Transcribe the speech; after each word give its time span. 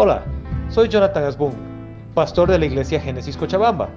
Hola, 0.00 0.22
soy 0.70 0.88
Jonathan 0.88 1.24
Asbun, 1.24 1.52
pastor 2.14 2.48
de 2.48 2.56
la 2.56 2.66
iglesia 2.66 3.00
Génesis 3.00 3.36
Cochabamba. 3.36 3.88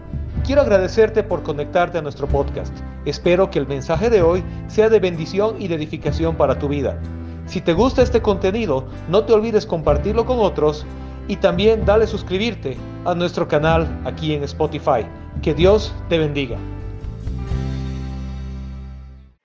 Quiero 0.44 0.62
agradecerte 0.64 1.22
por 1.22 1.44
conectarte 1.44 2.00
a 2.00 2.02
nuestro 2.02 2.28
podcast. 2.28 2.76
Espero 3.06 3.52
que 3.52 3.60
el 3.60 3.68
mensaje 3.68 4.10
de 4.10 4.24
hoy 4.24 4.44
sea 4.68 4.90
de 4.90 5.00
bendición 5.00 5.62
y 5.62 5.68
de 5.68 5.76
edificación 5.76 6.36
para 6.36 6.58
tu 6.58 6.70
vida. 6.70 7.00
Si 7.46 7.62
te 7.62 7.74
gusta 7.74 8.02
este 8.02 8.20
contenido, 8.20 8.90
no 9.10 9.26
te 9.26 9.34
olvides 9.34 9.68
compartirlo 9.68 10.26
con 10.26 10.40
otros 10.40 10.88
y 11.28 11.36
también 11.36 11.86
dale 11.86 12.08
suscribirte 12.08 12.78
a 13.06 13.14
nuestro 13.14 13.48
canal 13.48 14.02
aquí 14.04 14.34
en 14.34 14.44
Spotify. 14.46 15.06
Que 15.44 15.54
Dios 15.54 15.94
te 16.10 16.18
bendiga. 16.18 16.58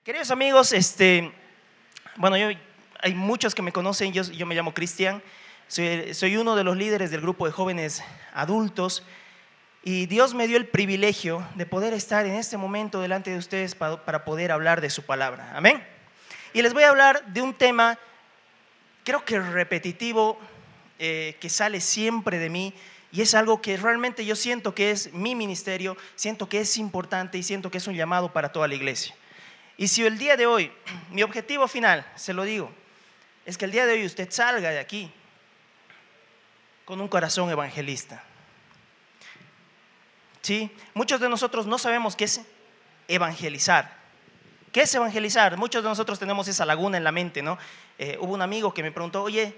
Queridos 0.03 0.31
amigos, 0.31 0.73
este, 0.73 1.31
bueno, 2.15 2.35
hay 2.35 3.13
muchos 3.13 3.53
que 3.53 3.61
me 3.61 3.71
conocen, 3.71 4.11
yo 4.11 4.45
me 4.47 4.55
llamo 4.55 4.73
Cristian, 4.73 5.21
soy, 5.67 6.37
uno 6.37 6.55
de 6.55 6.63
los 6.63 6.77
líderes 6.77 7.11
del 7.11 7.21
grupo 7.21 7.45
de 7.45 7.51
jóvenes 7.51 8.03
adultos 8.33 9.03
y 9.83 10.05
Dios 10.05 10.33
me 10.33 10.47
dio 10.47 10.57
el 10.57 10.67
privilegio 10.67 11.47
de 11.55 11.65
poder 11.65 11.93
estar 11.93 12.25
en 12.25 12.33
este 12.33 12.57
momento 12.57 13.01
delante 13.01 13.31
de 13.31 13.37
ustedes 13.37 13.75
para, 13.75 14.03
para 14.05 14.25
poder 14.25 14.51
hablar 14.51 14.81
de 14.81 14.89
su 14.89 15.03
palabra. 15.03 15.51
Amén. 15.55 15.85
Y 16.53 16.61
les 16.61 16.73
voy 16.73 16.83
a 16.83 16.89
hablar 16.89 17.25
de 17.27 17.41
un 17.41 17.53
tema, 17.53 17.99
creo 19.03 19.23
que 19.25 19.39
repetitivo, 19.39 20.39
eh, 20.99 21.37
que 21.39 21.49
sale 21.49 21.79
siempre 21.79 22.39
de 22.39 22.49
mí 22.49 22.73
y 23.11 23.21
es 23.21 23.35
algo 23.35 23.61
que 23.61 23.77
realmente 23.77 24.25
yo 24.25 24.35
siento 24.35 24.73
que 24.73 24.91
es 24.91 25.13
mi 25.13 25.35
ministerio, 25.35 25.95
siento 26.15 26.49
que 26.49 26.61
es 26.61 26.77
importante 26.77 27.37
y 27.37 27.43
siento 27.43 27.69
que 27.69 27.77
es 27.77 27.87
un 27.87 27.95
llamado 27.95 28.33
para 28.33 28.51
toda 28.51 28.67
la 28.67 28.75
iglesia. 28.75 29.13
Y 29.77 29.89
si 29.89 30.05
el 30.05 30.17
día 30.17 30.35
de 30.37 30.47
hoy, 30.47 30.71
mi 31.11 31.23
objetivo 31.23 31.67
final, 31.67 32.05
se 32.15 32.33
lo 32.33 32.43
digo, 32.43 32.71
es 33.45 33.57
que 33.57 33.65
el 33.65 33.71
día 33.71 33.85
de 33.85 33.93
hoy 33.93 34.05
usted 34.05 34.31
salga 34.31 34.71
de 34.71 34.79
aquí 34.79 35.11
con 36.87 37.01
un 37.01 37.09
corazón 37.09 37.49
evangelista. 37.49 38.23
¿Sí? 40.41 40.71
Muchos 40.93 41.19
de 41.19 41.27
nosotros 41.27 41.67
no 41.67 41.77
sabemos 41.77 42.15
qué 42.15 42.23
es 42.23 42.39
evangelizar. 43.09 43.93
¿Qué 44.71 44.83
es 44.83 44.95
evangelizar? 44.95 45.57
Muchos 45.57 45.83
de 45.83 45.89
nosotros 45.89 46.17
tenemos 46.17 46.47
esa 46.47 46.65
laguna 46.65 46.95
en 46.95 47.03
la 47.03 47.11
mente, 47.11 47.41
¿no? 47.41 47.57
Eh, 47.97 48.17
hubo 48.21 48.33
un 48.33 48.41
amigo 48.41 48.73
que 48.73 48.83
me 48.83 48.93
preguntó, 48.93 49.21
oye, 49.21 49.53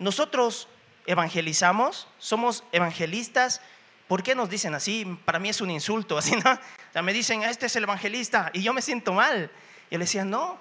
nosotros 0.00 0.66
evangelizamos, 1.06 2.08
somos 2.18 2.64
evangelistas, 2.72 3.60
¿por 4.08 4.24
qué 4.24 4.34
nos 4.34 4.50
dicen 4.50 4.74
así? 4.74 5.04
Para 5.24 5.38
mí 5.38 5.50
es 5.50 5.60
un 5.60 5.70
insulto, 5.70 6.18
así, 6.18 6.34
¿no? 6.34 6.58
O 6.92 7.02
me 7.04 7.12
dicen, 7.12 7.44
este 7.44 7.66
es 7.66 7.76
el 7.76 7.84
evangelista, 7.84 8.50
y 8.52 8.62
yo 8.64 8.72
me 8.72 8.82
siento 8.82 9.12
mal. 9.12 9.48
Y 9.90 9.94
le 9.94 10.00
decía, 10.00 10.24
no, 10.24 10.58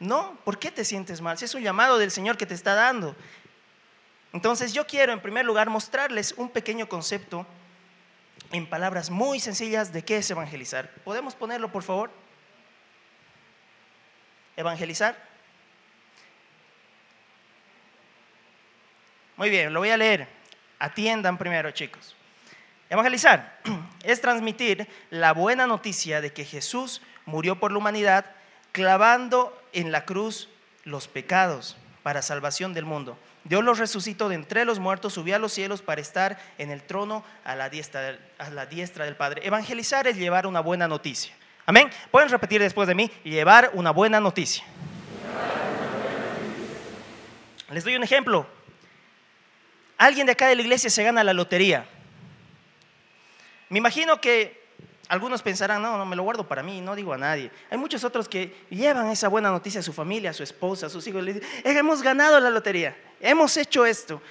no, 0.00 0.36
¿por 0.44 0.58
qué 0.58 0.72
te 0.72 0.84
sientes 0.84 1.20
mal? 1.20 1.38
Si 1.38 1.44
es 1.44 1.54
un 1.54 1.62
llamado 1.62 1.96
del 1.96 2.10
Señor 2.10 2.36
que 2.36 2.44
te 2.44 2.54
está 2.54 2.74
dando. 2.74 3.14
Entonces 4.34 4.72
yo 4.72 4.84
quiero 4.84 5.12
en 5.12 5.20
primer 5.20 5.46
lugar 5.46 5.70
mostrarles 5.70 6.34
un 6.36 6.50
pequeño 6.50 6.88
concepto 6.88 7.46
en 8.50 8.68
palabras 8.68 9.08
muy 9.08 9.38
sencillas 9.38 9.92
de 9.92 10.04
qué 10.04 10.16
es 10.16 10.30
evangelizar. 10.30 10.90
¿Podemos 11.04 11.36
ponerlo, 11.36 11.70
por 11.70 11.84
favor? 11.84 12.10
Evangelizar. 14.56 15.16
Muy 19.36 19.50
bien, 19.50 19.72
lo 19.72 19.78
voy 19.78 19.90
a 19.90 19.96
leer. 19.96 20.26
Atiendan 20.80 21.38
primero, 21.38 21.70
chicos. 21.70 22.16
Evangelizar 22.90 23.60
es 24.02 24.20
transmitir 24.20 24.88
la 25.10 25.32
buena 25.32 25.68
noticia 25.68 26.20
de 26.20 26.32
que 26.32 26.44
Jesús 26.44 27.02
murió 27.24 27.60
por 27.60 27.70
la 27.70 27.78
humanidad 27.78 28.26
clavando 28.72 29.56
en 29.72 29.92
la 29.92 30.04
cruz 30.04 30.48
los 30.82 31.06
pecados 31.06 31.76
para 32.02 32.20
salvación 32.20 32.74
del 32.74 32.84
mundo. 32.84 33.16
Dios 33.44 33.62
los 33.62 33.78
resucitó 33.78 34.30
de 34.30 34.36
entre 34.36 34.64
los 34.64 34.78
muertos, 34.78 35.12
subió 35.12 35.36
a 35.36 35.38
los 35.38 35.52
cielos 35.52 35.82
para 35.82 36.00
estar 36.00 36.38
en 36.56 36.70
el 36.70 36.82
trono 36.82 37.22
a 37.44 37.54
la 37.54 37.68
diestra, 37.68 39.04
del 39.04 39.16
Padre. 39.16 39.46
Evangelizar 39.46 40.06
es 40.08 40.16
llevar 40.16 40.46
una 40.46 40.60
buena 40.60 40.88
noticia. 40.88 41.34
Amén. 41.66 41.90
Pueden 42.10 42.30
repetir 42.30 42.60
después 42.60 42.88
de 42.88 42.94
mí, 42.94 43.10
llevar 43.22 43.70
una 43.74 43.90
buena 43.90 44.18
noticia. 44.18 44.64
Les 47.70 47.84
doy 47.84 47.96
un 47.96 48.02
ejemplo. 48.02 48.46
Alguien 49.98 50.26
de 50.26 50.32
acá 50.32 50.48
de 50.48 50.54
la 50.54 50.62
iglesia 50.62 50.88
se 50.88 51.02
gana 51.04 51.22
la 51.22 51.34
lotería. 51.34 51.86
Me 53.68 53.78
imagino 53.78 54.20
que 54.20 54.63
algunos 55.08 55.42
pensarán, 55.42 55.82
no, 55.82 55.98
no 55.98 56.06
me 56.06 56.16
lo 56.16 56.22
guardo 56.22 56.48
para 56.48 56.62
mí, 56.62 56.80
no 56.80 56.94
digo 56.94 57.12
a 57.12 57.18
nadie. 57.18 57.50
Hay 57.70 57.76
muchos 57.76 58.04
otros 58.04 58.28
que 58.28 58.64
llevan 58.70 59.08
esa 59.10 59.28
buena 59.28 59.50
noticia 59.50 59.80
a 59.80 59.82
su 59.82 59.92
familia, 59.92 60.30
a 60.30 60.32
su 60.32 60.42
esposa, 60.42 60.86
a 60.86 60.90
sus 60.90 61.06
hijos. 61.06 61.22
Les 61.22 61.36
dicen, 61.36 61.50
hemos 61.64 62.02
ganado 62.02 62.40
la 62.40 62.50
lotería, 62.50 62.96
hemos 63.20 63.56
hecho 63.56 63.84
esto. 63.84 64.22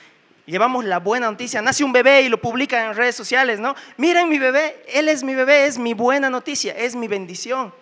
Llevamos 0.46 0.84
la 0.84 1.00
buena 1.00 1.30
noticia, 1.30 1.62
nace 1.62 1.84
un 1.84 1.94
bebé 1.94 2.24
y 2.24 2.30
lo 2.30 2.42
publican 2.42 2.90
en 2.90 2.96
redes 2.96 3.16
sociales, 3.16 3.60
¿no? 3.60 3.76
Miren 3.96 4.28
mi 4.28 4.40
bebé, 4.40 4.84
él 4.90 5.08
es 5.08 5.24
mi 5.24 5.36
bebé, 5.36 5.68
es 5.68 5.78
mi 5.78 5.94
buena 5.94 6.30
noticia, 6.30 6.74
es 6.74 6.96
mi 6.96 7.08
bendición. 7.08 7.74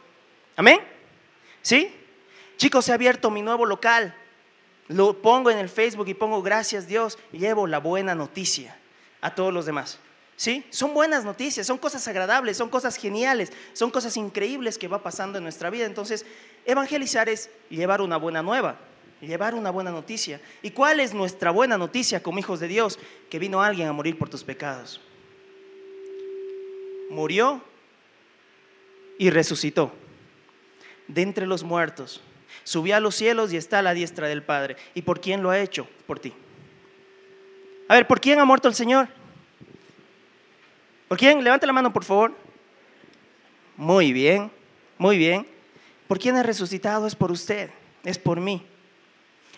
Amén. 0.56 0.79
¿Sí? 1.62 1.96
Chicos, 2.58 2.88
he 2.90 2.94
abierto 2.94 3.31
mi 3.31 3.41
nuevo 3.41 3.66
local. 3.66 4.13
Lo 4.90 5.22
pongo 5.22 5.50
en 5.50 5.58
el 5.58 5.69
Facebook 5.69 6.08
y 6.09 6.13
pongo 6.13 6.44
gracias 6.44 6.88
Dios 6.88 7.18
llevo 7.31 7.66
la 7.66 7.79
buena 7.79 8.13
noticia 8.13 8.78
a 9.22 9.34
todos 9.34 9.53
los 9.53 9.66
demás. 9.66 9.97
¿Sí? 10.41 10.66
Son 10.72 10.96
buenas 10.96 11.24
noticias, 11.24 11.68
son 11.68 11.78
cosas 11.78 12.07
agradables, 12.07 12.57
son 12.57 12.68
cosas 12.68 12.96
geniales, 12.96 13.53
son 13.74 13.91
cosas 13.91 14.18
increíbles 14.18 14.79
que 14.79 14.88
va 14.88 15.03
pasando 15.03 15.38
en 15.38 15.44
nuestra 15.44 15.69
vida. 15.69 15.85
Entonces, 15.85 16.25
evangelizar 16.66 17.29
es 17.29 17.52
llevar 17.69 18.02
una 18.02 18.18
buena 18.18 18.41
nueva, 18.41 18.79
llevar 19.22 19.53
una 19.53 19.69
buena 19.69 19.91
noticia. 19.91 20.41
¿Y 20.63 20.72
cuál 20.72 21.00
es 21.00 21.13
nuestra 21.13 21.52
buena 21.52 21.78
noticia 21.78 22.24
como 22.24 22.40
hijos 22.40 22.59
de 22.59 22.68
Dios? 22.68 22.97
Que 23.29 23.38
vino 23.38 23.62
alguien 23.62 23.88
a 23.88 23.94
morir 23.94 24.18
por 24.18 24.29
tus 24.29 24.44
pecados. 24.44 25.00
Murió 27.12 27.63
y 29.19 29.29
resucitó 29.29 29.91
de 31.08 31.22
entre 31.22 31.46
los 31.46 31.62
muertos. 31.62 32.19
Subió 32.63 32.96
a 32.96 33.00
los 33.00 33.13
cielos 33.13 33.53
y 33.53 33.58
está 33.58 33.78
a 33.78 33.84
la 33.84 33.94
diestra 33.94 34.28
del 34.28 34.41
Padre. 34.41 34.75
¿Y 34.96 35.03
por 35.03 35.22
quién 35.22 35.44
lo 35.44 35.52
ha 35.52 35.59
hecho? 35.59 35.88
Por 36.08 36.18
ti. 36.18 36.34
A 37.88 37.94
ver, 37.94 38.08
¿por 38.08 38.19
quién 38.19 38.40
ha 38.40 38.46
muerto 38.46 38.68
el 38.68 38.73
Señor? 38.73 39.21
¿Por 41.12 41.18
quién? 41.18 41.44
Levante 41.44 41.68
la 41.68 41.74
mano, 41.74 41.92
por 41.92 42.06
favor. 42.06 42.34
Muy 43.76 44.14
bien, 44.14 44.50
muy 44.98 45.18
bien. 45.18 45.46
¿Por 46.08 46.18
quién 46.18 46.38
ha 46.38 46.42
resucitado? 46.42 47.06
Es 47.06 47.18
por 47.18 47.34
usted, 47.34 47.70
es 48.06 48.18
por 48.18 48.40
mí. 48.40 48.66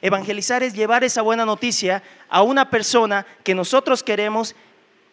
Evangelizar 0.02 0.64
es 0.64 0.74
llevar 0.74 1.04
esa 1.04 1.22
buena 1.22 1.46
noticia 1.46 2.02
a 2.28 2.42
una 2.42 2.72
persona 2.72 3.28
que 3.44 3.54
nosotros 3.54 4.02
queremos 4.02 4.56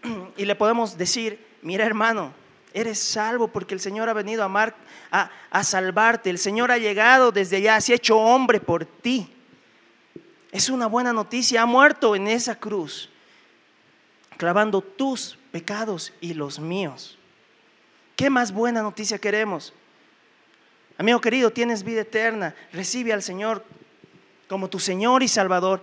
y 0.39 0.47
le 0.47 0.55
podemos 0.55 0.97
decir, 0.97 1.47
mira 1.61 1.85
hermano, 1.85 2.33
eres 2.73 2.99
salvo 2.99 3.49
porque 3.49 3.75
el 3.75 3.81
Señor 3.81 4.09
ha 4.09 4.15
venido 4.15 4.41
a, 4.41 4.47
amar, 4.47 4.75
a 5.11 5.63
salvarte, 5.63 6.31
el 6.31 6.39
Señor 6.39 6.71
ha 6.73 6.79
llegado 6.79 7.33
desde 7.33 7.59
allá, 7.59 7.79
se 7.83 7.93
ha 7.93 7.97
hecho 7.97 8.17
hombre 8.17 8.61
por 8.61 8.87
ti. 8.87 9.31
Es 10.53 10.71
una 10.71 10.87
buena 10.87 11.13
noticia, 11.13 11.61
ha 11.61 11.67
muerto 11.67 12.17
en 12.17 12.29
esa 12.29 12.55
cruz, 12.55 13.10
clavando 14.41 14.81
tus 14.81 15.37
pecados 15.53 16.15
y 16.19 16.33
los 16.33 16.59
míos. 16.59 17.19
¿Qué 18.17 18.31
más 18.31 18.53
buena 18.53 18.81
noticia 18.81 19.19
queremos? 19.19 19.75
Amigo 20.97 21.21
querido, 21.21 21.51
tienes 21.51 21.85
vida 21.85 22.01
eterna, 22.01 22.55
recibe 22.73 23.13
al 23.13 23.23
Señor 23.23 23.63
como 24.49 24.71
tu 24.71 24.79
Señor 24.79 25.23
y 25.23 25.29
Salvador 25.29 25.83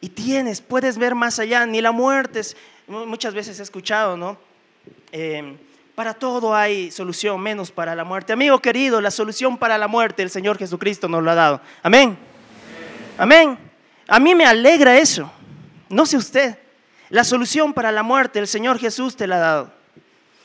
y 0.00 0.08
tienes, 0.08 0.60
puedes 0.60 0.98
ver 0.98 1.14
más 1.14 1.38
allá, 1.38 1.64
ni 1.64 1.80
la 1.80 1.92
muerte 1.92 2.40
es, 2.40 2.56
muchas 2.88 3.34
veces 3.34 3.60
he 3.60 3.62
escuchado, 3.62 4.16
¿no? 4.16 4.36
Eh, 5.12 5.56
para 5.94 6.12
todo 6.12 6.56
hay 6.56 6.90
solución, 6.90 7.40
menos 7.40 7.70
para 7.70 7.94
la 7.94 8.02
muerte. 8.02 8.32
Amigo 8.32 8.58
querido, 8.58 9.00
la 9.00 9.12
solución 9.12 9.56
para 9.56 9.78
la 9.78 9.86
muerte 9.86 10.24
el 10.24 10.30
Señor 10.30 10.58
Jesucristo 10.58 11.06
nos 11.06 11.22
lo 11.22 11.30
ha 11.30 11.36
dado. 11.36 11.60
Amén. 11.84 12.18
Amén. 13.16 13.56
A 14.08 14.18
mí 14.18 14.34
me 14.34 14.44
alegra 14.44 14.98
eso. 14.98 15.30
No 15.88 16.04
sé 16.04 16.16
usted. 16.16 16.58
La 17.12 17.24
solución 17.24 17.74
para 17.74 17.92
la 17.92 18.02
muerte 18.02 18.38
el 18.38 18.48
Señor 18.48 18.78
Jesús 18.78 19.16
te 19.16 19.26
la 19.26 19.36
ha 19.36 19.38
dado. 19.38 19.72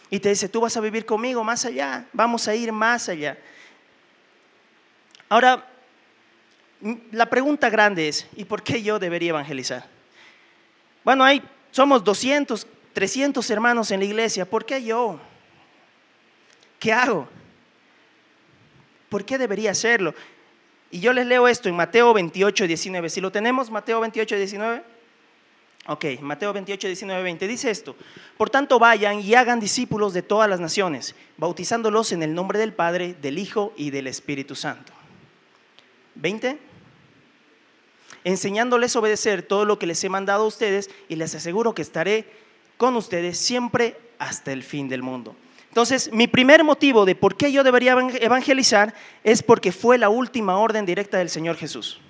Y 0.10 0.20
te 0.20 0.28
dice, 0.28 0.50
tú 0.50 0.60
vas 0.60 0.76
a 0.76 0.82
vivir 0.82 1.06
conmigo 1.06 1.42
más 1.42 1.64
allá. 1.64 2.06
Vamos 2.12 2.46
a 2.50 2.56
ir 2.56 2.74
más 2.74 3.08
allá. 3.08 3.38
Ahora, 5.30 5.66
la 7.12 7.26
pregunta 7.28 7.70
grande 7.70 8.10
es, 8.10 8.28
¿y 8.36 8.44
por 8.44 8.64
qué 8.64 8.84
yo 8.84 9.00
debería 9.00 9.30
evangelizar? 9.30 9.86
Bueno, 11.06 11.24
hay, 11.24 11.42
somos 11.72 12.04
200, 12.04 12.68
300 12.92 13.50
hermanos 13.50 13.90
en 13.92 14.02
la 14.02 14.06
iglesia. 14.06 14.44
¿Por 14.44 14.66
qué 14.66 14.84
yo? 14.84 15.22
¿Qué 16.80 16.92
hago? 16.92 17.30
¿Por 19.08 19.24
qué 19.24 19.38
debería 19.38 19.72
hacerlo? 19.72 20.14
Y 20.92 21.00
yo 21.00 21.14
les 21.14 21.28
leo 21.28 21.48
esto 21.48 21.70
en 21.70 21.78
Mateo 21.78 22.14
28, 22.14 22.68
19. 22.68 23.10
Si 23.10 23.22
lo 23.22 23.32
tenemos, 23.32 23.72
Mateo 23.72 24.02
28, 24.02 24.36
19. 24.36 24.97
Ok, 25.90 26.06
Mateo 26.22 26.52
28, 26.52 26.88
19, 26.88 27.24
20. 27.24 27.48
Dice 27.48 27.72
esto. 27.72 27.96
Por 28.38 28.50
tanto, 28.50 28.78
vayan 28.78 29.22
y 29.22 29.34
hagan 29.36 29.62
discípulos 29.62 30.14
de 30.14 30.22
todas 30.22 30.50
las 30.50 30.60
naciones, 30.60 31.16
bautizándolos 31.38 32.12
en 32.12 32.24
el 32.24 32.34
nombre 32.34 32.60
del 32.60 32.74
Padre, 32.74 33.16
del 33.22 33.40
Hijo 33.40 33.74
y 33.78 33.90
del 33.90 34.08
Espíritu 34.08 34.56
Santo. 34.56 34.94
20. 36.16 36.58
enseñándoles 38.24 38.96
a 38.96 39.00
obedecer 39.00 39.44
todo 39.44 39.64
lo 39.64 39.80
que 39.80 39.86
les 39.86 40.04
he 40.04 40.10
mandado 40.10 40.44
a 40.44 40.48
ustedes 40.48 40.90
y 41.08 41.16
les 41.16 41.34
aseguro 41.36 41.74
que 41.74 41.84
estaré 41.84 42.26
con 42.76 42.96
ustedes 42.96 43.38
siempre 43.38 43.98
hasta 44.20 44.52
el 44.52 44.64
fin 44.64 44.90
del 44.90 45.04
mundo. 45.04 45.36
Entonces, 45.70 46.12
mi 46.12 46.28
primer 46.28 46.64
motivo 46.64 47.06
de 47.06 47.16
por 47.16 47.38
qué 47.38 47.52
yo 47.52 47.64
debería 47.64 47.96
evangelizar 48.20 48.94
es 49.24 49.44
porque 49.44 49.72
fue 49.72 49.98
la 49.98 50.10
última 50.10 50.58
orden 50.58 50.86
directa 50.86 51.20
del 51.20 51.30
Señor 51.30 51.56
Jesús. 51.56 52.02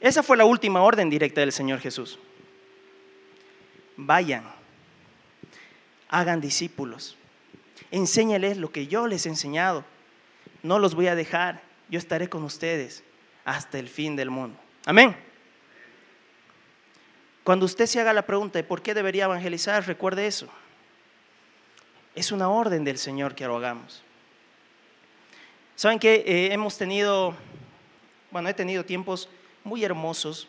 Esa 0.00 0.22
fue 0.22 0.36
la 0.36 0.46
última 0.46 0.82
orden 0.82 1.10
directa 1.10 1.42
del 1.42 1.52
Señor 1.52 1.80
Jesús. 1.80 2.18
Vayan, 4.02 4.44
hagan 6.08 6.40
discípulos, 6.40 7.18
enséñales 7.90 8.56
lo 8.56 8.72
que 8.72 8.86
yo 8.86 9.06
les 9.06 9.26
he 9.26 9.28
enseñado. 9.28 9.84
No 10.62 10.78
los 10.78 10.94
voy 10.94 11.08
a 11.08 11.14
dejar, 11.14 11.60
yo 11.90 11.98
estaré 11.98 12.28
con 12.30 12.42
ustedes 12.44 13.04
hasta 13.44 13.78
el 13.78 13.88
fin 13.88 14.16
del 14.16 14.30
mundo. 14.30 14.58
Amén. 14.86 15.14
Cuando 17.44 17.66
usted 17.66 17.84
se 17.84 18.00
haga 18.00 18.14
la 18.14 18.24
pregunta 18.24 18.58
de 18.58 18.64
por 18.64 18.80
qué 18.80 18.94
debería 18.94 19.24
evangelizar, 19.24 19.86
recuerde 19.86 20.26
eso. 20.26 20.48
Es 22.14 22.32
una 22.32 22.48
orden 22.48 22.84
del 22.84 22.96
Señor 22.96 23.34
que 23.34 23.46
lo 23.46 23.58
hagamos. 23.58 24.02
Saben 25.76 25.98
que 25.98 26.24
eh, 26.26 26.52
hemos 26.54 26.78
tenido, 26.78 27.34
bueno, 28.30 28.48
he 28.48 28.54
tenido 28.54 28.82
tiempos 28.82 29.28
muy 29.62 29.84
hermosos, 29.84 30.48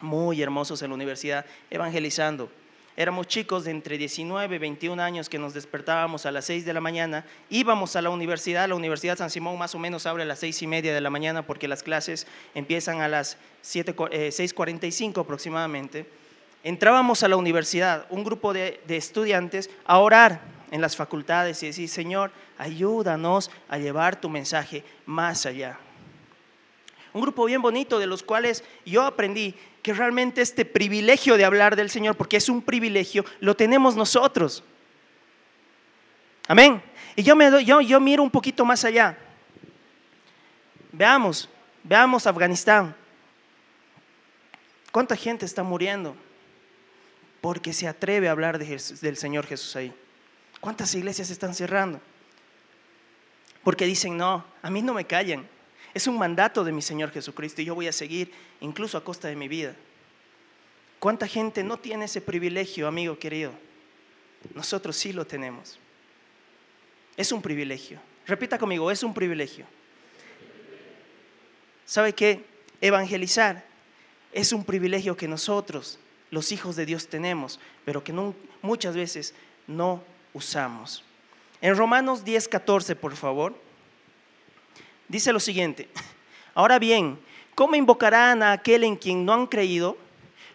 muy 0.00 0.42
hermosos 0.42 0.82
en 0.82 0.90
la 0.90 0.94
universidad, 0.94 1.46
evangelizando. 1.70 2.50
Éramos 2.98 3.26
chicos 3.26 3.64
de 3.64 3.72
entre 3.72 3.98
19 3.98 4.56
y 4.56 4.58
21 4.58 5.02
años 5.02 5.28
que 5.28 5.38
nos 5.38 5.52
despertábamos 5.52 6.24
a 6.24 6.30
las 6.30 6.46
6 6.46 6.64
de 6.64 6.72
la 6.72 6.80
mañana, 6.80 7.26
íbamos 7.50 7.94
a 7.94 8.00
la 8.00 8.08
universidad, 8.08 8.66
la 8.68 8.74
Universidad 8.74 9.18
San 9.18 9.28
Simón 9.28 9.58
más 9.58 9.74
o 9.74 9.78
menos 9.78 10.06
abre 10.06 10.22
a 10.22 10.26
las 10.26 10.38
6 10.38 10.62
y 10.62 10.66
media 10.66 10.94
de 10.94 11.02
la 11.02 11.10
mañana 11.10 11.46
porque 11.46 11.68
las 11.68 11.82
clases 11.82 12.26
empiezan 12.54 13.02
a 13.02 13.08
las 13.08 13.36
6.45 13.62 15.18
eh, 15.18 15.20
aproximadamente. 15.20 16.06
Entrábamos 16.64 17.22
a 17.22 17.28
la 17.28 17.36
universidad, 17.36 18.06
un 18.08 18.24
grupo 18.24 18.54
de, 18.54 18.80
de 18.86 18.96
estudiantes, 18.96 19.68
a 19.84 19.98
orar 19.98 20.40
en 20.70 20.80
las 20.80 20.96
facultades 20.96 21.62
y 21.62 21.66
decir, 21.66 21.90
Señor, 21.90 22.30
ayúdanos 22.56 23.50
a 23.68 23.76
llevar 23.76 24.18
tu 24.18 24.30
mensaje 24.30 24.82
más 25.04 25.44
allá 25.44 25.78
un 27.16 27.22
grupo 27.22 27.46
bien 27.46 27.62
bonito 27.62 27.98
de 27.98 28.06
los 28.06 28.22
cuales 28.22 28.62
yo 28.84 29.02
aprendí 29.02 29.54
que 29.86 29.94
realmente 29.94 30.42
este 30.42 30.64
privilegio 30.64 31.36
de 31.36 31.44
hablar 31.44 31.76
del 31.76 31.90
Señor, 31.90 32.16
porque 32.16 32.38
es 32.38 32.48
un 32.48 32.60
privilegio, 32.60 33.24
lo 33.38 33.54
tenemos 33.54 33.94
nosotros. 33.94 34.64
Amén. 36.48 36.82
Y 37.14 37.22
yo, 37.22 37.36
me 37.36 37.64
yo, 37.64 37.80
yo 37.80 38.00
miro 38.00 38.24
un 38.24 38.30
poquito 38.32 38.64
más 38.64 38.84
allá. 38.84 39.16
Veamos, 40.90 41.48
veamos 41.84 42.26
Afganistán. 42.26 42.96
¿Cuánta 44.90 45.14
gente 45.14 45.46
está 45.46 45.62
muriendo? 45.62 46.16
Porque 47.40 47.72
se 47.72 47.86
atreve 47.86 48.26
a 48.26 48.32
hablar 48.32 48.58
del 48.58 49.16
Señor 49.16 49.46
Jesús 49.46 49.76
ahí. 49.76 49.94
¿Cuántas 50.58 50.92
iglesias 50.96 51.30
están 51.30 51.54
cerrando? 51.54 52.00
Porque 53.62 53.86
dicen, 53.86 54.16
no, 54.16 54.44
a 54.62 54.68
mí 54.68 54.82
no 54.82 54.94
me 54.94 55.04
callan. 55.04 55.48
Es 55.96 56.06
un 56.06 56.18
mandato 56.18 56.62
de 56.62 56.72
mi 56.72 56.82
Señor 56.82 57.10
Jesucristo 57.10 57.62
y 57.62 57.64
yo 57.64 57.74
voy 57.74 57.86
a 57.86 57.92
seguir 57.92 58.30
incluso 58.60 58.98
a 58.98 59.02
costa 59.02 59.28
de 59.28 59.34
mi 59.34 59.48
vida. 59.48 59.74
¿Cuánta 60.98 61.26
gente 61.26 61.64
no 61.64 61.78
tiene 61.78 62.04
ese 62.04 62.20
privilegio, 62.20 62.86
amigo 62.86 63.18
querido? 63.18 63.52
Nosotros 64.54 64.94
sí 64.94 65.14
lo 65.14 65.26
tenemos. 65.26 65.78
Es 67.16 67.32
un 67.32 67.40
privilegio. 67.40 67.98
Repita 68.26 68.58
conmigo, 68.58 68.90
es 68.90 69.02
un 69.02 69.14
privilegio. 69.14 69.64
¿Sabe 71.86 72.12
qué? 72.12 72.44
Evangelizar 72.82 73.64
es 74.32 74.52
un 74.52 74.66
privilegio 74.66 75.16
que 75.16 75.28
nosotros, 75.28 75.98
los 76.30 76.52
hijos 76.52 76.76
de 76.76 76.84
Dios, 76.84 77.08
tenemos, 77.08 77.58
pero 77.86 78.04
que 78.04 78.12
muchas 78.60 78.94
veces 78.94 79.34
no 79.66 80.04
usamos. 80.34 81.02
En 81.62 81.74
Romanos 81.74 82.22
10, 82.22 82.48
14, 82.48 82.96
por 82.96 83.16
favor 83.16 83.65
dice 85.08 85.32
lo 85.32 85.40
siguiente, 85.40 85.88
ahora 86.54 86.78
bien, 86.78 87.18
¿cómo 87.54 87.74
invocarán 87.74 88.42
a 88.42 88.52
aquel 88.52 88.84
en 88.84 88.96
quien 88.96 89.24
no 89.24 89.32
han 89.32 89.46
creído? 89.46 89.96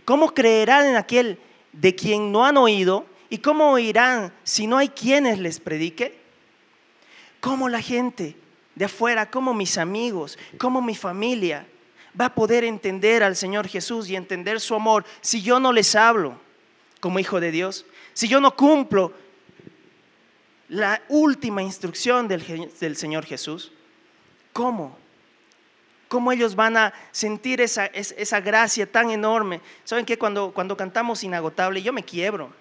¿Cómo 0.06 0.34
creerán 0.34 0.88
en 0.88 0.96
aquel 0.96 1.40
de 1.72 1.96
quien 1.96 2.32
no 2.32 2.46
han 2.46 2.58
oído? 2.58 3.06
¿Y 3.30 3.38
cómo 3.38 3.72
oirán 3.72 4.34
si 4.44 4.68
no 4.68 4.78
hay 4.78 4.90
quienes 4.90 5.40
les 5.40 5.60
predique? 5.60 6.20
¿Cómo 7.40 7.70
la 7.70 7.82
gente 7.82 8.36
de 8.76 8.86
afuera, 8.86 9.30
como 9.30 9.54
mis 9.54 9.78
amigos, 9.78 10.38
como 10.58 10.82
mi 10.82 10.96
familia, 10.96 11.66
va 12.20 12.26
a 12.26 12.36
poder 12.36 12.64
entender 12.64 13.24
al 13.24 13.36
Señor 13.36 13.68
Jesús 13.68 14.10
y 14.10 14.16
entender 14.16 14.60
su 14.60 14.76
amor 14.76 15.06
si 15.22 15.42
yo 15.42 15.60
no 15.60 15.72
les 15.72 15.96
hablo 15.96 16.40
como 17.00 17.20
hijo 17.20 17.40
de 17.40 17.52
Dios? 17.52 17.86
Si 18.14 18.28
yo 18.28 18.42
no 18.42 18.56
cumplo 18.56 19.14
la 20.72 21.02
última 21.10 21.62
instrucción 21.62 22.30
del, 22.30 22.70
del 22.80 22.96
Señor 22.96 23.26
Jesús. 23.26 23.74
¿Cómo? 24.54 24.98
¿Cómo 26.08 26.32
ellos 26.32 26.56
van 26.56 26.76
a 26.76 26.94
sentir 27.12 27.62
esa, 27.62 27.86
esa 27.86 28.42
gracia 28.42 28.90
tan 28.90 29.12
enorme? 29.12 29.62
¿Saben 29.86 30.06
que 30.06 30.18
cuando, 30.18 30.52
cuando 30.52 30.76
cantamos 30.76 31.24
Inagotable, 31.24 31.82
yo 31.82 31.94
me 31.94 32.04
quiebro? 32.04 32.52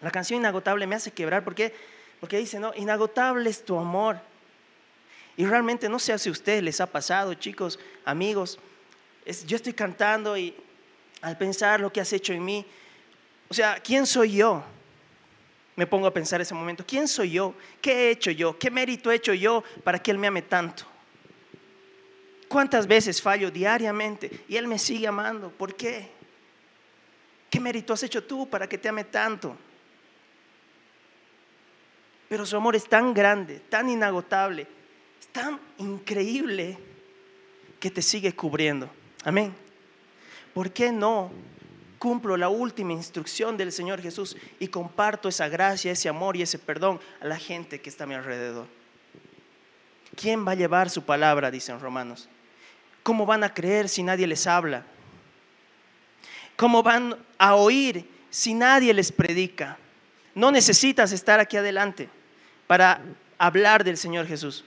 La 0.00 0.10
canción 0.10 0.40
Inagotable 0.40 0.86
me 0.86 0.94
hace 0.94 1.10
quebrar. 1.10 1.42
¿Por 1.42 1.54
qué? 1.54 1.74
Porque 2.20 2.38
dice, 2.38 2.58
no, 2.58 2.72
inagotable 2.74 3.50
es 3.50 3.64
tu 3.64 3.78
amor. 3.78 4.18
Y 5.36 5.44
realmente 5.44 5.88
no 5.88 5.98
sé 5.98 6.18
si 6.18 6.28
a 6.28 6.32
ustedes 6.32 6.62
les 6.62 6.80
ha 6.80 6.86
pasado, 6.86 7.34
chicos, 7.34 7.78
amigos. 8.04 8.58
yo 9.46 9.56
estoy 9.56 9.74
cantando 9.74 10.36
y 10.36 10.54
al 11.20 11.36
pensar 11.36 11.80
lo 11.80 11.92
que 11.92 12.00
has 12.00 12.12
hecho 12.12 12.32
en 12.32 12.44
mí, 12.44 12.64
o 13.48 13.54
sea, 13.54 13.78
¿quién 13.82 14.06
soy 14.06 14.32
yo? 14.36 14.64
Me 15.74 15.86
pongo 15.86 16.06
a 16.06 16.14
pensar 16.14 16.40
ese 16.40 16.54
momento, 16.54 16.84
¿quién 16.86 17.06
soy 17.06 17.32
yo? 17.32 17.54
¿Qué 17.82 17.92
he 17.92 18.10
hecho 18.10 18.30
yo? 18.30 18.58
¿Qué 18.58 18.70
mérito 18.70 19.10
he 19.10 19.16
hecho 19.16 19.34
yo 19.34 19.62
para 19.84 19.98
que 19.98 20.10
Él 20.10 20.18
me 20.18 20.26
ame 20.26 20.40
tanto? 20.40 20.86
¿Cuántas 22.48 22.86
veces 22.86 23.20
fallo 23.20 23.50
diariamente 23.50 24.44
y 24.48 24.56
Él 24.56 24.68
me 24.68 24.78
sigue 24.78 25.06
amando? 25.06 25.50
¿Por 25.50 25.74
qué? 25.74 26.08
¿Qué 27.50 27.60
mérito 27.60 27.92
has 27.92 28.02
hecho 28.02 28.22
tú 28.22 28.48
para 28.48 28.68
que 28.68 28.78
te 28.78 28.88
ame 28.88 29.04
tanto? 29.04 29.56
Pero 32.28 32.44
su 32.44 32.56
amor 32.56 32.76
es 32.76 32.88
tan 32.88 33.14
grande, 33.14 33.60
tan 33.68 33.88
inagotable, 33.88 34.66
tan 35.32 35.60
increíble 35.78 36.78
que 37.78 37.90
te 37.90 38.02
sigue 38.02 38.34
cubriendo. 38.34 38.90
Amén. 39.24 39.54
¿Por 40.54 40.72
qué 40.72 40.90
no 40.90 41.30
cumplo 41.98 42.36
la 42.36 42.48
última 42.48 42.92
instrucción 42.92 43.56
del 43.56 43.72
Señor 43.72 44.00
Jesús 44.00 44.36
y 44.58 44.68
comparto 44.68 45.28
esa 45.28 45.48
gracia, 45.48 45.92
ese 45.92 46.08
amor 46.08 46.36
y 46.36 46.42
ese 46.42 46.58
perdón 46.58 47.00
a 47.20 47.26
la 47.26 47.38
gente 47.38 47.80
que 47.80 47.90
está 47.90 48.04
a 48.04 48.06
mi 48.06 48.14
alrededor? 48.14 48.66
¿Quién 50.16 50.46
va 50.46 50.52
a 50.52 50.56
llevar 50.56 50.90
su 50.90 51.02
palabra? 51.04 51.50
Dicen 51.50 51.78
Romanos. 51.78 52.28
¿Cómo 53.06 53.24
van 53.24 53.44
a 53.44 53.54
creer 53.54 53.88
si 53.88 54.02
nadie 54.02 54.26
les 54.26 54.48
habla? 54.48 54.82
¿Cómo 56.56 56.82
van 56.82 57.16
a 57.38 57.54
oír 57.54 58.04
si 58.30 58.52
nadie 58.52 58.92
les 58.92 59.12
predica? 59.12 59.78
No 60.34 60.50
necesitas 60.50 61.12
estar 61.12 61.38
aquí 61.38 61.56
adelante 61.56 62.08
para 62.66 63.00
hablar 63.38 63.84
del 63.84 63.96
Señor 63.96 64.26
Jesús. 64.26 64.64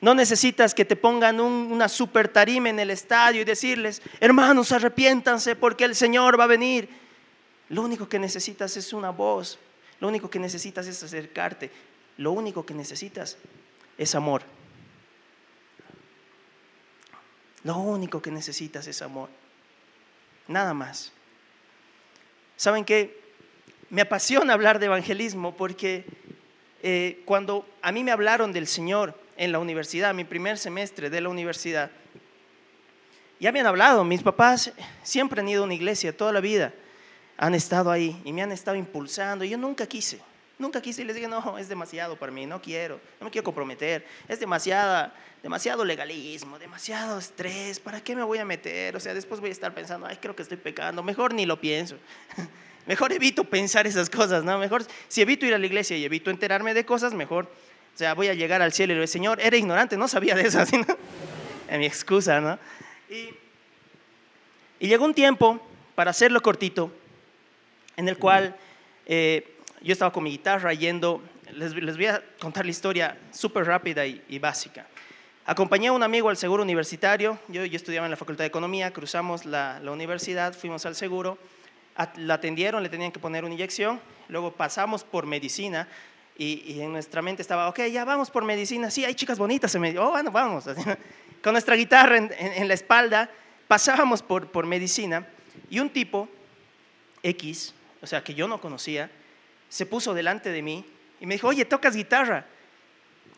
No 0.00 0.14
necesitas 0.14 0.74
que 0.74 0.84
te 0.84 0.94
pongan 0.94 1.40
una 1.40 1.88
super 1.88 2.28
tarima 2.28 2.68
en 2.68 2.78
el 2.78 2.90
estadio 2.90 3.40
y 3.40 3.44
decirles, 3.44 4.00
hermanos, 4.20 4.70
arrepiéntanse 4.70 5.56
porque 5.56 5.86
el 5.86 5.96
Señor 5.96 6.38
va 6.38 6.44
a 6.44 6.46
venir. 6.46 6.88
Lo 7.68 7.82
único 7.82 8.08
que 8.08 8.20
necesitas 8.20 8.76
es 8.76 8.92
una 8.92 9.10
voz. 9.10 9.58
Lo 9.98 10.06
único 10.06 10.30
que 10.30 10.38
necesitas 10.38 10.86
es 10.86 11.02
acercarte. 11.02 11.72
Lo 12.16 12.30
único 12.30 12.64
que 12.64 12.74
necesitas 12.74 13.38
es 13.98 14.14
amor. 14.14 14.42
Lo 17.64 17.78
único 17.78 18.22
que 18.22 18.30
necesitas 18.30 18.86
es 18.86 19.02
amor. 19.02 19.28
Nada 20.46 20.74
más. 20.74 21.12
¿Saben 22.56 22.84
qué? 22.84 23.20
Me 23.90 24.02
apasiona 24.02 24.52
hablar 24.52 24.78
de 24.78 24.86
evangelismo 24.86 25.56
porque 25.56 26.04
eh, 26.82 27.22
cuando 27.24 27.66
a 27.82 27.90
mí 27.90 28.04
me 28.04 28.12
hablaron 28.12 28.52
del 28.52 28.66
Señor 28.66 29.18
en 29.36 29.50
la 29.50 29.58
universidad, 29.58 30.14
mi 30.14 30.24
primer 30.24 30.58
semestre 30.58 31.10
de 31.10 31.20
la 31.20 31.28
universidad, 31.30 31.90
ya 33.40 33.50
me 33.52 33.60
han 33.60 33.66
hablado, 33.66 34.04
mis 34.04 34.22
papás 34.22 34.72
siempre 35.02 35.40
han 35.40 35.48
ido 35.48 35.62
a 35.62 35.64
una 35.64 35.74
iglesia 35.74 36.16
toda 36.16 36.32
la 36.32 36.40
vida, 36.40 36.72
han 37.36 37.54
estado 37.54 37.90
ahí 37.90 38.20
y 38.24 38.32
me 38.32 38.42
han 38.42 38.52
estado 38.52 38.76
impulsando. 38.76 39.44
Yo 39.44 39.58
nunca 39.58 39.86
quise, 39.86 40.20
nunca 40.58 40.80
quise 40.80 41.02
y 41.02 41.04
les 41.04 41.16
dije, 41.16 41.28
no, 41.28 41.58
es 41.58 41.68
demasiado 41.68 42.16
para 42.16 42.32
mí, 42.32 42.46
no 42.46 42.60
quiero, 42.60 43.00
no 43.20 43.24
me 43.24 43.30
quiero 43.30 43.44
comprometer, 43.44 44.06
es 44.28 44.40
demasiada 44.40 45.14
demasiado 45.44 45.84
legalismo, 45.84 46.58
demasiado 46.58 47.18
estrés, 47.18 47.78
¿para 47.78 48.00
qué 48.00 48.16
me 48.16 48.22
voy 48.22 48.38
a 48.38 48.46
meter? 48.46 48.96
O 48.96 49.00
sea, 49.00 49.12
después 49.12 49.40
voy 49.40 49.50
a 49.50 49.52
estar 49.52 49.74
pensando, 49.74 50.06
ay, 50.06 50.16
creo 50.16 50.34
que 50.34 50.40
estoy 50.40 50.56
pecando, 50.56 51.02
mejor 51.02 51.34
ni 51.34 51.44
lo 51.44 51.60
pienso. 51.60 51.96
mejor 52.86 53.12
evito 53.12 53.44
pensar 53.44 53.86
esas 53.86 54.08
cosas, 54.08 54.42
¿no? 54.42 54.58
Mejor, 54.58 54.86
si 55.06 55.20
evito 55.20 55.44
ir 55.44 55.52
a 55.52 55.58
la 55.58 55.66
iglesia 55.66 55.98
y 55.98 56.04
evito 56.06 56.30
enterarme 56.30 56.72
de 56.72 56.86
cosas, 56.86 57.12
mejor, 57.12 57.44
o 57.44 57.98
sea, 57.98 58.14
voy 58.14 58.28
a 58.28 58.34
llegar 58.34 58.62
al 58.62 58.72
cielo 58.72 58.94
y 58.94 58.96
le 58.96 59.06
Señor, 59.06 59.38
era 59.38 59.54
ignorante, 59.54 59.98
no 59.98 60.08
sabía 60.08 60.34
de 60.34 60.46
eso, 60.46 60.64
¿sí, 60.66 60.78
no? 60.78 60.96
Es 61.68 61.78
mi 61.78 61.84
excusa, 61.84 62.40
¿no? 62.40 62.58
Y 63.10 63.28
Y 64.80 64.88
llegó 64.88 65.04
un 65.04 65.12
tiempo, 65.12 65.60
para 65.94 66.10
hacerlo 66.10 66.40
cortito, 66.40 66.90
en 67.98 68.08
el 68.08 68.16
cual 68.16 68.56
eh, 69.04 69.53
yo 69.84 69.92
estaba 69.92 70.12
con 70.12 70.24
mi 70.24 70.30
guitarra 70.30 70.72
yendo, 70.72 71.22
les, 71.52 71.74
les 71.74 71.96
voy 71.96 72.06
a 72.06 72.22
contar 72.40 72.64
la 72.64 72.70
historia 72.70 73.18
súper 73.30 73.66
rápida 73.66 74.06
y, 74.06 74.22
y, 74.28 74.38
básica. 74.38 74.86
Acompañé 75.44 75.88
a 75.88 75.92
un 75.92 76.02
amigo 76.02 76.30
al 76.30 76.38
seguro 76.38 76.62
universitario, 76.62 77.38
yo, 77.48 77.66
yo 77.66 77.76
estudiaba 77.76 78.06
en 78.06 78.10
la 78.10 78.16
Facultad 78.16 78.44
de 78.44 78.48
Economía, 78.48 78.92
cruzamos 78.92 79.44
la, 79.44 79.78
la 79.80 79.92
universidad, 79.92 80.54
fuimos 80.54 80.86
al 80.86 80.94
seguro, 80.94 81.36
la 82.16 82.34
atendieron, 82.34 82.82
le 82.82 82.88
tenían 82.88 83.12
que 83.12 83.20
poner 83.20 83.44
una 83.44 83.52
inyección, 83.52 84.00
luego 84.28 84.52
pasamos 84.52 85.04
por 85.04 85.26
medicina, 85.26 85.86
y, 86.36 86.62
y, 86.66 86.80
en 86.80 86.90
nuestra 86.90 87.20
mente 87.20 87.42
estaba, 87.42 87.68
ok, 87.68 87.80
ya 87.92 88.06
vamos 88.06 88.30
por 88.30 88.42
medicina, 88.42 88.90
sí, 88.90 89.04
hay 89.04 89.14
chicas 89.14 89.38
bonitas, 89.38 89.70
se 89.70 89.78
me 89.78 89.96
oh, 89.98 90.10
bueno, 90.10 90.32
vamos. 90.32 90.64
Con 91.42 91.52
nuestra 91.52 91.76
guitarra 91.76 92.16
en, 92.16 92.32
en, 92.38 92.52
en 92.54 92.68
la 92.68 92.74
espalda, 92.74 93.30
pasábamos 93.68 94.22
por, 94.22 94.50
por 94.50 94.66
medicina 94.66 95.26
y 95.70 95.78
un 95.78 95.90
tipo 95.90 96.28
X, 97.22 97.74
o 98.02 98.06
sea, 98.06 98.24
que 98.24 98.34
yo 98.34 98.48
no 98.48 98.60
conocía, 98.60 99.10
se 99.74 99.86
puso 99.86 100.14
delante 100.14 100.52
de 100.52 100.62
mí 100.62 100.84
y 101.18 101.26
me 101.26 101.34
dijo, 101.34 101.48
oye, 101.48 101.64
¿tocas 101.64 101.96
guitarra? 101.96 102.46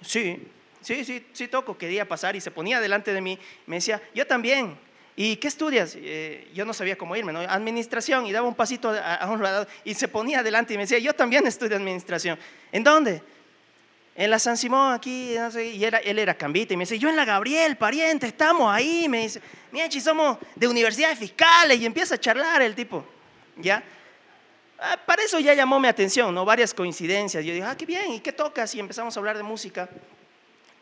Sí, 0.02 0.46
sí, 0.82 1.02
sí, 1.02 1.26
sí 1.32 1.48
toco, 1.48 1.78
quería 1.78 2.06
pasar 2.06 2.36
y 2.36 2.42
se 2.42 2.50
ponía 2.50 2.78
delante 2.78 3.14
de 3.14 3.22
mí. 3.22 3.38
Me 3.64 3.76
decía, 3.76 4.02
yo 4.14 4.26
también. 4.26 4.76
¿Y 5.16 5.36
qué 5.36 5.48
estudias? 5.48 5.96
Eh, 5.96 6.50
yo 6.52 6.66
no 6.66 6.74
sabía 6.74 6.98
cómo 6.98 7.16
irme, 7.16 7.32
¿no? 7.32 7.40
Administración, 7.40 8.26
y 8.26 8.32
daba 8.32 8.46
un 8.46 8.54
pasito 8.54 8.90
a, 8.90 9.14
a, 9.14 9.30
un 9.30 9.42
lado 9.42 9.66
y 9.82 9.94
se 9.94 10.08
ponía 10.08 10.42
delante 10.42 10.74
y 10.74 10.76
me 10.76 10.82
decía, 10.82 10.98
yo 10.98 11.14
también 11.14 11.46
estudio 11.46 11.74
administración. 11.74 12.38
¿En 12.70 12.84
dónde? 12.84 13.22
En 14.14 14.28
la 14.28 14.38
San 14.38 14.58
Simón, 14.58 14.92
aquí, 14.92 15.36
no 15.38 15.50
sé, 15.50 15.68
y 15.68 15.82
era, 15.82 15.96
él 16.00 16.18
era 16.18 16.34
cambita, 16.34 16.74
y 16.74 16.76
me 16.76 16.82
dice, 16.82 16.98
yo 16.98 17.08
en 17.08 17.16
la 17.16 17.24
Gabriel, 17.24 17.78
pariente, 17.78 18.26
estamos 18.26 18.70
ahí, 18.70 19.08
me 19.08 19.22
dice, 19.22 19.40
Miechi, 19.72 20.02
somos 20.02 20.36
de 20.54 20.68
universidades 20.68 21.18
fiscales, 21.18 21.80
y 21.80 21.86
empieza 21.86 22.16
a 22.16 22.18
charlar 22.18 22.60
el 22.60 22.74
tipo, 22.74 23.06
¿ya? 23.56 23.82
Ah, 24.78 24.98
para 25.06 25.22
eso 25.22 25.40
ya 25.40 25.54
llamó 25.54 25.80
mi 25.80 25.88
atención, 25.88 26.34
¿no? 26.34 26.44
Varias 26.44 26.74
coincidencias, 26.74 27.44
yo 27.44 27.52
dije, 27.52 27.64
ah, 27.64 27.76
qué 27.76 27.86
bien, 27.86 28.12
¿y 28.12 28.20
qué 28.20 28.32
tocas? 28.32 28.74
Y 28.74 28.80
empezamos 28.80 29.16
a 29.16 29.20
hablar 29.20 29.36
de 29.36 29.42
música, 29.42 29.88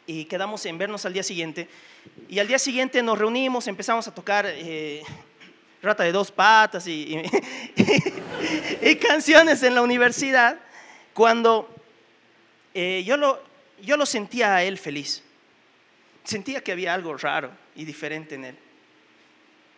y 0.06 0.24
quedamos 0.24 0.66
en 0.66 0.76
vernos 0.78 1.06
al 1.06 1.12
día 1.12 1.22
siguiente, 1.22 1.68
y 2.28 2.38
al 2.38 2.48
día 2.48 2.58
siguiente 2.58 3.02
nos 3.02 3.18
reunimos, 3.18 3.68
empezamos 3.68 4.08
a 4.08 4.14
tocar 4.14 4.46
eh, 4.48 5.02
Rata 5.84 6.02
de 6.02 6.12
dos 6.12 6.32
patas 6.32 6.86
y, 6.86 7.14
y, 7.14 7.22
y 8.90 8.96
canciones 8.96 9.62
en 9.62 9.74
la 9.74 9.82
universidad, 9.82 10.58
cuando 11.12 11.68
eh, 12.72 13.04
yo, 13.06 13.18
lo, 13.18 13.40
yo 13.82 13.98
lo 13.98 14.06
sentía 14.06 14.56
a 14.56 14.64
él 14.64 14.78
feliz. 14.78 15.22
Sentía 16.24 16.62
que 16.62 16.72
había 16.72 16.94
algo 16.94 17.14
raro 17.18 17.50
y 17.76 17.84
diferente 17.84 18.34
en 18.34 18.46
él. 18.46 18.56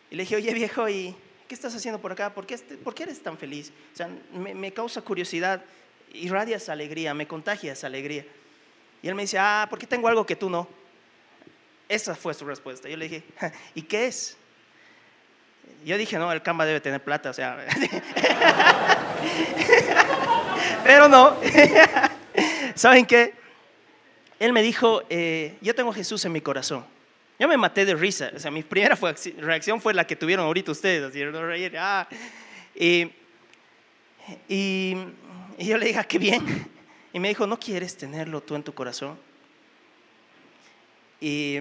Y 0.09 0.15
le 0.15 0.23
dije, 0.23 0.37
oye 0.37 0.53
viejo, 0.53 0.87
¿y 0.87 1.13
qué 1.47 1.55
estás 1.55 1.73
haciendo 1.73 1.99
por 1.99 2.11
acá? 2.11 2.33
¿Por 2.33 2.45
qué, 2.45 2.57
por 2.57 2.93
qué 2.93 3.03
eres 3.03 3.21
tan 3.21 3.37
feliz? 3.37 3.71
O 3.93 3.97
sea, 3.97 4.09
me, 4.33 4.71
causa 4.73 5.01
curiosidad, 5.01 5.63
irradias 6.13 6.69
alegría, 6.69 7.13
me 7.13 7.27
contagias 7.27 7.83
alegría. 7.83 8.25
Y 9.01 9.07
él 9.07 9.15
me 9.15 9.23
dice, 9.23 9.37
ah, 9.39 9.67
porque 9.69 9.87
tengo 9.87 10.07
algo 10.07 10.25
que 10.25 10.35
tú 10.35 10.49
no. 10.49 10.67
Esa 11.87 12.15
fue 12.15 12.33
su 12.33 12.45
respuesta. 12.45 12.89
Yo 12.89 12.97
le 12.97 13.07
dije, 13.07 13.23
¿y 13.73 13.83
qué 13.83 14.07
es? 14.07 14.35
Yo 15.85 15.97
dije, 15.97 16.17
no, 16.17 16.31
el 16.31 16.41
Canva 16.41 16.65
debe 16.65 16.81
tener 16.81 17.03
plata, 17.03 17.29
o 17.29 17.33
sea. 17.33 17.57
Pero 20.83 21.07
no. 21.07 21.37
¿Saben 22.75 23.05
qué? 23.05 23.33
Él 24.39 24.53
me 24.53 24.61
dijo, 24.61 25.03
eh, 25.09 25.57
yo 25.61 25.73
tengo 25.75 25.93
Jesús 25.93 26.23
en 26.25 26.31
mi 26.31 26.41
corazón. 26.41 26.85
Yo 27.39 27.47
me 27.47 27.57
maté 27.57 27.85
de 27.85 27.95
risa. 27.95 28.31
O 28.35 28.39
sea, 28.39 28.51
mi 28.51 28.63
primera 28.63 28.97
reacción 29.37 29.79
fue 29.81 29.93
la 29.93 30.07
que 30.07 30.15
tuvieron 30.15 30.45
ahorita 30.45 30.71
ustedes. 30.71 31.03
Así, 31.03 31.23
reír, 31.23 31.75
ah. 31.77 32.07
y, 32.75 33.11
y, 34.47 34.97
y, 35.57 35.65
yo 35.65 35.77
le 35.77 35.85
dije, 35.85 35.99
ah, 35.99 36.03
qué 36.03 36.17
bien. 36.17 36.67
Y 37.13 37.19
me 37.19 37.29
dijo, 37.29 37.47
¿no 37.47 37.59
quieres 37.59 37.95
tenerlo 37.95 38.41
tú 38.41 38.55
en 38.55 38.63
tu 38.63 38.73
corazón? 38.73 39.17
Y 41.19 41.59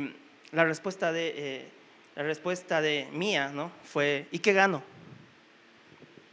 la 0.52 0.64
respuesta 0.64 1.12
de, 1.12 1.34
eh, 1.36 1.68
la 2.14 2.22
respuesta 2.22 2.80
de 2.80 3.08
mía 3.12 3.50
¿no? 3.54 3.70
fue, 3.84 4.26
¿y 4.30 4.38
qué 4.38 4.52
gano? 4.52 4.82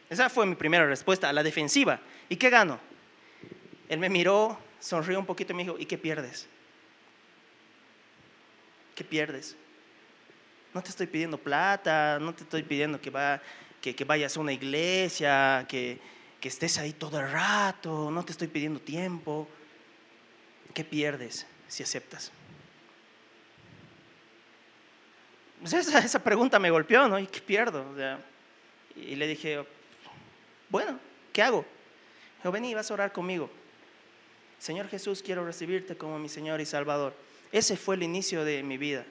Esa 0.09 0.29
fue 0.29 0.45
mi 0.45 0.55
primera 0.55 0.85
respuesta, 0.85 1.29
a 1.29 1.33
la 1.33 1.43
defensiva. 1.43 1.99
¿Y 2.29 2.35
qué 2.35 2.49
gano? 2.49 2.79
Él 3.89 3.99
me 3.99 4.09
miró, 4.09 4.57
sonrió 4.79 5.19
un 5.19 5.25
poquito 5.25 5.53
y 5.53 5.55
me 5.55 5.63
dijo, 5.63 5.77
¿y 5.77 5.85
qué 5.85 5.97
pierdes? 5.97 6.47
¿Qué 8.95 9.03
pierdes? 9.03 9.55
No 10.73 10.81
te 10.81 10.89
estoy 10.89 11.07
pidiendo 11.07 11.37
plata, 11.37 12.17
no 12.19 12.33
te 12.33 12.43
estoy 12.43 12.63
pidiendo 12.63 12.99
que, 12.99 13.09
va, 13.09 13.41
que, 13.81 13.95
que 13.95 14.03
vayas 14.03 14.35
a 14.37 14.39
una 14.39 14.53
iglesia, 14.53 15.65
que, 15.67 15.99
que 16.39 16.47
estés 16.47 16.77
ahí 16.77 16.93
todo 16.93 17.19
el 17.19 17.31
rato, 17.31 18.09
no 18.11 18.25
te 18.25 18.31
estoy 18.31 18.47
pidiendo 18.47 18.79
tiempo. 18.79 19.47
¿Qué 20.73 20.83
pierdes 20.83 21.45
si 21.67 21.83
aceptas? 21.83 22.31
Pues 25.61 25.73
esa, 25.73 25.99
esa, 25.99 26.21
pregunta 26.21 26.59
me 26.59 26.69
golpeó, 26.69 27.07
¿no? 27.07 27.17
¿Y 27.19 27.27
qué 27.27 27.39
pierdo? 27.39 27.89
O 27.89 27.95
sea, 27.95 28.19
y 28.95 29.15
le 29.15 29.27
dije, 29.27 29.63
bueno, 30.69 30.99
¿qué 31.31 31.41
hago? 31.41 31.65
Dijo, 32.37 32.51
vení, 32.51 32.73
vas 32.73 32.91
a 32.91 32.95
orar 32.95 33.13
conmigo. 33.13 33.49
Señor 34.59 34.89
Jesús, 34.89 35.21
quiero 35.23 35.45
recibirte 35.45 35.95
como 35.95 36.19
mi 36.19 36.29
Señor 36.29 36.59
y 36.59 36.65
Salvador. 36.65 37.13
Ese 37.53 37.77
fue 37.77 37.95
el 37.95 38.03
inicio 38.03 38.43
de 38.43 38.63
mi 38.63 38.79
vida, 38.79 39.05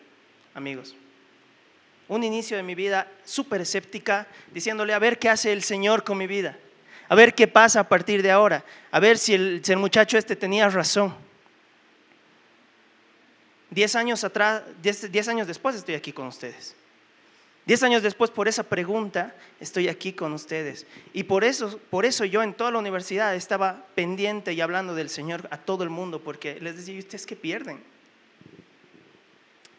amigos. 0.53 0.97
Un 2.09 2.25
inicio 2.25 2.57
de 2.57 2.65
mi 2.65 2.75
vida 2.75 3.09
súper 3.25 3.61
escéptica, 3.61 4.27
diciéndole 4.53 4.93
a 4.93 4.99
ver 4.99 5.21
qué 5.21 5.29
hace 5.29 5.53
el 5.53 5.63
Señor 5.63 6.03
con 6.03 6.19
mi 6.19 6.27
vida, 6.27 6.59
a 7.09 7.15
ver 7.15 7.37
qué 7.37 7.47
pasa 7.47 7.79
a 7.79 7.89
partir 7.89 8.21
de 8.21 8.33
ahora, 8.33 8.65
a 8.91 8.99
ver 8.99 9.17
si 9.17 9.35
el, 9.35 9.63
muchacho 9.77 10.19
este 10.19 10.35
tenía 10.35 10.69
razón. 10.69 11.15
Diez 13.71 13.95
años 13.95 14.25
atrás, 14.25 14.65
diez, 14.83 15.11
diez 15.11 15.29
años 15.29 15.47
después 15.47 15.77
estoy 15.77 15.95
aquí 15.95 16.13
con 16.13 16.27
ustedes. 16.27 16.75
Diez 17.65 17.81
años 17.85 18.03
después, 18.03 18.33
por 18.33 18.49
esa 18.49 18.65
pregunta, 18.65 19.37
estoy 19.61 19.87
aquí 19.87 20.15
con 20.15 20.33
ustedes. 20.33 20.85
Y 21.13 21.23
por 21.23 21.45
eso, 21.45 21.79
por 21.91 22.05
eso 22.05 22.25
yo 22.25 22.43
en 22.43 22.55
toda 22.55 22.73
la 22.73 22.81
universidad 22.81 23.37
estaba 23.37 23.87
pendiente 23.95 24.53
y 24.53 24.61
hablando 24.61 24.97
del 24.97 25.09
Señor 25.09 25.47
a 25.53 25.59
todo 25.59 25.85
el 25.85 25.91
mundo, 25.91 26.21
porque 26.25 26.59
les 26.61 26.77
decía, 26.77 26.99
¿ustedes 26.99 27.25
qué 27.25 27.37
pierden? 27.37 27.92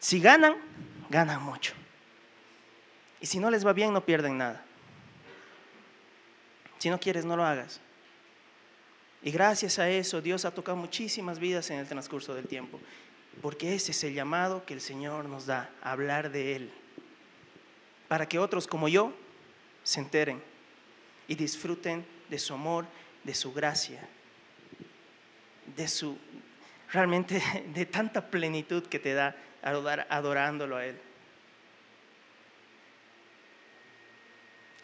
Si 0.04 0.20
ganan, 0.20 0.56
ganan 1.08 1.42
mucho. 1.42 1.72
Y 3.22 3.26
si 3.26 3.38
no 3.38 3.50
les 3.50 3.66
va 3.66 3.72
bien, 3.72 3.90
no 3.90 4.04
pierden 4.04 4.36
nada. 4.36 4.62
Si 6.76 6.90
no 6.90 7.00
quieres, 7.00 7.24
no 7.24 7.38
lo 7.38 7.42
hagas. 7.42 7.80
Y 9.22 9.30
gracias 9.30 9.78
a 9.78 9.88
eso, 9.88 10.20
Dios 10.20 10.44
ha 10.44 10.50
tocado 10.50 10.76
muchísimas 10.76 11.38
vidas 11.38 11.70
en 11.70 11.78
el 11.78 11.88
transcurso 11.88 12.34
del 12.34 12.46
tiempo, 12.46 12.78
porque 13.40 13.74
ese 13.74 13.92
es 13.92 14.04
el 14.04 14.12
llamado 14.12 14.66
que 14.66 14.74
el 14.74 14.82
Señor 14.82 15.24
nos 15.24 15.46
da, 15.46 15.70
hablar 15.80 16.30
de 16.30 16.56
Él 16.56 16.70
para 18.06 18.28
que 18.28 18.38
otros 18.38 18.66
como 18.66 18.88
yo 18.88 19.10
se 19.84 20.00
enteren 20.00 20.42
y 21.28 21.34
disfruten 21.34 22.04
de 22.28 22.38
su 22.38 22.52
amor, 22.52 22.84
de 23.22 23.34
su 23.34 23.54
gracia, 23.54 24.06
de 25.74 25.88
su 25.88 26.18
realmente 26.94 27.42
de 27.74 27.86
tanta 27.86 28.22
plenitud 28.22 28.84
que 28.86 28.98
te 28.98 29.12
da 29.12 29.36
adorándolo 29.62 30.76
a 30.76 30.86
Él. 30.86 30.98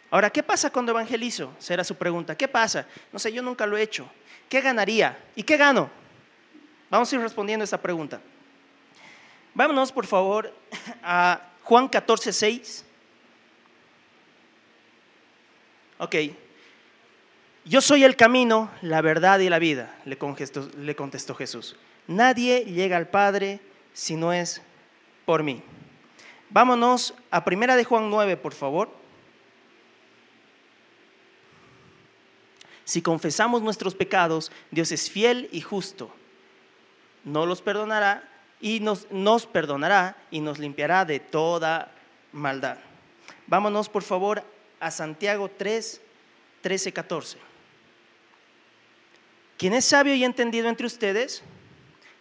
Ahora, 0.09 0.29
¿qué 0.29 0.43
pasa 0.43 0.69
cuando 0.69 0.91
evangelizo? 0.91 1.55
Será 1.57 1.83
su 1.83 1.95
pregunta. 1.95 2.35
¿Qué 2.35 2.47
pasa? 2.47 2.85
No 3.13 3.19
sé, 3.19 3.31
yo 3.31 3.41
nunca 3.41 3.65
lo 3.65 3.77
he 3.77 3.81
hecho. 3.81 4.09
¿Qué 4.49 4.59
ganaría? 4.59 5.17
¿Y 5.35 5.43
qué 5.43 5.55
gano? 5.55 5.89
Vamos 6.89 7.11
a 7.11 7.15
ir 7.15 7.21
respondiendo 7.21 7.63
a 7.63 7.65
esa 7.65 7.81
pregunta. 7.81 8.19
Vámonos, 9.53 9.91
por 9.91 10.05
favor, 10.05 10.53
a 11.03 11.41
Juan 11.63 11.87
14, 11.87 12.33
6. 12.33 12.85
Ok, 15.99 16.15
yo 17.63 17.79
soy 17.79 18.03
el 18.03 18.15
camino, 18.15 18.71
la 18.81 19.01
verdad 19.01 19.39
y 19.39 19.47
la 19.47 19.59
vida, 19.59 19.95
le 20.05 20.17
contestó, 20.17 20.67
le 20.77 20.95
contestó 20.95 21.35
Jesús. 21.35 21.75
Nadie 22.11 22.65
llega 22.65 22.97
al 22.97 23.07
Padre 23.07 23.61
si 23.93 24.17
no 24.17 24.33
es 24.33 24.61
por 25.25 25.43
mí. 25.43 25.63
Vámonos 26.49 27.13
a 27.31 27.45
Primera 27.45 27.77
de 27.77 27.85
Juan 27.85 28.09
9, 28.09 28.35
por 28.35 28.53
favor. 28.53 28.89
Si 32.83 33.01
confesamos 33.01 33.61
nuestros 33.61 33.95
pecados, 33.95 34.51
Dios 34.71 34.91
es 34.91 35.09
fiel 35.09 35.47
y 35.53 35.61
justo. 35.61 36.13
No 37.23 37.45
los 37.45 37.61
perdonará 37.61 38.27
y 38.59 38.81
nos, 38.81 39.09
nos 39.09 39.45
perdonará 39.45 40.17
y 40.29 40.41
nos 40.41 40.59
limpiará 40.59 41.05
de 41.05 41.21
toda 41.21 41.93
maldad. 42.33 42.77
Vámonos, 43.47 43.87
por 43.87 44.03
favor, 44.03 44.43
a 44.81 44.91
Santiago 44.91 45.49
3, 45.49 46.01
13, 46.59 46.91
14. 46.91 47.37
Quien 49.57 49.71
es 49.73 49.85
sabio 49.85 50.13
y 50.13 50.25
entendido 50.25 50.67
entre 50.67 50.87
ustedes, 50.87 51.43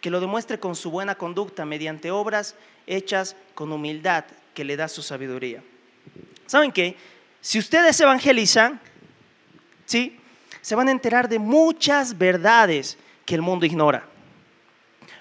que 0.00 0.10
lo 0.10 0.20
demuestre 0.20 0.58
con 0.58 0.74
su 0.74 0.90
buena 0.90 1.14
conducta 1.14 1.64
mediante 1.64 2.10
obras 2.10 2.54
hechas 2.86 3.36
con 3.54 3.72
humildad 3.72 4.24
que 4.54 4.64
le 4.64 4.76
da 4.76 4.88
su 4.88 5.02
sabiduría. 5.02 5.62
¿Saben 6.46 6.72
qué? 6.72 6.96
Si 7.40 7.58
ustedes 7.58 8.00
evangelizan, 8.00 8.80
¿sí? 9.86 10.18
Se 10.60 10.74
van 10.74 10.88
a 10.88 10.90
enterar 10.92 11.28
de 11.28 11.38
muchas 11.38 12.16
verdades 12.18 12.98
que 13.24 13.34
el 13.34 13.42
mundo 13.42 13.64
ignora. 13.64 14.04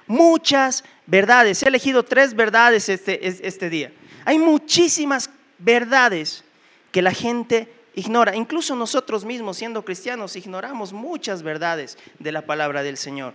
Muchas 0.07 0.83
verdades. 1.05 1.61
He 1.63 1.67
elegido 1.67 2.03
tres 2.03 2.33
verdades 2.33 2.89
este, 2.89 3.27
este 3.27 3.69
día. 3.69 3.91
Hay 4.25 4.39
muchísimas 4.39 5.29
verdades 5.59 6.43
que 6.91 7.01
la 7.01 7.11
gente 7.11 7.71
ignora. 7.95 8.35
Incluso 8.35 8.75
nosotros 8.75 9.23
mismos, 9.23 9.57
siendo 9.57 9.85
cristianos, 9.85 10.35
ignoramos 10.35 10.93
muchas 10.93 11.43
verdades 11.43 11.97
de 12.17 12.31
la 12.31 12.45
palabra 12.45 12.83
del 12.83 12.97
Señor. 12.97 13.33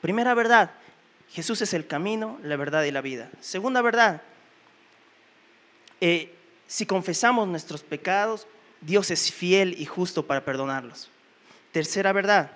Primera 0.00 0.34
verdad, 0.34 0.70
Jesús 1.30 1.60
es 1.62 1.74
el 1.74 1.86
camino, 1.86 2.38
la 2.42 2.56
verdad 2.56 2.84
y 2.84 2.90
la 2.90 3.00
vida. 3.00 3.30
Segunda 3.40 3.82
verdad, 3.82 4.22
eh, 6.00 6.34
si 6.66 6.86
confesamos 6.86 7.48
nuestros 7.48 7.82
pecados, 7.82 8.46
Dios 8.80 9.10
es 9.10 9.32
fiel 9.32 9.74
y 9.78 9.86
justo 9.86 10.26
para 10.26 10.44
perdonarlos. 10.44 11.10
Tercera 11.72 12.12
verdad, 12.12 12.50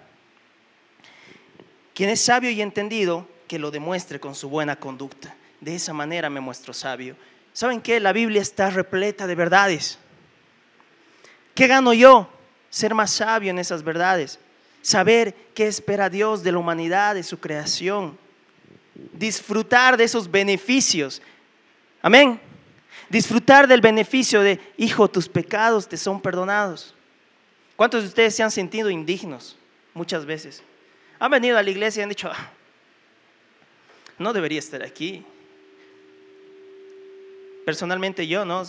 quien 1.94 2.10
es 2.10 2.20
sabio 2.20 2.50
y 2.50 2.62
entendido, 2.62 3.28
que 3.48 3.58
lo 3.58 3.70
demuestre 3.70 4.18
con 4.18 4.34
su 4.34 4.48
buena 4.48 4.76
conducta. 4.76 5.34
De 5.60 5.74
esa 5.74 5.92
manera 5.92 6.30
me 6.30 6.40
muestro 6.40 6.72
sabio. 6.72 7.16
¿Saben 7.52 7.82
qué? 7.82 8.00
La 8.00 8.12
Biblia 8.12 8.40
está 8.40 8.70
repleta 8.70 9.26
de 9.26 9.34
verdades. 9.34 9.98
¿Qué 11.54 11.66
gano 11.66 11.92
yo? 11.92 12.30
Ser 12.70 12.94
más 12.94 13.10
sabio 13.10 13.50
en 13.50 13.58
esas 13.58 13.82
verdades. 13.82 14.38
Saber 14.82 15.34
qué 15.54 15.68
espera 15.68 16.10
Dios 16.10 16.42
de 16.42 16.52
la 16.52 16.58
humanidad, 16.58 17.14
de 17.14 17.22
su 17.22 17.38
creación. 17.38 18.18
Disfrutar 19.12 19.96
de 19.96 20.04
esos 20.04 20.30
beneficios. 20.30 21.22
Amén. 22.02 22.40
Disfrutar 23.08 23.68
del 23.68 23.80
beneficio 23.80 24.42
de, 24.42 24.60
hijo, 24.76 25.08
tus 25.08 25.28
pecados 25.28 25.88
te 25.88 25.96
son 25.96 26.20
perdonados. 26.20 26.94
¿Cuántos 27.76 28.02
de 28.02 28.08
ustedes 28.08 28.34
se 28.34 28.42
han 28.42 28.50
sentido 28.50 28.90
indignos 28.90 29.56
muchas 29.94 30.26
veces? 30.26 30.62
Han 31.18 31.30
venido 31.30 31.56
a 31.56 31.62
la 31.62 31.70
iglesia 31.70 32.00
y 32.00 32.02
han 32.02 32.08
dicho, 32.08 32.30
ah, 32.32 32.50
no 34.18 34.32
debería 34.32 34.58
estar 34.58 34.82
aquí. 34.82 35.24
Personalmente 37.64 38.26
yo, 38.26 38.44
¿no? 38.44 38.64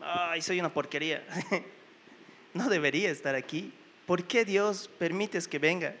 Ay, 0.00 0.42
soy 0.42 0.58
una 0.58 0.72
porquería. 0.72 1.24
no 2.54 2.68
debería 2.68 3.10
estar 3.10 3.34
aquí. 3.34 3.72
¿Por 4.06 4.24
qué 4.24 4.44
Dios 4.44 4.88
permites 4.98 5.48
que 5.48 5.58
venga? 5.58 5.94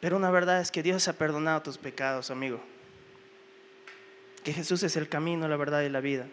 Pero 0.00 0.16
una 0.16 0.30
verdad 0.30 0.60
es 0.60 0.70
que 0.70 0.82
Dios 0.82 1.08
ha 1.08 1.14
perdonado 1.14 1.62
tus 1.62 1.78
pecados, 1.78 2.30
amigo 2.30 2.60
que 4.44 4.52
Jesús 4.52 4.82
es 4.82 4.96
el 4.96 5.08
camino, 5.08 5.48
la 5.48 5.56
verdad 5.56 5.80
y 5.82 5.88
la 5.88 6.00
vida. 6.00 6.26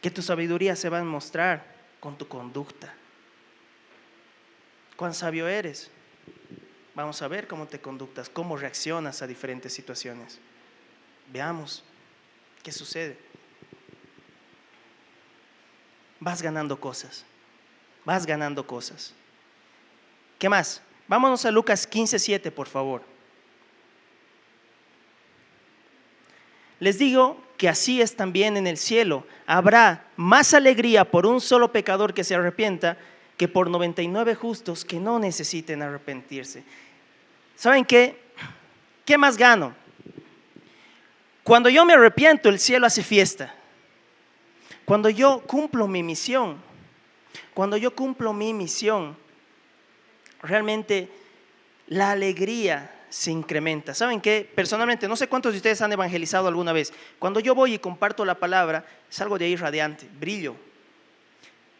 Que 0.00 0.10
tu 0.10 0.22
sabiduría 0.22 0.74
se 0.74 0.88
va 0.88 0.98
a 0.98 1.04
mostrar 1.04 1.76
con 2.00 2.16
tu 2.16 2.26
conducta. 2.26 2.94
¿Cuán 4.96 5.12
sabio 5.12 5.46
eres? 5.46 5.90
Vamos 6.94 7.20
a 7.20 7.28
ver 7.28 7.46
cómo 7.46 7.68
te 7.68 7.80
conductas, 7.80 8.30
cómo 8.30 8.56
reaccionas 8.56 9.20
a 9.20 9.26
diferentes 9.26 9.72
situaciones. 9.72 10.38
Veamos 11.30 11.84
qué 12.62 12.72
sucede. 12.72 13.18
Vas 16.20 16.42
ganando 16.42 16.78
cosas. 16.80 17.24
Vas 18.04 18.26
ganando 18.26 18.66
cosas. 18.66 19.14
¿Qué 20.38 20.48
más? 20.48 20.82
Vámonos 21.06 21.44
a 21.44 21.50
Lucas 21.50 21.88
15:7, 21.88 22.50
por 22.50 22.68
favor. 22.68 23.02
Les 26.80 26.98
digo 26.98 27.42
que 27.56 27.68
así 27.68 28.00
es 28.00 28.14
también 28.14 28.56
en 28.56 28.66
el 28.66 28.76
cielo. 28.76 29.26
Habrá 29.46 30.04
más 30.16 30.54
alegría 30.54 31.04
por 31.04 31.26
un 31.26 31.40
solo 31.40 31.72
pecador 31.72 32.14
que 32.14 32.24
se 32.24 32.34
arrepienta 32.34 32.96
que 33.36 33.48
por 33.48 33.68
99 33.68 34.34
justos 34.34 34.84
que 34.84 35.00
no 35.00 35.18
necesiten 35.18 35.82
arrepentirse. 35.82 36.64
¿Saben 37.56 37.84
qué? 37.84 38.20
¿Qué 39.04 39.18
más 39.18 39.36
gano? 39.36 39.74
Cuando 41.42 41.68
yo 41.68 41.84
me 41.84 41.94
arrepiento, 41.94 42.48
el 42.48 42.58
cielo 42.58 42.86
hace 42.86 43.02
fiesta. 43.02 43.54
Cuando 44.88 45.10
yo 45.10 45.40
cumplo 45.40 45.86
mi 45.86 46.02
misión, 46.02 46.56
cuando 47.52 47.76
yo 47.76 47.94
cumplo 47.94 48.32
mi 48.32 48.54
misión, 48.54 49.18
realmente 50.40 51.10
la 51.88 52.12
alegría 52.12 53.04
se 53.10 53.30
incrementa. 53.30 53.92
¿Saben 53.92 54.18
qué? 54.18 54.50
Personalmente, 54.54 55.06
no 55.06 55.14
sé 55.14 55.28
cuántos 55.28 55.52
de 55.52 55.58
ustedes 55.58 55.82
han 55.82 55.92
evangelizado 55.92 56.48
alguna 56.48 56.72
vez. 56.72 56.94
Cuando 57.18 57.38
yo 57.38 57.54
voy 57.54 57.74
y 57.74 57.78
comparto 57.78 58.24
la 58.24 58.36
palabra, 58.36 58.86
salgo 59.10 59.36
de 59.36 59.44
ahí 59.44 59.56
radiante, 59.56 60.08
brillo. 60.18 60.56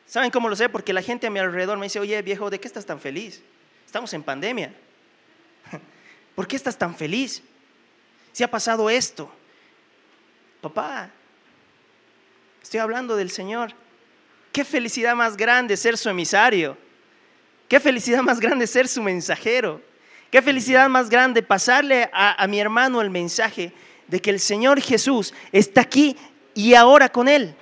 ¿Saben 0.05 0.31
cómo 0.31 0.51
lo 0.51 0.55
sé? 0.55 0.69
Porque 0.69 0.93
la 0.93 1.01
gente 1.01 1.29
a 1.29 1.31
mi 1.31 1.39
alrededor 1.39 1.79
me 1.79 1.87
dice, 1.87 2.01
oye 2.01 2.21
viejo, 2.21 2.51
¿de 2.51 2.61
qué 2.61 2.69
estás 2.69 2.85
tan 2.85 3.01
feliz? 3.01 3.43
Estamos 3.87 4.13
en 4.13 4.23
pandemia. 4.23 4.75
¿Por 6.35 6.47
qué 6.47 6.57
estás 6.57 6.77
tan 6.77 6.95
feliz? 6.95 7.43
Si 8.33 8.45
ha 8.45 8.51
pasado 8.51 8.91
esto. 8.91 9.33
Papá, 10.61 11.11
estoy 12.69 12.81
hablando 12.81 13.17
del 13.17 13.31
Señor. 13.31 13.73
Qué 14.53 14.63
felicidad 14.63 15.17
más 15.17 15.39
grande 15.39 15.75
ser 15.75 15.97
su 15.97 16.11
emisario. 16.11 16.77
Qué 17.67 17.81
felicidad 17.81 18.21
más 18.21 18.41
grande 18.41 18.67
ser 18.67 18.89
su 18.89 19.03
mensajero. 19.03 19.81
Qué 20.31 20.43
felicidad 20.43 20.87
más 20.91 21.09
grande 21.09 21.43
pasarle 21.43 22.11
a, 22.13 22.47
mi 22.47 22.61
hermano 22.61 23.01
el 23.01 23.09
mensaje 23.09 23.73
de 24.07 24.21
que 24.21 24.29
el 24.29 24.39
Señor 24.39 24.83
Jesús 24.83 25.33
está 25.51 25.81
aquí 25.81 26.15
y 26.53 26.75
ahora 26.75 27.09
con 27.09 27.27
él. 27.27 27.55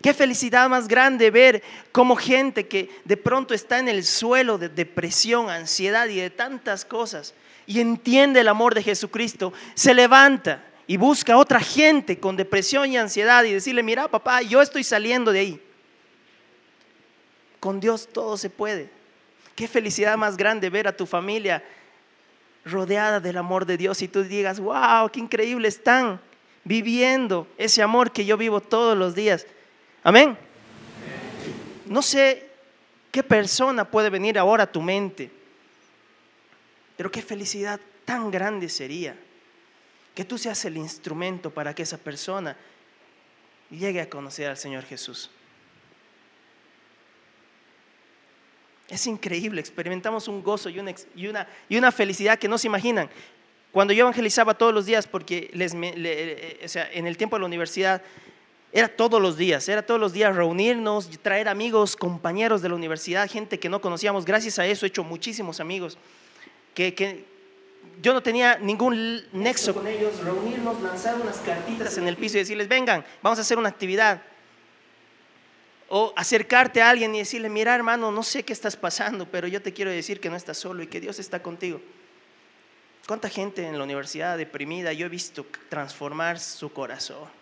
Qué 0.00 0.14
felicidad 0.14 0.70
más 0.70 0.88
grande 0.88 1.30
ver 1.30 1.62
cómo 1.92 2.16
gente 2.16 2.66
que 2.66 2.88
de 3.04 3.18
pronto 3.18 3.52
está 3.52 3.78
en 3.78 3.88
el 3.88 4.04
suelo 4.04 4.56
de 4.56 4.70
depresión, 4.70 5.50
ansiedad 5.50 6.08
y 6.08 6.16
de 6.16 6.30
tantas 6.30 6.86
cosas 6.86 7.34
y 7.66 7.80
entiende 7.80 8.40
el 8.40 8.48
amor 8.48 8.74
de 8.74 8.82
Jesucristo, 8.82 9.52
se 9.74 9.92
levanta 9.92 10.64
y 10.90 10.96
busca 10.96 11.34
a 11.34 11.36
otra 11.36 11.60
gente 11.60 12.18
con 12.18 12.34
depresión 12.34 12.90
y 12.90 12.96
ansiedad 12.96 13.44
y 13.44 13.52
decirle, 13.52 13.82
mira 13.82 14.08
papá, 14.08 14.40
yo 14.40 14.62
estoy 14.62 14.82
saliendo 14.82 15.32
de 15.32 15.40
ahí. 15.40 15.62
Con 17.60 17.78
Dios 17.78 18.08
todo 18.10 18.38
se 18.38 18.48
puede. 18.48 18.88
Qué 19.54 19.68
felicidad 19.68 20.16
más 20.16 20.38
grande 20.38 20.70
ver 20.70 20.88
a 20.88 20.96
tu 20.96 21.04
familia 21.04 21.62
rodeada 22.64 23.20
del 23.20 23.36
amor 23.36 23.66
de 23.66 23.76
Dios 23.76 24.00
y 24.00 24.08
tú 24.08 24.24
digas, 24.24 24.60
wow, 24.60 25.10
qué 25.12 25.20
increíble 25.20 25.68
están 25.68 26.20
viviendo 26.64 27.46
ese 27.58 27.82
amor 27.82 28.10
que 28.10 28.24
yo 28.24 28.38
vivo 28.38 28.62
todos 28.62 28.96
los 28.96 29.14
días. 29.14 29.46
Amén. 30.02 30.38
No 31.84 32.00
sé 32.00 32.48
qué 33.12 33.22
persona 33.22 33.84
puede 33.84 34.08
venir 34.08 34.38
ahora 34.38 34.64
a 34.64 34.72
tu 34.72 34.80
mente, 34.80 35.30
pero 36.96 37.10
qué 37.10 37.20
felicidad 37.20 37.78
tan 38.06 38.30
grande 38.30 38.70
sería 38.70 39.14
que 40.18 40.24
tú 40.24 40.36
seas 40.36 40.64
el 40.64 40.76
instrumento 40.76 41.48
para 41.48 41.72
que 41.72 41.84
esa 41.84 41.96
persona 41.96 42.56
llegue 43.70 44.00
a 44.00 44.10
conocer 44.10 44.50
al 44.50 44.56
Señor 44.56 44.82
Jesús. 44.82 45.30
Es 48.88 49.06
increíble, 49.06 49.60
experimentamos 49.60 50.26
un 50.26 50.42
gozo 50.42 50.70
y 50.70 50.80
una, 50.80 50.92
y 51.68 51.76
una, 51.76 51.92
felicidad 51.92 52.36
que 52.36 52.48
no 52.48 52.58
se 52.58 52.66
imaginan. 52.66 53.08
Cuando 53.70 53.92
yo 53.92 54.00
evangelizaba 54.00 54.54
todos 54.54 54.74
los 54.74 54.86
días, 54.86 55.06
porque 55.06 55.50
les, 55.52 55.72
o 55.74 56.68
sea, 56.68 56.90
en 56.92 57.06
el 57.06 57.16
tiempo 57.16 57.36
de 57.36 57.40
la 57.40 57.46
universidad 57.46 58.02
era 58.72 58.88
todos 58.88 59.22
los 59.22 59.36
días, 59.36 59.68
era 59.68 59.86
todos 59.86 60.00
los 60.00 60.12
días 60.12 60.34
reunirnos, 60.34 61.10
traer 61.22 61.48
amigos, 61.48 61.94
compañeros 61.94 62.60
de 62.60 62.70
la 62.70 62.74
universidad, 62.74 63.30
gente 63.30 63.60
que 63.60 63.68
no 63.68 63.80
conocíamos. 63.80 64.24
Gracias 64.24 64.58
a 64.58 64.66
eso 64.66 64.84
he 64.84 64.88
hecho 64.88 65.04
muchísimos 65.04 65.60
amigos 65.60 65.96
que 66.74 67.24
yo 68.00 68.12
no 68.12 68.22
tenía 68.22 68.58
ningún 68.58 69.22
nexo 69.32 69.74
con 69.74 69.86
ellos. 69.86 70.20
Reunirnos, 70.22 70.80
lanzar 70.82 71.16
unas 71.20 71.38
cartitas 71.38 71.98
en 71.98 72.06
el 72.06 72.16
piso 72.16 72.36
y 72.36 72.40
decirles, 72.40 72.68
vengan, 72.68 73.04
vamos 73.22 73.38
a 73.38 73.42
hacer 73.42 73.58
una 73.58 73.68
actividad. 73.68 74.22
O 75.88 76.12
acercarte 76.16 76.82
a 76.82 76.90
alguien 76.90 77.14
y 77.14 77.18
decirle, 77.18 77.48
mira 77.48 77.74
hermano, 77.74 78.12
no 78.12 78.22
sé 78.22 78.44
qué 78.44 78.52
estás 78.52 78.76
pasando, 78.76 79.26
pero 79.26 79.48
yo 79.48 79.62
te 79.62 79.72
quiero 79.72 79.90
decir 79.90 80.20
que 80.20 80.30
no 80.30 80.36
estás 80.36 80.58
solo 80.58 80.82
y 80.82 80.86
que 80.86 81.00
Dios 81.00 81.18
está 81.18 81.42
contigo. 81.42 81.80
¿Cuánta 83.06 83.30
gente 83.30 83.66
en 83.66 83.78
la 83.78 83.84
universidad 83.84 84.36
deprimida 84.36 84.92
yo 84.92 85.06
he 85.06 85.08
visto 85.08 85.46
transformar 85.70 86.38
su 86.38 86.70
corazón? 86.72 87.38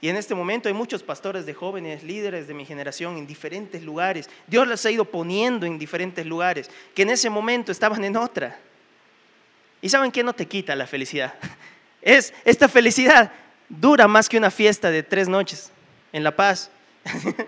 Y 0.00 0.08
en 0.08 0.16
este 0.16 0.34
momento 0.34 0.68
hay 0.68 0.74
muchos 0.74 1.02
pastores 1.02 1.46
de 1.46 1.54
jóvenes, 1.54 2.02
líderes 2.02 2.48
de 2.48 2.54
mi 2.54 2.64
generación 2.64 3.16
en 3.18 3.26
diferentes 3.26 3.82
lugares. 3.82 4.28
Dios 4.46 4.66
los 4.66 4.84
ha 4.84 4.90
ido 4.90 5.04
poniendo 5.04 5.64
en 5.64 5.78
diferentes 5.78 6.26
lugares, 6.26 6.70
que 6.94 7.02
en 7.02 7.10
ese 7.10 7.30
momento 7.30 7.70
estaban 7.70 8.02
en 8.02 8.16
otra. 8.16 8.58
¿Y 9.82 9.88
saben 9.88 10.12
qué 10.12 10.22
no 10.22 10.32
te 10.32 10.46
quita 10.46 10.74
la 10.76 10.86
felicidad? 10.86 11.34
Es 12.02 12.32
esta 12.46 12.66
felicidad 12.66 13.30
dura 13.68 14.08
más 14.08 14.26
que 14.26 14.38
una 14.38 14.50
fiesta 14.50 14.90
de 14.90 15.02
tres 15.02 15.28
noches 15.28 15.70
en 16.14 16.24
La 16.24 16.34
Paz. 16.34 16.70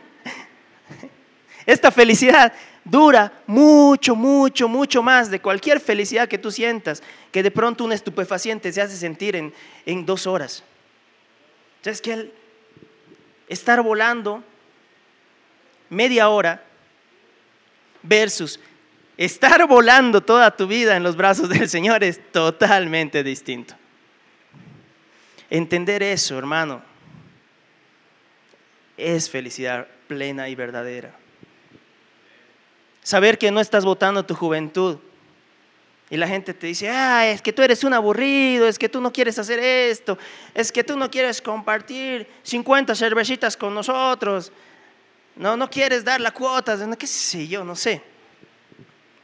Esta 1.64 1.90
felicidad 1.90 2.52
dura 2.84 3.32
mucho, 3.46 4.14
mucho, 4.14 4.68
mucho 4.68 5.02
más 5.02 5.30
de 5.30 5.40
cualquier 5.40 5.80
felicidad 5.80 6.28
que 6.28 6.36
tú 6.36 6.50
sientas, 6.50 7.02
que 7.30 7.42
de 7.42 7.50
pronto 7.50 7.84
un 7.84 7.92
estupefaciente 7.92 8.72
se 8.72 8.82
hace 8.82 8.96
sentir 8.96 9.36
en, 9.36 9.54
en 9.86 10.04
dos 10.04 10.26
horas. 10.26 10.62
¿Sabes 11.80 12.02
que 12.02 12.12
el 12.12 12.32
estar 13.48 13.80
volando 13.82 14.42
media 15.88 16.28
hora 16.28 16.62
versus 18.02 18.58
estar 19.16 19.66
volando 19.66 20.20
toda 20.20 20.54
tu 20.56 20.66
vida 20.66 20.96
en 20.96 21.02
los 21.02 21.16
brazos 21.16 21.48
del 21.48 21.68
Señor 21.68 22.02
es 22.04 22.20
totalmente 22.32 23.22
distinto. 23.22 23.74
Entender 25.50 26.02
eso, 26.02 26.38
hermano, 26.38 26.82
es 28.96 29.28
felicidad 29.28 29.86
plena 30.08 30.48
y 30.48 30.54
verdadera. 30.54 31.14
Saber 33.02 33.36
que 33.36 33.50
no 33.50 33.60
estás 33.60 33.84
votando 33.84 34.24
tu 34.24 34.34
juventud. 34.34 34.98
Y 36.08 36.16
la 36.18 36.28
gente 36.28 36.52
te 36.52 36.66
dice, 36.66 36.90
ah, 36.90 37.26
es 37.26 37.40
que 37.40 37.54
tú 37.54 37.62
eres 37.62 37.84
un 37.84 37.94
aburrido, 37.94 38.68
es 38.68 38.78
que 38.78 38.88
tú 38.88 39.00
no 39.00 39.12
quieres 39.12 39.38
hacer 39.38 39.58
esto, 39.58 40.18
es 40.52 40.70
que 40.70 40.84
tú 40.84 40.94
no 40.94 41.10
quieres 41.10 41.40
compartir 41.40 42.28
50 42.42 42.94
cervecitas 42.94 43.56
con 43.56 43.74
nosotros, 43.74 44.52
no, 45.36 45.56
no 45.56 45.70
quieres 45.70 46.04
dar 46.04 46.20
la 46.20 46.30
cuota, 46.30 46.76
qué 46.98 47.06
sé 47.06 47.48
yo, 47.48 47.64
no 47.64 47.74
sé. 47.74 48.11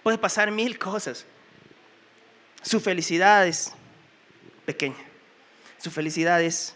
Puede 0.03 0.19
pasar 0.19 0.51
mil 0.51 0.79
cosas. 0.79 1.27
Su 2.63 2.81
felicidad 2.81 3.47
es 3.47 3.73
pequeña. 4.65 4.97
Su 5.79 5.91
felicidad 5.91 6.43
es 6.43 6.75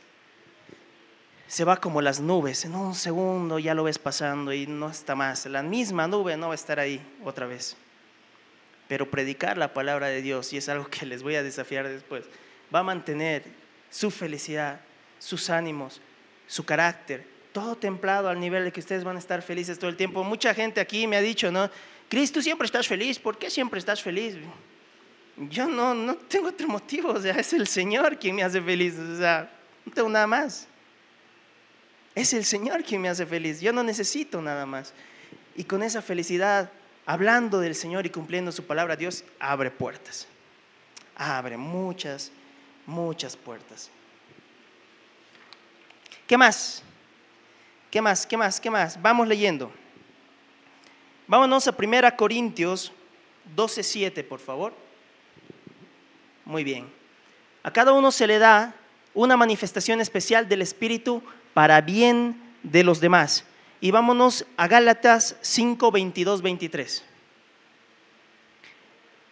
se 1.52 1.64
va 1.64 1.76
como 1.76 2.00
las 2.00 2.18
nubes. 2.18 2.64
En 2.64 2.74
un 2.74 2.94
segundo 2.94 3.58
ya 3.58 3.74
lo 3.74 3.85
ves 3.85 3.98
pasando 3.98 4.54
y 4.54 4.66
no 4.66 4.88
está 4.88 5.14
más. 5.14 5.44
La 5.44 5.62
misma 5.62 6.08
nube 6.08 6.35
no 6.38 6.48
va 6.48 6.54
a 6.54 6.56
estar 6.56 6.80
ahí 6.80 6.98
otra 7.22 7.44
vez. 7.44 7.76
Pero 8.88 9.11
predicar 9.11 9.58
la 9.58 9.74
palabra 9.74 10.06
de 10.06 10.22
Dios, 10.22 10.50
y 10.54 10.56
es 10.56 10.70
algo 10.70 10.87
que 10.87 11.04
les 11.04 11.22
voy 11.22 11.35
a 11.35 11.42
desafiar 11.42 11.87
después, 11.87 12.24
va 12.74 12.78
a 12.78 12.82
mantener 12.82 13.44
su 13.90 14.11
felicidad, 14.11 14.80
sus 15.18 15.50
ánimos, 15.50 16.00
su 16.46 16.64
carácter, 16.64 17.26
todo 17.52 17.76
templado 17.76 18.30
al 18.30 18.40
nivel 18.40 18.64
de 18.64 18.72
que 18.72 18.80
ustedes 18.80 19.04
van 19.04 19.16
a 19.16 19.18
estar 19.18 19.42
felices 19.42 19.78
todo 19.78 19.90
el 19.90 19.96
tiempo. 19.98 20.24
Mucha 20.24 20.54
gente 20.54 20.80
aquí 20.80 21.06
me 21.06 21.16
ha 21.16 21.20
dicho, 21.20 21.52
¿no? 21.52 21.70
Cristo, 22.12 22.42
siempre 22.42 22.66
estás 22.66 22.87
feliz. 22.87 23.18
¿Por 23.18 23.38
qué 23.38 23.48
siempre 23.48 23.79
estás 23.79 24.03
feliz? 24.03 24.37
Yo 25.48 25.66
no, 25.66 25.94
no 25.94 26.14
tengo 26.14 26.48
otro 26.48 26.68
motivo. 26.68 27.09
O 27.09 27.18
sea, 27.18 27.33
es 27.37 27.55
el 27.55 27.66
Señor 27.66 28.18
quien 28.18 28.37
me 28.37 28.42
hace 28.42 28.61
feliz. 28.61 28.98
O 28.98 29.16
sea, 29.16 29.51
no 29.87 29.94
tengo 29.94 30.11
nada 30.11 30.27
más. 30.27 30.66
Es 32.14 32.35
el 32.35 32.44
Señor 32.44 32.85
quien 32.85 33.01
me 33.01 33.09
hace 33.09 33.25
feliz. 33.25 33.62
Yo 33.62 33.72
no 33.72 33.83
necesito 33.83 34.42
nada 34.42 34.66
más. 34.66 34.92
Y 35.57 35.64
con 35.64 35.83
esa 35.83 36.03
felicidad, 36.03 36.70
hablando 37.07 37.61
del 37.61 37.75
Señor 37.75 38.05
y 38.05 38.11
cumpliendo 38.11 38.53
su 38.53 38.66
palabra, 38.66 38.94
Dios 38.94 39.25
abre 39.40 39.70
puertas. 39.70 40.27
Abre 41.16 41.57
muchas, 41.57 42.31
muchas 42.85 43.38
puertas. 43.38 43.88
¿Qué 46.27 46.37
más? 46.37 46.83
¿Qué 47.90 48.03
más? 48.03 48.27
¿Qué 48.27 48.37
más? 48.37 48.61
¿Qué 48.61 48.68
más? 48.68 49.01
Vamos 49.01 49.27
leyendo. 49.27 49.72
Vámonos 51.32 51.66
a 51.66 51.72
1 51.72 52.14
Corintios 52.14 52.92
12:7, 53.56 54.22
por 54.22 54.38
favor. 54.38 54.74
Muy 56.44 56.62
bien. 56.62 56.92
A 57.62 57.72
cada 57.72 57.94
uno 57.94 58.12
se 58.12 58.26
le 58.26 58.38
da 58.38 58.74
una 59.14 59.38
manifestación 59.38 60.02
especial 60.02 60.46
del 60.46 60.60
Espíritu 60.60 61.22
para 61.54 61.80
bien 61.80 62.38
de 62.62 62.84
los 62.84 63.00
demás. 63.00 63.46
Y 63.80 63.92
vámonos 63.92 64.44
a 64.58 64.68
Gálatas 64.68 65.36
5, 65.40 65.90
22, 65.90 66.42
23. 66.42 67.02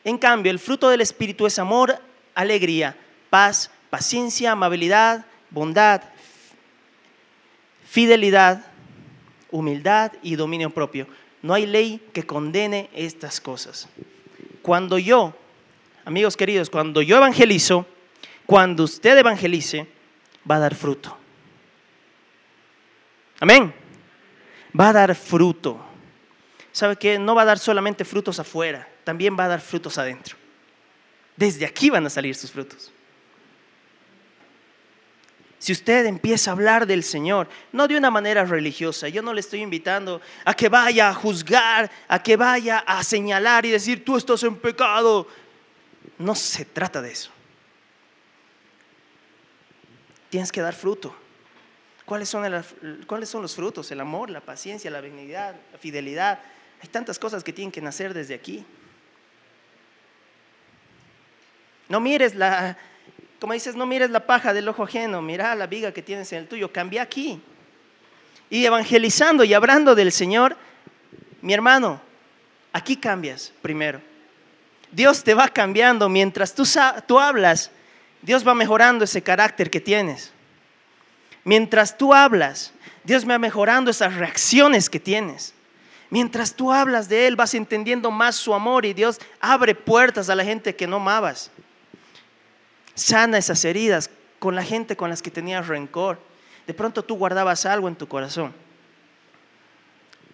En 0.02 0.16
cambio, 0.16 0.50
el 0.50 0.58
fruto 0.58 0.88
del 0.88 1.02
Espíritu 1.02 1.44
es 1.44 1.58
amor, 1.58 2.00
alegría, 2.34 2.96
paz, 3.28 3.70
paciencia, 3.90 4.52
amabilidad, 4.52 5.26
bondad, 5.50 6.00
fidelidad, 7.84 8.64
humildad 9.50 10.12
y 10.22 10.36
dominio 10.36 10.70
propio. 10.70 11.06
No 11.42 11.54
hay 11.54 11.66
ley 11.66 12.00
que 12.12 12.24
condene 12.24 12.90
estas 12.94 13.40
cosas. 13.40 13.88
Cuando 14.62 14.98
yo, 14.98 15.34
amigos 16.04 16.36
queridos, 16.36 16.68
cuando 16.68 17.02
yo 17.02 17.16
evangelizo, 17.16 17.86
cuando 18.46 18.84
usted 18.84 19.16
evangelice, 19.16 19.86
va 20.48 20.56
a 20.56 20.60
dar 20.60 20.74
fruto. 20.74 21.16
Amén. 23.40 23.72
Va 24.78 24.90
a 24.90 24.92
dar 24.92 25.14
fruto. 25.14 25.80
¿Sabe 26.72 26.96
qué? 26.96 27.18
No 27.18 27.34
va 27.34 27.42
a 27.42 27.46
dar 27.46 27.58
solamente 27.58 28.04
frutos 28.04 28.38
afuera, 28.38 28.88
también 29.04 29.36
va 29.38 29.44
a 29.44 29.48
dar 29.48 29.60
frutos 29.60 29.98
adentro. 29.98 30.36
Desde 31.36 31.64
aquí 31.64 31.90
van 31.90 32.06
a 32.06 32.10
salir 32.10 32.34
sus 32.34 32.50
frutos. 32.50 32.92
Si 35.60 35.72
usted 35.72 36.06
empieza 36.06 36.50
a 36.50 36.54
hablar 36.54 36.86
del 36.86 37.04
Señor, 37.04 37.46
no 37.70 37.86
de 37.86 37.94
una 37.94 38.10
manera 38.10 38.46
religiosa, 38.46 39.10
yo 39.10 39.20
no 39.20 39.34
le 39.34 39.40
estoy 39.40 39.60
invitando 39.60 40.22
a 40.46 40.54
que 40.54 40.70
vaya 40.70 41.10
a 41.10 41.14
juzgar, 41.14 41.90
a 42.08 42.22
que 42.22 42.34
vaya 42.38 42.78
a 42.78 43.04
señalar 43.04 43.66
y 43.66 43.70
decir, 43.70 44.02
tú 44.02 44.16
estás 44.16 44.42
en 44.42 44.56
pecado. 44.56 45.28
No 46.16 46.34
se 46.34 46.64
trata 46.64 47.02
de 47.02 47.12
eso. 47.12 47.30
Tienes 50.30 50.50
que 50.50 50.62
dar 50.62 50.74
fruto. 50.74 51.14
¿Cuáles 52.06 52.30
son, 52.30 52.64
¿Cuáles 53.06 53.28
son 53.28 53.42
los 53.42 53.54
frutos? 53.54 53.90
El 53.90 54.00
amor, 54.00 54.30
la 54.30 54.40
paciencia, 54.40 54.90
la 54.90 55.02
benignidad, 55.02 55.54
la 55.72 55.78
fidelidad. 55.78 56.40
Hay 56.82 56.88
tantas 56.88 57.18
cosas 57.18 57.44
que 57.44 57.52
tienen 57.52 57.70
que 57.70 57.82
nacer 57.82 58.14
desde 58.14 58.32
aquí. 58.32 58.64
No 61.90 62.00
mires 62.00 62.34
la, 62.34 62.78
como 63.40 63.54
dices, 63.54 63.74
no 63.74 63.86
mires 63.86 64.10
la 64.10 64.26
paja 64.26 64.52
del 64.52 64.68
ojo 64.68 64.84
ajeno, 64.84 65.22
mira 65.22 65.54
la 65.54 65.66
viga 65.66 65.92
que 65.92 66.02
tienes 66.02 66.30
en 66.32 66.40
el 66.40 66.48
tuyo, 66.48 66.70
cambia 66.70 67.02
aquí. 67.02 67.40
Y 68.50 68.66
evangelizando 68.66 69.44
y 69.44 69.54
hablando 69.54 69.94
del 69.94 70.12
Señor, 70.12 70.56
mi 71.40 71.54
hermano, 71.54 72.00
aquí 72.72 72.96
cambias 72.96 73.52
primero. 73.62 74.00
Dios 74.92 75.24
te 75.24 75.34
va 75.34 75.48
cambiando 75.48 76.08
mientras 76.08 76.54
tú, 76.54 76.64
tú 77.06 77.18
hablas, 77.18 77.70
Dios 78.20 78.46
va 78.46 78.54
mejorando 78.54 79.04
ese 79.04 79.22
carácter 79.22 79.70
que 79.70 79.80
tienes. 79.80 80.32
Mientras 81.44 81.96
tú 81.96 82.12
hablas, 82.12 82.74
Dios 83.04 83.26
va 83.26 83.38
mejorando 83.38 83.90
esas 83.90 84.16
reacciones 84.16 84.90
que 84.90 85.00
tienes. 85.00 85.54
Mientras 86.10 86.54
tú 86.54 86.72
hablas 86.72 87.08
de 87.08 87.26
Él, 87.26 87.36
vas 87.36 87.54
entendiendo 87.54 88.10
más 88.10 88.36
su 88.36 88.52
amor 88.52 88.84
y 88.84 88.92
Dios 88.92 89.18
abre 89.40 89.74
puertas 89.74 90.28
a 90.28 90.34
la 90.34 90.44
gente 90.44 90.76
que 90.76 90.86
no 90.86 90.96
amabas. 90.96 91.50
Sana 92.94 93.38
esas 93.38 93.64
heridas 93.64 94.10
con 94.38 94.54
la 94.54 94.64
gente 94.64 94.96
con 94.96 95.10
las 95.10 95.22
que 95.22 95.30
tenías 95.30 95.68
rencor. 95.68 96.18
De 96.66 96.74
pronto 96.74 97.02
tú 97.02 97.16
guardabas 97.16 97.66
algo 97.66 97.88
en 97.88 97.96
tu 97.96 98.08
corazón. 98.08 98.52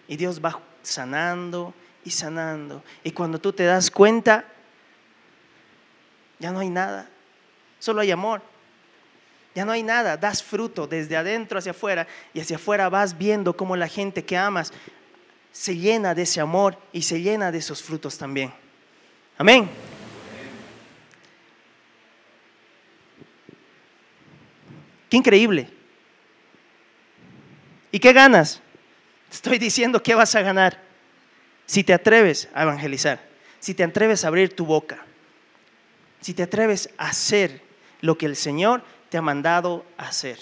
Y 0.07 0.15
Dios 0.15 0.43
va 0.43 0.59
sanando 0.81 1.73
y 2.03 2.11
sanando. 2.11 2.83
Y 3.03 3.11
cuando 3.11 3.39
tú 3.39 3.51
te 3.53 3.65
das 3.65 3.91
cuenta, 3.91 4.45
ya 6.39 6.51
no 6.51 6.59
hay 6.59 6.69
nada. 6.69 7.09
Solo 7.79 8.01
hay 8.01 8.11
amor. 8.11 8.41
Ya 9.57 9.65
no 9.65 9.71
hay 9.71 9.81
nada, 9.81 10.17
das 10.17 10.43
fruto 10.43 10.85
desde 10.85 11.17
adentro 11.17 11.57
hacia 11.57 11.71
afuera 11.71 12.05
y 12.31 12.39
hacia 12.39 12.57
afuera 12.57 12.89
vas 12.89 13.17
viendo 13.17 13.57
cómo 13.57 13.75
la 13.75 13.87
gente 13.87 14.23
que 14.23 14.37
amas 14.37 14.71
se 15.51 15.75
llena 15.75 16.13
de 16.13 16.21
ese 16.21 16.39
amor 16.39 16.77
y 16.93 17.01
se 17.01 17.19
llena 17.21 17.51
de 17.51 17.57
esos 17.57 17.81
frutos 17.81 18.19
también. 18.19 18.53
Amén. 19.35 19.67
Qué 25.09 25.17
increíble. 25.17 25.69
¿Y 27.91 27.99
qué 27.99 28.13
ganas? 28.13 28.61
Estoy 29.31 29.57
diciendo 29.57 30.01
que 30.03 30.15
vas 30.15 30.35
a 30.35 30.41
ganar 30.41 30.81
si 31.65 31.83
te 31.83 31.93
atreves 31.93 32.49
a 32.53 32.63
evangelizar, 32.63 33.21
si 33.59 33.73
te 33.73 33.83
atreves 33.83 34.23
a 34.23 34.27
abrir 34.27 34.55
tu 34.55 34.65
boca, 34.65 35.05
si 36.21 36.33
te 36.33 36.43
atreves 36.43 36.89
a 36.97 37.09
hacer 37.09 37.61
lo 38.01 38.17
que 38.17 38.25
el 38.25 38.35
Señor 38.35 38.83
te 39.09 39.17
ha 39.17 39.21
mandado 39.21 39.85
a 39.97 40.07
hacer. 40.07 40.39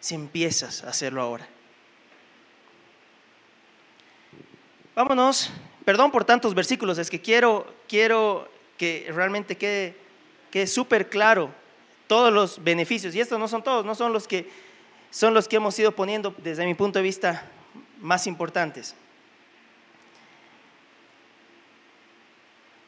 Si 0.00 0.14
empiezas 0.14 0.84
a 0.84 0.90
hacerlo 0.90 1.20
ahora. 1.20 1.48
Vámonos. 4.94 5.50
Perdón 5.84 6.10
por 6.10 6.24
tantos 6.24 6.54
versículos, 6.54 6.98
es 6.98 7.10
que 7.10 7.20
quiero, 7.20 7.72
quiero 7.88 8.50
que 8.76 9.08
realmente 9.14 9.56
quede, 9.56 9.96
quede 10.50 10.66
súper 10.66 11.08
claro 11.08 11.54
todos 12.06 12.32
los 12.32 12.62
beneficios. 12.62 13.14
Y 13.14 13.20
estos 13.20 13.38
no 13.38 13.48
son 13.48 13.62
todos, 13.62 13.84
no 13.84 13.94
son 13.94 14.12
los 14.12 14.26
que 14.26 14.48
son 15.10 15.34
los 15.34 15.48
que 15.48 15.56
hemos 15.56 15.78
ido 15.78 15.92
poniendo 15.92 16.34
desde 16.38 16.66
mi 16.66 16.74
punto 16.74 16.98
de 16.98 17.02
vista 17.02 17.46
más 18.00 18.26
importantes. 18.26 18.94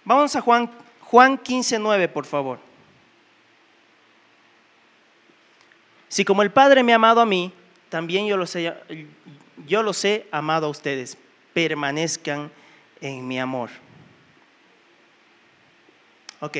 Vamos 0.04 0.34
a 0.36 0.40
Juan, 0.40 0.70
Juan 1.00 1.38
15, 1.38 1.78
9, 1.78 2.08
por 2.08 2.26
favor. 2.26 2.58
Si 6.08 6.24
como 6.24 6.42
el 6.42 6.50
Padre 6.50 6.82
me 6.82 6.92
ha 6.92 6.96
amado 6.96 7.20
a 7.20 7.26
mí, 7.26 7.52
también 7.88 8.26
yo 8.26 8.36
los 8.36 8.54
he, 8.56 8.74
yo 9.66 9.82
amado 10.30 10.66
a 10.66 10.70
ustedes. 10.70 11.16
Permanezcan 11.52 12.50
en 13.00 13.26
mi 13.26 13.38
amor. 13.38 13.70
Ok. 16.40 16.58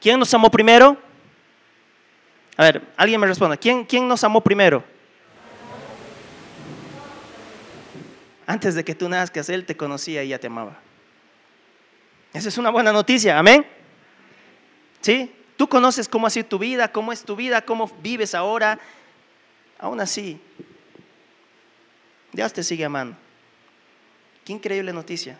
¿Quién 0.00 0.18
nos 0.18 0.32
amó 0.34 0.50
primero? 0.50 0.96
A 2.56 2.64
ver, 2.64 2.82
alguien 2.96 3.20
me 3.20 3.26
responda. 3.26 3.56
¿Quién, 3.56 3.84
quién 3.84 4.06
nos 4.06 4.22
amó 4.24 4.40
primero? 4.40 4.84
Antes 8.46 8.74
de 8.74 8.84
que 8.84 8.94
tú 8.94 9.08
nazcas, 9.08 9.48
Él 9.48 9.66
te 9.66 9.76
conocía 9.76 10.24
y 10.24 10.28
ya 10.28 10.38
te 10.38 10.46
amaba. 10.46 10.78
Esa 12.32 12.48
es 12.48 12.58
una 12.58 12.70
buena 12.70 12.92
noticia, 12.92 13.38
amén. 13.38 13.66
¿Sí? 15.00 15.32
Tú 15.56 15.68
conoces 15.68 16.08
cómo 16.08 16.26
ha 16.26 16.30
sido 16.30 16.46
tu 16.46 16.58
vida, 16.58 16.90
cómo 16.90 17.12
es 17.12 17.24
tu 17.24 17.36
vida, 17.36 17.62
cómo 17.62 17.90
vives 18.00 18.34
ahora. 18.34 18.78
Aún 19.78 20.00
así, 20.00 20.40
Dios 22.32 22.52
te 22.52 22.62
sigue 22.62 22.84
amando. 22.84 23.16
Qué 24.44 24.52
increíble 24.52 24.92
noticia. 24.92 25.36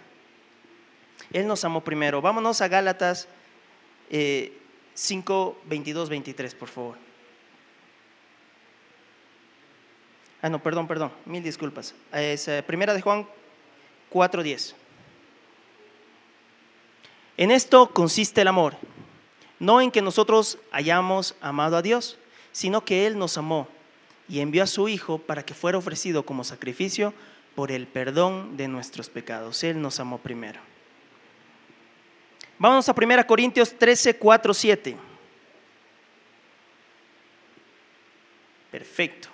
Él 1.33 1.47
nos 1.47 1.65
amó 1.65 1.83
primero. 1.83 2.21
Vámonos 2.21 2.61
a 2.61 2.69
Gálatas 2.69 3.29
5, 4.11 5.59
22, 5.67 6.09
23, 6.09 6.55
por 6.55 6.69
favor. 6.69 6.97
Ah, 10.41 10.49
no, 10.49 10.63
perdón, 10.63 10.87
perdón, 10.87 11.13
mil 11.25 11.43
disculpas. 11.43 11.95
Es 12.13 12.47
eh, 12.49 12.63
primera 12.65 12.95
de 12.95 13.01
Juan 13.01 13.27
4, 14.09 14.43
10. 14.43 14.75
En 17.37 17.51
esto 17.51 17.91
consiste 17.91 18.41
el 18.41 18.49
amor, 18.49 18.77
no 19.59 19.81
en 19.81 19.91
que 19.91 20.03
nosotros 20.03 20.59
hayamos 20.73 21.37
amado 21.41 21.77
a 21.77 21.83
Dios, 21.83 22.19
sino 22.53 22.85
que 22.85 23.07
Él 23.07 23.19
nos 23.19 23.39
amó 23.39 23.69
y 24.29 24.41
envió 24.41 24.63
a 24.63 24.67
su 24.67 24.89
Hijo 24.89 25.19
para 25.19 25.45
que 25.45 25.55
fuera 25.55 25.79
ofrecido 25.79 26.25
como 26.25 26.45
sacrificio 26.45 27.15
por 27.55 27.73
el 27.73 27.87
perdón 27.87 28.57
de 28.57 28.69
nuestros 28.69 29.09
pecados. 29.09 29.65
Él 29.65 29.81
nos 29.81 30.01
amó 30.01 30.19
primero. 30.19 30.61
Vamos 32.59 32.89
a 32.89 32.95
1 32.97 33.27
Corintios 33.27 33.73
13, 33.79 34.17
4, 34.17 34.55
7. 34.55 34.97
Perfecto. 38.73 39.29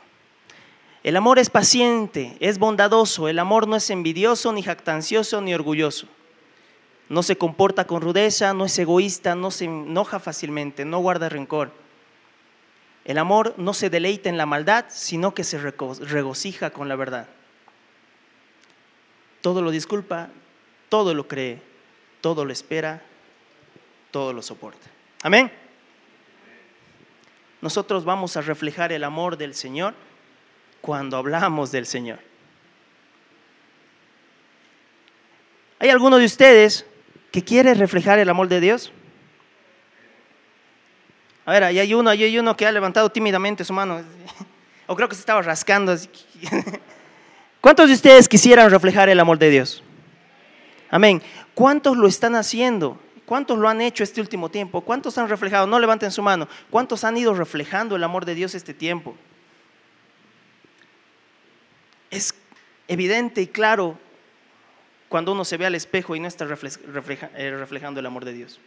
El 1.02 1.16
amor 1.16 1.38
es 1.38 1.50
paciente, 1.50 2.36
es 2.40 2.58
bondadoso, 2.58 3.28
el 3.28 3.38
amor 3.38 3.66
no 3.66 3.76
es 3.76 3.90
envidioso, 3.90 4.52
ni 4.52 4.62
jactancioso, 4.62 5.40
ni 5.40 5.54
orgulloso. 5.54 6.06
No 7.08 7.22
se 7.22 7.36
comporta 7.36 7.86
con 7.86 8.00
rudeza, 8.00 8.54
no 8.54 8.64
es 8.64 8.78
egoísta, 8.78 9.34
no 9.34 9.50
se 9.50 9.66
enoja 9.66 10.18
fácilmente, 10.18 10.84
no 10.84 11.00
guarda 11.00 11.28
rencor. 11.28 11.72
El 13.04 13.18
amor 13.18 13.54
no 13.58 13.74
se 13.74 13.90
deleita 13.90 14.30
en 14.30 14.38
la 14.38 14.46
maldad, 14.46 14.86
sino 14.88 15.34
que 15.34 15.44
se 15.44 15.58
regocija 15.58 16.70
con 16.70 16.88
la 16.88 16.96
verdad. 16.96 17.28
Todo 19.42 19.60
lo 19.60 19.70
disculpa, 19.70 20.30
todo 20.88 21.12
lo 21.12 21.28
cree, 21.28 21.60
todo 22.22 22.46
lo 22.46 22.52
espera, 22.52 23.02
todo 24.14 24.32
lo 24.32 24.42
soporta. 24.42 24.86
Amén. 25.24 25.50
Nosotros 27.60 28.04
vamos 28.04 28.36
a 28.36 28.42
reflejar 28.42 28.92
el 28.92 29.02
amor 29.02 29.36
del 29.36 29.56
Señor 29.56 29.92
cuando 30.80 31.16
hablamos 31.16 31.72
del 31.72 31.84
Señor. 31.84 32.20
¿Hay 35.80 35.90
alguno 35.90 36.18
de 36.18 36.26
ustedes 36.26 36.86
que 37.32 37.42
quiere 37.42 37.74
reflejar 37.74 38.20
el 38.20 38.30
amor 38.30 38.46
de 38.46 38.60
Dios? 38.60 38.92
A 41.44 41.50
ver, 41.50 41.64
ahí 41.64 41.80
hay 41.80 41.92
uno, 41.92 42.08
ahí 42.08 42.22
hay 42.22 42.38
uno 42.38 42.56
que 42.56 42.68
ha 42.68 42.70
levantado 42.70 43.10
tímidamente 43.10 43.64
su 43.64 43.72
mano. 43.72 44.00
O 44.86 44.94
creo 44.94 45.08
que 45.08 45.16
se 45.16 45.22
estaba 45.22 45.42
rascando. 45.42 45.96
¿Cuántos 47.60 47.88
de 47.88 47.94
ustedes 47.94 48.28
quisieran 48.28 48.70
reflejar 48.70 49.08
el 49.08 49.18
amor 49.18 49.38
de 49.38 49.50
Dios? 49.50 49.82
Amén. 50.88 51.20
¿Cuántos 51.54 51.96
lo 51.96 52.06
están 52.06 52.36
haciendo? 52.36 53.00
¿Cuántos 53.26 53.58
lo 53.58 53.68
han 53.68 53.80
hecho 53.80 54.04
este 54.04 54.20
último 54.20 54.50
tiempo? 54.50 54.82
¿Cuántos 54.82 55.16
han 55.16 55.28
reflejado? 55.28 55.66
No 55.66 55.78
levanten 55.78 56.10
su 56.10 56.22
mano. 56.22 56.48
¿Cuántos 56.70 57.04
han 57.04 57.16
ido 57.16 57.34
reflejando 57.34 57.96
el 57.96 58.04
amor 58.04 58.24
de 58.24 58.34
Dios 58.34 58.54
este 58.54 58.74
tiempo? 58.74 59.16
Es 62.10 62.34
evidente 62.86 63.40
y 63.40 63.46
claro 63.46 63.98
cuando 65.08 65.32
uno 65.32 65.44
se 65.44 65.56
ve 65.56 65.66
al 65.66 65.74
espejo 65.74 66.16
y 66.16 66.20
no 66.20 66.28
está 66.28 66.44
eh, 66.44 67.56
reflejando 67.56 68.00
el 68.00 68.06
amor 68.06 68.24
de 68.24 68.32
Dios. 68.32 68.60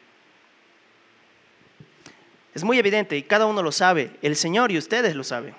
Es 2.55 2.63
muy 2.63 2.79
evidente 2.79 3.15
y 3.17 3.23
cada 3.23 3.45
uno 3.45 3.61
lo 3.61 3.71
sabe, 3.71 4.11
el 4.21 4.35
Señor 4.35 4.71
y 4.71 4.77
ustedes 4.77 5.15
lo 5.15 5.23
saben. 5.23 5.53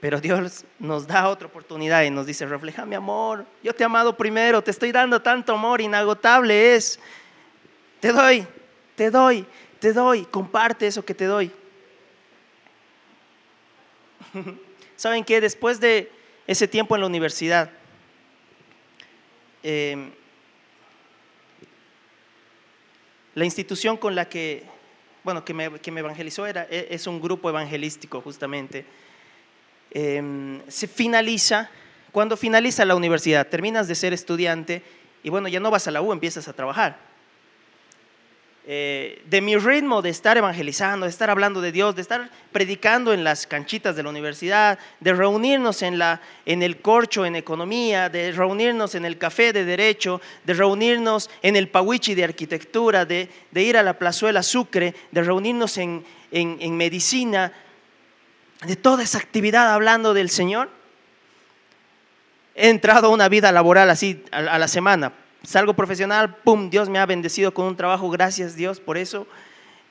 Pero 0.00 0.20
Dios 0.20 0.64
nos 0.78 1.06
da 1.06 1.28
otra 1.28 1.46
oportunidad 1.46 2.02
y 2.02 2.10
nos 2.10 2.26
dice, 2.26 2.46
refleja 2.46 2.84
mi 2.84 2.94
amor, 2.94 3.46
yo 3.62 3.74
te 3.74 3.82
he 3.82 3.86
amado 3.86 4.16
primero, 4.16 4.62
te 4.62 4.70
estoy 4.70 4.92
dando 4.92 5.22
tanto 5.22 5.54
amor, 5.54 5.80
inagotable 5.80 6.74
es. 6.74 6.98
Te 8.00 8.12
doy, 8.12 8.46
te 8.96 9.10
doy, 9.10 9.46
te 9.78 9.92
doy, 9.92 10.24
comparte 10.24 10.86
eso 10.86 11.04
que 11.04 11.14
te 11.14 11.26
doy. 11.26 11.50
¿Saben 14.96 15.24
qué? 15.24 15.40
Después 15.40 15.80
de 15.80 16.10
ese 16.46 16.66
tiempo 16.66 16.94
en 16.94 17.02
la 17.02 17.06
universidad, 17.06 17.70
Em, 19.62 20.10
la 23.34 23.44
institución 23.44 23.96
con 23.96 24.14
la 24.14 24.28
que, 24.28 24.64
bueno, 25.22 25.44
que 25.44 25.52
me, 25.52 25.66
evangelizó 26.00 26.46
era, 26.46 26.66
e, 26.70 26.88
es 26.90 27.06
un 27.06 27.20
grupo 27.20 27.48
evangelístico 27.48 28.20
justamente. 28.22 28.86
Em, 29.90 30.60
se 30.68 30.86
finaliza, 30.88 31.70
cuando 32.10 32.36
finaliza 32.36 32.84
la 32.84 32.94
universidad, 32.94 33.46
terminas 33.48 33.86
de 33.86 33.94
ser 33.94 34.12
estudiante 34.12 34.82
y 35.22 35.28
bueno, 35.28 35.48
ya 35.48 35.60
no 35.60 35.70
vas 35.70 35.86
a 35.86 35.90
la 35.90 36.00
U, 36.00 36.12
empiezas 36.12 36.48
a 36.48 36.54
trabajar. 36.54 37.09
Eh, 38.66 39.22
de 39.24 39.40
mi 39.40 39.56
ritmo 39.56 40.02
de 40.02 40.10
estar 40.10 40.36
evangelizando, 40.36 41.06
de 41.06 41.10
estar 41.10 41.30
hablando 41.30 41.62
de 41.62 41.72
Dios, 41.72 41.96
de 41.96 42.02
estar 42.02 42.28
predicando 42.52 43.14
en 43.14 43.24
las 43.24 43.46
canchitas 43.46 43.96
de 43.96 44.02
la 44.02 44.10
universidad, 44.10 44.78
de 45.00 45.14
reunirnos 45.14 45.80
en, 45.80 45.98
la, 45.98 46.20
en 46.44 46.62
el 46.62 46.80
corcho 46.82 47.24
en 47.24 47.36
economía, 47.36 48.10
de 48.10 48.32
reunirnos 48.32 48.94
en 48.94 49.06
el 49.06 49.16
café 49.16 49.54
de 49.54 49.64
derecho, 49.64 50.20
de 50.44 50.52
reunirnos 50.52 51.30
en 51.40 51.56
el 51.56 51.68
pawichi 51.68 52.14
de 52.14 52.24
arquitectura, 52.24 53.06
de, 53.06 53.30
ir 53.54 53.78
a 53.78 53.82
la 53.82 53.98
plazuela 53.98 54.42
Sucre, 54.42 54.94
de 55.10 55.22
reunirnos 55.22 55.78
en, 55.78 56.04
medicina, 56.76 57.52
de 58.66 58.76
toda 58.76 59.02
esa 59.02 59.18
actividad 59.18 59.72
hablando 59.72 60.12
del 60.12 60.28
Señor. 60.28 60.68
He 62.54 62.68
entrado 62.68 63.06
a 63.06 63.10
una 63.10 63.30
vida 63.30 63.52
laboral 63.52 63.88
así 63.88 64.22
a 64.30 64.58
la 64.58 64.68
semana, 64.68 65.14
salgo 65.42 65.74
profesional, 65.74 66.36
¡pum! 66.36 66.70
Dios 66.70 66.88
me 66.88 66.98
ha 66.98 67.06
bendecido 67.06 67.52
con 67.52 67.66
un 67.66 67.76
trabajo, 67.76 68.08
gracias 68.10 68.56
Dios 68.56 68.80
por 68.80 68.98
eso. 68.98 69.26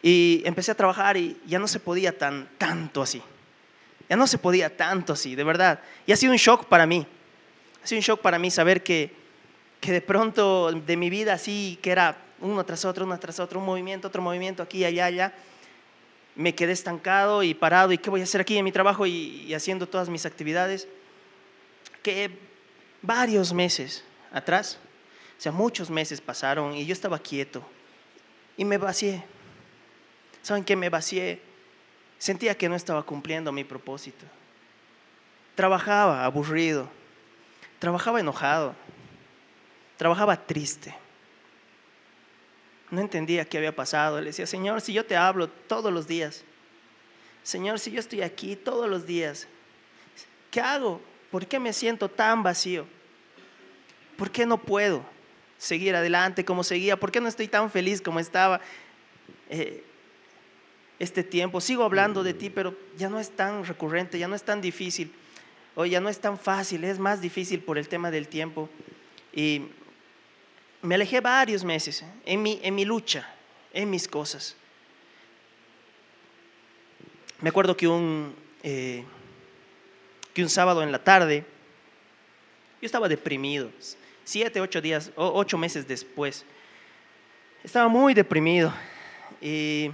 Y 0.01 0.41
empecé 0.45 0.71
a 0.71 0.75
trabajar 0.75 1.17
y 1.17 1.37
ya 1.45 1.59
no 1.59 1.67
se 1.67 1.79
podía 1.79 2.17
tan, 2.17 2.47
tanto 2.57 3.01
así. 3.01 3.21
Ya 4.07 4.15
no 4.15 4.27
se 4.27 4.37
podía 4.37 4.75
tanto 4.75 5.13
así, 5.13 5.35
de 5.35 5.43
verdad. 5.43 5.81
Y 6.05 6.11
ha 6.11 6.15
sido 6.15 6.31
un 6.31 6.37
shock 6.37 6.65
para 6.65 6.85
mí. 6.85 7.05
Ha 7.83 7.87
sido 7.87 7.99
un 7.99 8.03
shock 8.03 8.21
para 8.21 8.39
mí 8.39 8.49
saber 8.49 8.81
que, 8.81 9.13
que 9.81 9.91
de 9.91 10.01
pronto 10.01 10.71
de 10.71 10.97
mi 10.97 11.09
vida 11.09 11.33
así, 11.33 11.77
que 11.81 11.91
era 11.91 12.17
uno 12.39 12.63
tras 12.65 12.85
otro, 12.85 13.05
uno 13.05 13.19
tras 13.19 13.39
otro, 13.39 13.59
un 13.59 13.65
movimiento, 13.65 14.07
otro 14.07 14.21
movimiento, 14.21 14.63
aquí, 14.63 14.85
allá, 14.85 15.05
allá, 15.05 15.33
me 16.35 16.55
quedé 16.55 16.71
estancado 16.71 17.43
y 17.43 17.53
parado. 17.53 17.91
¿Y 17.91 17.97
qué 17.97 18.09
voy 18.09 18.21
a 18.21 18.23
hacer 18.23 18.41
aquí 18.41 18.57
en 18.57 18.63
mi 18.63 18.71
trabajo 18.71 19.05
y, 19.05 19.45
y 19.47 19.53
haciendo 19.53 19.87
todas 19.87 20.07
mis 20.07 20.25
actividades? 20.25 20.87
Que 22.01 22.31
varios 23.01 23.51
meses 23.51 24.05
atrás 24.31 24.79
o 25.39 25.41
sea, 25.41 25.53
muchos 25.53 25.89
meses 25.89 26.19
pasaron 26.19 26.75
y 26.75 26.85
yo 26.85 26.91
estaba 26.91 27.17
quieto 27.17 27.63
y 28.57 28.65
me 28.65 28.77
vacié. 28.77 29.23
¿Saben 30.41 30.65
qué? 30.65 30.75
Me 30.75 30.89
vacié. 30.89 31.39
Sentía 32.17 32.57
que 32.57 32.67
no 32.67 32.75
estaba 32.75 33.03
cumpliendo 33.03 33.49
mi 33.53 33.63
propósito. 33.63 34.25
Trabajaba 35.55 36.25
aburrido, 36.25 36.89
trabajaba 37.79 38.19
enojado, 38.19 38.75
trabajaba 39.95 40.45
triste. 40.45 40.93
No 42.91 42.99
entendía 42.99 43.45
qué 43.45 43.59
había 43.59 43.73
pasado. 43.73 44.19
Le 44.19 44.27
decía, 44.27 44.45
Señor, 44.45 44.81
si 44.81 44.91
yo 44.91 45.05
te 45.05 45.15
hablo 45.15 45.47
todos 45.47 45.93
los 45.93 46.05
días, 46.05 46.43
Señor, 47.43 47.79
si 47.79 47.91
yo 47.91 48.01
estoy 48.01 48.23
aquí 48.23 48.57
todos 48.57 48.89
los 48.89 49.05
días, 49.05 49.47
¿qué 50.51 50.59
hago? 50.59 50.99
¿Por 51.31 51.47
qué 51.47 51.59
me 51.59 51.71
siento 51.71 52.09
tan 52.09 52.43
vacío? 52.43 52.85
¿Por 54.17 54.29
qué 54.31 54.45
no 54.45 54.57
puedo? 54.57 55.17
Seguir 55.59 55.95
adelante 55.95 56.43
como 56.43 56.63
seguía? 56.63 56.97
¿Por 56.97 57.11
qué 57.11 57.21
no 57.21 57.27
estoy 57.27 57.47
tan 57.47 57.69
feliz 57.69 58.01
como 58.01 58.19
estaba 58.19 58.61
eh, 59.49 59.83
este 60.97 61.23
tiempo? 61.23 61.61
Sigo 61.61 61.83
hablando 61.83 62.23
de 62.23 62.33
ti, 62.33 62.49
pero 62.49 62.75
ya 62.97 63.09
no 63.09 63.19
es 63.19 63.29
tan 63.29 63.63
recurrente, 63.65 64.17
ya 64.17 64.27
no 64.27 64.35
es 64.35 64.43
tan 64.43 64.61
difícil, 64.61 65.11
o 65.75 65.85
ya 65.85 65.99
no 65.99 66.09
es 66.09 66.19
tan 66.19 66.39
fácil, 66.39 66.83
es 66.83 66.97
más 66.97 67.21
difícil 67.21 67.59
por 67.59 67.77
el 67.77 67.87
tema 67.87 68.09
del 68.09 68.27
tiempo. 68.27 68.69
Y 69.31 69.67
me 70.81 70.95
alejé 70.95 71.19
varios 71.19 71.63
meses 71.63 72.03
en 72.25 72.41
mi, 72.41 72.59
en 72.63 72.73
mi 72.73 72.85
lucha, 72.85 73.29
en 73.73 73.89
mis 73.89 74.07
cosas. 74.07 74.55
Me 77.41 77.49
acuerdo 77.49 77.77
que 77.77 77.87
un, 77.87 78.33
eh, 78.63 79.03
que 80.33 80.41
un 80.41 80.49
sábado 80.49 80.83
en 80.83 80.91
la 80.91 81.03
tarde, 81.03 81.45
yo 82.81 82.85
estaba 82.85 83.09
deprimido, 83.09 83.69
siete, 84.29 84.61
ocho 84.61 84.79
días, 84.79 85.11
ocho 85.15 85.57
meses 85.57 85.87
después. 85.87 86.45
Estaba 87.63 87.87
muy 87.87 88.13
deprimido 88.13 88.71
y 89.41 89.91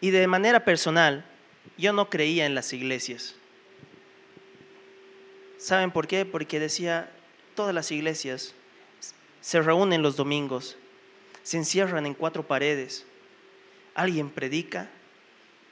Y 0.00 0.10
de 0.10 0.26
manera 0.26 0.64
personal, 0.64 1.24
yo 1.76 1.92
no 1.92 2.08
creía 2.08 2.46
en 2.46 2.54
las 2.54 2.72
iglesias. 2.72 3.34
¿Saben 5.58 5.90
por 5.90 6.06
qué? 6.06 6.24
Porque 6.24 6.60
decía, 6.60 7.10
todas 7.56 7.74
las 7.74 7.90
iglesias 7.90 8.54
se 9.40 9.60
reúnen 9.60 10.02
los 10.02 10.16
domingos, 10.16 10.76
se 11.42 11.56
encierran 11.56 12.06
en 12.06 12.14
cuatro 12.14 12.46
paredes, 12.46 13.06
alguien 13.94 14.30
predica 14.30 14.88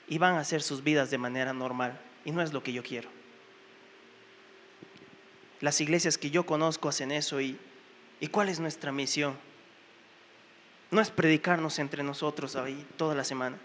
y 0.09 0.19
van 0.19 0.35
a 0.35 0.41
hacer 0.41 0.63
sus 0.63 0.83
vidas 0.83 1.11
de 1.11 1.19
manera 1.19 1.53
normal. 1.53 2.01
Y 2.25 2.33
no 2.33 2.43
es 2.43 2.53
lo 2.53 2.63
que 2.63 2.73
yo 2.73 2.83
quiero. 2.83 3.16
Las 5.61 5.81
iglesias 5.81 6.19
que 6.19 6.31
yo 6.31 6.45
conozco 6.45 6.89
hacen 6.89 7.13
eso 7.13 7.41
y, 7.41 7.59
¿y 8.21 8.29
cuál 8.29 8.49
es 8.49 8.61
nuestra 8.61 8.93
misión? 8.93 9.37
No 10.91 11.01
es 11.01 11.11
predicarnos 11.11 11.79
entre 11.79 12.03
nosotros 12.03 12.57
ahí 12.57 12.87
toda 12.97 13.15
la 13.15 13.25
semana. 13.25 13.59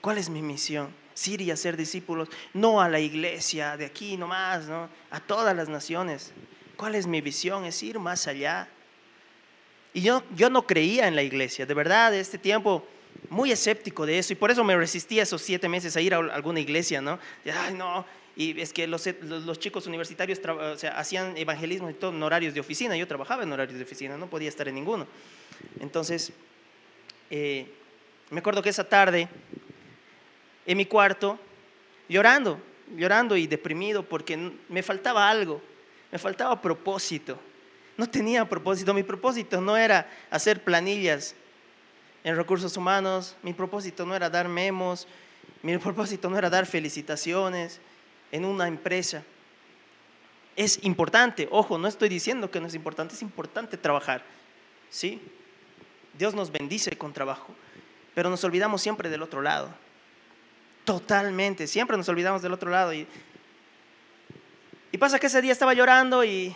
¿Cuál 0.00 0.18
es 0.18 0.28
mi 0.28 0.42
misión? 0.42 0.90
Ir 1.26 1.42
y 1.42 1.50
hacer 1.50 1.76
discípulos, 1.76 2.28
no 2.54 2.80
a 2.80 2.88
la 2.88 2.98
iglesia 2.98 3.76
de 3.76 3.84
aquí 3.84 4.16
nomás, 4.16 4.66
¿no? 4.66 4.88
a 5.10 5.20
todas 5.20 5.54
las 5.54 5.68
naciones. 5.68 6.32
¿Cuál 6.76 6.94
es 6.94 7.06
mi 7.06 7.20
visión? 7.20 7.64
Es 7.64 7.82
ir 7.82 7.98
más 7.98 8.26
allá. 8.26 8.68
Y 9.92 10.00
yo, 10.00 10.22
yo 10.34 10.48
no 10.48 10.66
creía 10.66 11.06
en 11.06 11.14
la 11.14 11.22
iglesia, 11.22 11.66
de 11.66 11.74
verdad, 11.74 12.14
este 12.14 12.38
tiempo 12.38 12.86
muy 13.28 13.52
escéptico 13.52 14.06
de 14.06 14.18
eso 14.18 14.32
y 14.32 14.36
por 14.36 14.50
eso 14.50 14.64
me 14.64 14.76
resistí 14.76 15.20
esos 15.20 15.42
siete 15.42 15.68
meses 15.68 15.96
a 15.96 16.00
ir 16.00 16.14
a 16.14 16.18
alguna 16.18 16.60
iglesia, 16.60 17.00
¿no? 17.00 17.18
Ay, 17.44 17.74
no, 17.74 18.04
y 18.34 18.58
es 18.60 18.72
que 18.72 18.86
los, 18.86 19.04
chicos 19.58 19.86
universitarios 19.86 20.40
o 20.46 20.76
hacían 20.94 21.36
evangelismo 21.36 21.90
y 21.90 21.94
todo 21.94 22.12
en 22.12 22.22
horarios 22.22 22.54
de 22.54 22.60
oficina, 22.60 22.96
yo 22.96 23.06
trabajaba 23.06 23.42
en 23.42 23.52
horarios 23.52 23.76
de 23.76 23.84
oficina, 23.84 24.16
no 24.16 24.28
podía 24.28 24.48
estar 24.48 24.68
en 24.68 24.74
ninguno. 24.74 25.06
Entonces, 25.80 26.32
eh, 27.30 27.66
me 28.30 28.40
acuerdo 28.40 28.62
que 28.62 28.70
esa 28.70 28.88
tarde, 28.88 29.28
en 30.64 30.76
mi 30.78 30.86
cuarto, 30.86 31.38
llorando, 32.08 32.58
llorando 32.96 33.36
y 33.36 33.46
deprimido 33.46 34.02
porque 34.02 34.52
me 34.68 34.82
faltaba 34.82 35.28
algo, 35.28 35.60
me 36.10 36.18
faltaba 36.18 36.60
propósito. 36.60 37.38
No 37.98 38.08
tenía 38.08 38.48
propósito, 38.48 38.94
mi 38.94 39.02
propósito 39.02 39.60
no 39.60 39.76
era 39.76 40.10
hacer 40.30 40.64
planillas 40.64 41.34
en 42.24 42.34
recursos 42.36 42.74
humanos, 42.78 43.36
mi 43.42 43.52
propósito 43.52 44.06
no 44.06 44.16
era 44.16 44.30
dar 44.30 44.48
memos, 44.48 45.06
mi 45.62 45.76
propósito 45.76 46.30
no 46.30 46.38
era 46.38 46.48
dar 46.48 46.64
felicitaciones 46.64 47.78
en 48.32 48.44
una 48.44 48.66
empresa. 48.66 49.22
Es 50.56 50.82
importante, 50.82 51.48
ojo, 51.50 51.78
no 51.78 51.86
estoy 51.86 52.08
diciendo 52.08 52.50
que 52.50 52.60
no 52.60 52.66
es 52.66 52.74
importante, 52.74 53.14
es 53.14 53.22
importante 53.22 53.76
trabajar, 53.76 54.24
¿sí? 54.90 55.20
Dios 56.18 56.34
nos 56.34 56.50
bendice 56.50 56.96
con 56.98 57.12
trabajo, 57.12 57.54
pero 58.14 58.28
nos 58.28 58.42
olvidamos 58.44 58.82
siempre 58.82 59.08
del 59.08 59.22
otro 59.22 59.40
lado. 59.40 59.72
Totalmente, 60.84 61.66
siempre 61.66 61.96
nos 61.96 62.08
olvidamos 62.08 62.42
del 62.42 62.52
otro 62.52 62.70
lado. 62.70 62.92
Y, 62.92 63.06
y 64.90 64.98
pasa 64.98 65.18
que 65.18 65.28
ese 65.28 65.40
día 65.40 65.52
estaba 65.52 65.72
llorando 65.72 66.24
y, 66.24 66.54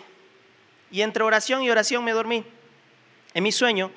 y 0.90 1.00
entre 1.00 1.22
oración 1.22 1.62
y 1.62 1.70
oración 1.70 2.04
me 2.04 2.12
dormí. 2.12 2.44
En 3.32 3.42
mi 3.42 3.52
sueño 3.52 3.90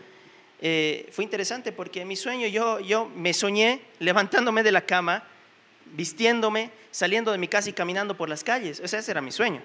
eh, 0.62 1.10
fue 1.12 1.24
interesante 1.24 1.72
porque 1.72 2.02
en 2.02 2.08
mi 2.08 2.16
sueño 2.16 2.48
yo, 2.48 2.80
yo 2.80 3.06
me 3.08 3.34
soñé 3.34 3.82
levantándome 4.00 4.64
de 4.64 4.72
la 4.72 4.86
cama, 4.86 5.24
vistiéndome, 5.94 6.72
saliendo 6.92 7.32
de 7.32 7.38
mi 7.38 7.48
casa 7.48 7.70
y 7.70 7.74
caminando 7.74 8.16
por 8.16 8.30
las 8.30 8.44
calles. 8.44 8.80
ese 8.80 9.12
era 9.12 9.22
mi 9.22 9.32
sueño. 9.32 9.62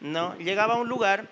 ¿no? 0.00 0.36
Llegaba 0.38 0.74
a 0.74 0.76
un 0.78 0.88
lugar, 0.88 1.28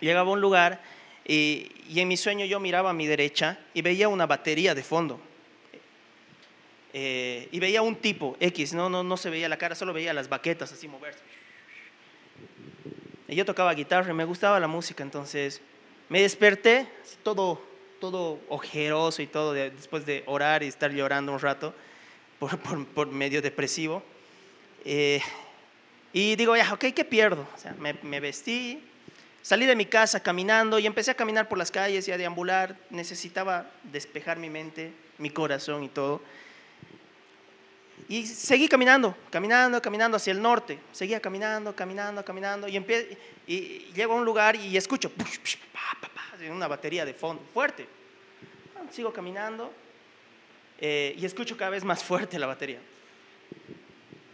llegaba 0.00 0.30
a 0.30 0.32
un 0.32 0.40
lugar 0.40 0.80
y, 1.24 1.70
en 1.94 2.08
mi 2.08 2.16
sueño 2.16 2.44
yo 2.46 2.60
miraba 2.60 2.90
a 2.90 2.92
mi 2.92 3.06
derecha 3.06 3.58
y 3.74 3.82
veía 3.82 4.08
una 4.08 4.26
batería 4.26 4.74
de 4.74 4.82
fondo. 4.82 5.20
Eh, 6.92 7.48
y 7.52 7.60
veía 7.60 7.82
un 7.82 7.96
tipo 7.96 8.36
X, 8.40 8.72
no, 8.72 8.88
no, 8.88 9.02
no 9.02 9.16
se 9.16 9.28
veía 9.28 9.48
la 9.48 9.58
cara, 9.58 9.74
solo 9.74 9.92
veía 9.92 10.14
las 10.14 10.28
baquetas 10.28 10.72
así 10.72 10.88
moverse. 10.88 11.20
Y 13.28 13.34
yo 13.34 13.44
tocaba 13.44 13.74
guitarra 13.74 14.10
y 14.10 14.14
me 14.14 14.24
gustaba 14.24 14.58
la 14.60 14.68
música, 14.68 15.02
entonces 15.02 15.60
me 16.08 16.22
desperté 16.22 16.88
todo, 17.22 17.60
todo 18.00 18.38
ojeroso 18.48 19.20
y 19.20 19.26
todo 19.26 19.52
después 19.52 20.06
de 20.06 20.22
orar 20.26 20.62
y 20.62 20.68
estar 20.68 20.92
llorando 20.92 21.32
un 21.32 21.40
rato 21.40 21.74
por, 22.38 23.06
medio 23.06 23.40
depresivo. 23.42 24.02
Eh, 24.84 25.20
y 26.12 26.36
digo, 26.36 26.56
ya, 26.56 26.72
ok, 26.72 26.86
¿qué 26.94 27.04
pierdo? 27.04 27.46
Me, 28.02 28.20
vestí, 28.20 28.82
salí 29.42 29.66
de 29.66 29.76
mi 29.76 29.86
casa 29.86 30.20
caminando 30.20 30.78
y 30.78 30.86
empecé 30.86 31.10
a 31.10 31.14
caminar 31.14 31.48
por 31.48 31.58
las 31.58 31.70
calles 31.70 32.06
y 32.08 32.12
a 32.12 32.18
deambular. 32.18 32.76
Necesitaba 32.90 33.70
despejar 33.84 34.38
mi 34.38 34.50
mente, 34.50 34.92
mi 35.18 35.30
corazón 35.30 35.84
y 35.84 35.88
todo. 35.88 36.22
Y 38.08 38.26
seguí 38.26 38.68
caminando, 38.68 39.16
caminando, 39.30 39.82
caminando 39.82 40.16
hacia 40.16 40.30
el 40.30 40.40
norte. 40.40 40.78
Seguía 40.92 41.20
caminando, 41.20 41.74
caminando, 41.74 42.24
caminando. 42.24 42.68
Y, 42.68 42.76
y 43.46 43.92
llego 43.94 44.12
a 44.12 44.16
un 44.16 44.24
lugar 44.24 44.54
y 44.56 44.76
escucho 44.76 45.10
una 46.50 46.68
batería 46.68 47.04
de 47.04 47.14
fondo 47.14 47.42
fuerte. 47.52 47.86
Sigo 48.92 49.12
caminando 49.12 49.72
eh, 50.80 51.14
y 51.18 51.24
escucho 51.24 51.56
cada 51.56 51.70
vez 51.70 51.84
más 51.84 52.04
fuerte 52.04 52.38
la 52.38 52.46
batería. 52.46 52.78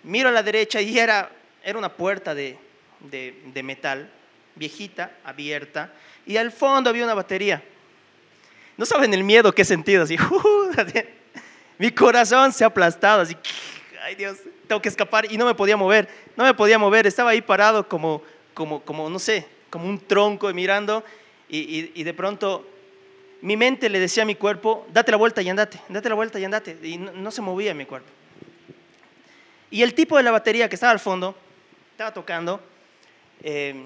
Miro 0.03 0.29
a 0.29 0.33
la 0.33 0.43
derecha 0.43 0.81
y 0.81 0.99
era, 0.99 1.31
era 1.63 1.79
una 1.79 1.93
puerta 1.93 2.35
de, 2.35 2.59
de, 3.11 3.63
metal, 3.63 4.11
viejita, 4.57 5.13
abierta, 5.25 5.93
y 6.27 6.37
al 6.37 6.53
fondo 6.53 6.91
había 6.91 7.05
una 7.05 7.15
batería. 7.15 7.63
No 8.77 8.87
saben 8.87 9.13
el 9.15 9.23
miedo 9.23 9.55
que 9.55 9.63
he 9.63 9.65
sentido, 9.65 10.03
así, 10.05 10.17
mi 11.79 11.91
corazón 11.93 12.53
se 12.53 12.65
ha 12.65 12.69
aplastado, 12.69 13.23
así, 13.23 13.37
ay 14.03 14.15
Dios, 14.15 14.39
tengo 14.67 14.83
que 14.83 14.89
escapar 14.89 15.31
y 15.31 15.37
no 15.37 15.47
me 15.47 15.55
podía 15.55 15.77
mover, 15.77 16.09
no 16.37 16.45
me 16.45 16.55
podía 16.55 16.79
mover, 16.79 17.07
estaba 17.07 17.31
ahí 17.31 17.43
parado 17.43 17.89
como, 17.89 18.23
como, 18.55 18.83
como 18.83 19.09
no 19.09 19.19
sé, 19.19 19.47
como 19.71 19.89
un 19.89 19.99
tronco 19.99 20.53
mirando 20.53 21.05
y, 21.49 21.91
y, 21.95 22.03
de 22.03 22.15
pronto 22.15 22.67
mi 23.43 23.57
mente 23.57 23.89
le 23.89 23.99
decía 23.99 24.23
a 24.23 24.27
mi 24.27 24.37
cuerpo, 24.37 24.87
date 24.93 25.11
la 25.11 25.17
vuelta 25.17 25.43
y 25.43 25.49
andate, 25.49 25.81
date 25.89 26.09
la 26.09 26.15
vuelta 26.15 26.39
y 26.39 26.45
andate, 26.45 26.79
y 26.83 26.97
no, 26.97 27.31
se 27.33 27.43
movía 27.43 27.75
mi 27.75 27.85
cuerpo. 27.85 28.09
Y 29.69 29.83
el 29.83 29.95
tipo 29.95 30.17
de 30.17 30.23
la 30.23 30.31
batería 30.31 30.69
que 30.69 30.77
estaba 30.77 30.93
al 30.93 31.01
fondo, 31.01 31.37
estaba 31.91 32.15
tocando, 32.15 32.63
eh, 33.43 33.85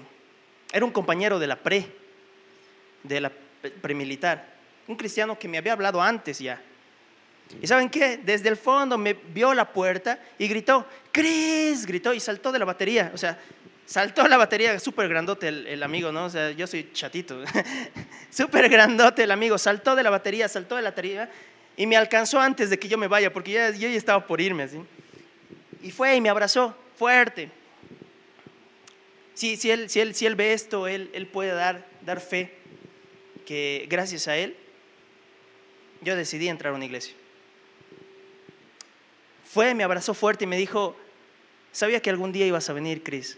era 0.71 0.85
un 0.85 0.91
compañero 0.91 1.39
de 1.39 1.47
la 1.47 1.55
pre, 1.55 1.87
de 3.01 3.19
la 3.19 3.31
premilitar, 3.81 4.45
un 4.87 4.95
cristiano 4.95 5.39
que 5.39 5.47
me 5.47 5.57
había 5.57 5.73
hablado 5.73 6.01
antes 6.01 6.37
ya. 6.37 6.61
¿Y 7.59 7.65
saben 7.65 7.89
qué? 7.89 8.17
Desde 8.17 8.49
el 8.49 8.57
fondo 8.57 8.97
me 8.97 9.13
vio 9.13 9.53
la 9.53 9.71
puerta 9.71 10.19
y 10.37 10.47
gritó, 10.47 10.85
Cris, 11.11 11.85
gritó 11.85 12.13
y 12.13 12.19
saltó 12.19 12.51
de 12.51 12.59
la 12.59 12.65
batería. 12.65 13.09
O 13.13 13.17
sea, 13.17 13.39
saltó 13.87 14.27
la 14.27 14.37
batería, 14.37 14.79
súper 14.79 15.09
grandote 15.09 15.47
el, 15.47 15.81
amigo, 15.81 16.11
¿no? 16.11 16.25
O 16.25 16.29
sea, 16.29 16.51
yo 16.51 16.67
soy 16.67 16.91
chatito. 16.93 17.43
súper 18.29 18.69
grandote 18.69 19.23
el 19.23 19.31
amigo, 19.31 19.57
saltó 19.57 19.95
de 19.95 20.03
la 20.03 20.11
batería, 20.11 20.47
saltó 20.47 20.75
de 20.75 20.83
la 20.83 20.91
batería 20.91 21.31
y 21.75 21.87
me 21.87 21.97
alcanzó 21.97 22.39
antes 22.39 22.69
de 22.69 22.77
que 22.77 22.87
yo 22.87 22.99
me 22.99 23.07
vaya, 23.07 23.33
porque 23.33 23.53
ya, 23.53 23.71
yo 23.71 23.89
ya 23.89 23.97
estaba 23.97 24.27
por 24.27 24.39
irme, 24.39 24.63
así. 24.63 24.79
Y 25.81 25.89
fue 25.89 26.15
y 26.15 26.21
me 26.21 26.29
abrazó 26.29 26.75
fuerte. 26.95 27.49
Si, 29.33 29.57
si, 29.57 29.71
él, 29.71 29.89
si, 29.89 29.99
él, 29.99 30.13
si 30.13 30.25
él 30.27 30.35
ve 30.35 30.53
esto, 30.53 30.87
él, 30.87 31.09
él 31.13 31.25
puede 31.25 31.53
dar, 31.53 31.85
dar 32.01 32.21
fe 32.21 32.53
que 33.45 33.87
gracias 33.89 34.27
a 34.27 34.35
él 34.35 34.55
yo 36.01 36.15
decidí 36.15 36.47
entrar 36.49 36.73
a 36.73 36.75
una 36.75 36.85
iglesia 36.85 37.15
fue, 39.57 39.73
me 39.73 39.83
abrazó 39.83 40.13
fuerte 40.13 40.43
y 40.43 40.47
me 40.47 40.57
dijo, 40.57 40.95
sabía 41.71 42.01
que 42.01 42.09
algún 42.09 42.31
día 42.31 42.45
ibas 42.45 42.69
a 42.69 42.73
venir, 42.73 43.01
Cris. 43.01 43.37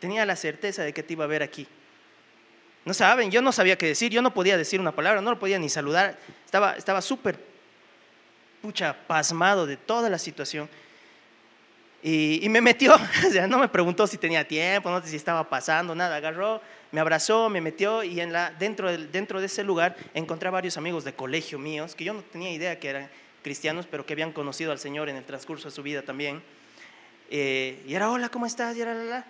Tenía 0.00 0.24
la 0.24 0.36
certeza 0.36 0.82
de 0.82 0.92
que 0.92 1.02
te 1.02 1.14
iba 1.14 1.24
a 1.24 1.28
ver 1.28 1.42
aquí. 1.42 1.66
No 2.84 2.94
saben, 2.94 3.30
yo 3.30 3.42
no 3.42 3.52
sabía 3.52 3.76
qué 3.76 3.86
decir, 3.86 4.10
yo 4.10 4.22
no 4.22 4.32
podía 4.32 4.56
decir 4.56 4.80
una 4.80 4.92
palabra, 4.92 5.20
no 5.20 5.30
lo 5.30 5.38
podía 5.38 5.58
ni 5.58 5.68
saludar. 5.68 6.18
Estaba 6.44 6.72
estaba 6.72 7.02
súper, 7.02 7.38
pucha, 8.62 8.96
pasmado 9.06 9.66
de 9.66 9.76
toda 9.76 10.08
la 10.08 10.18
situación. 10.18 10.68
Y, 12.02 12.46
me 12.48 12.60
metió, 12.60 12.94
o 13.26 13.30
sea, 13.30 13.46
no 13.46 13.58
me 13.58 13.68
preguntó 13.68 14.06
si 14.06 14.18
tenía 14.18 14.46
tiempo, 14.46 14.88
no 14.90 15.02
si 15.02 15.16
estaba 15.16 15.48
pasando, 15.48 15.94
nada. 15.94 16.16
Agarró, 16.16 16.62
me 16.92 17.00
abrazó, 17.00 17.48
me 17.48 17.60
metió 17.60 18.02
y 18.04 18.20
en 18.20 18.32
la, 18.32 18.50
dentro, 18.52 18.96
dentro 18.96 19.40
de 19.40 19.46
ese 19.46 19.64
lugar 19.64 19.96
encontré 20.14 20.48
a 20.48 20.52
varios 20.52 20.76
amigos 20.76 21.04
de 21.04 21.12
colegio 21.12 21.58
míos 21.58 21.94
que 21.94 22.04
yo 22.04 22.14
no 22.14 22.22
tenía 22.22 22.50
idea 22.52 22.78
que 22.78 22.88
eran 22.88 23.10
cristianos, 23.42 23.86
pero 23.90 24.06
que 24.06 24.12
habían 24.12 24.32
conocido 24.32 24.72
al 24.72 24.78
Señor 24.78 25.08
en 25.08 25.16
el 25.16 25.24
transcurso 25.24 25.68
de 25.68 25.74
su 25.74 25.82
vida 25.82 26.02
también. 26.02 26.42
Eh, 27.30 27.82
y 27.86 27.94
era, 27.94 28.10
hola, 28.10 28.28
¿cómo 28.28 28.46
estás? 28.46 28.76
Y 28.76 28.80
era, 28.80 28.94
la, 28.94 29.04
la. 29.04 29.26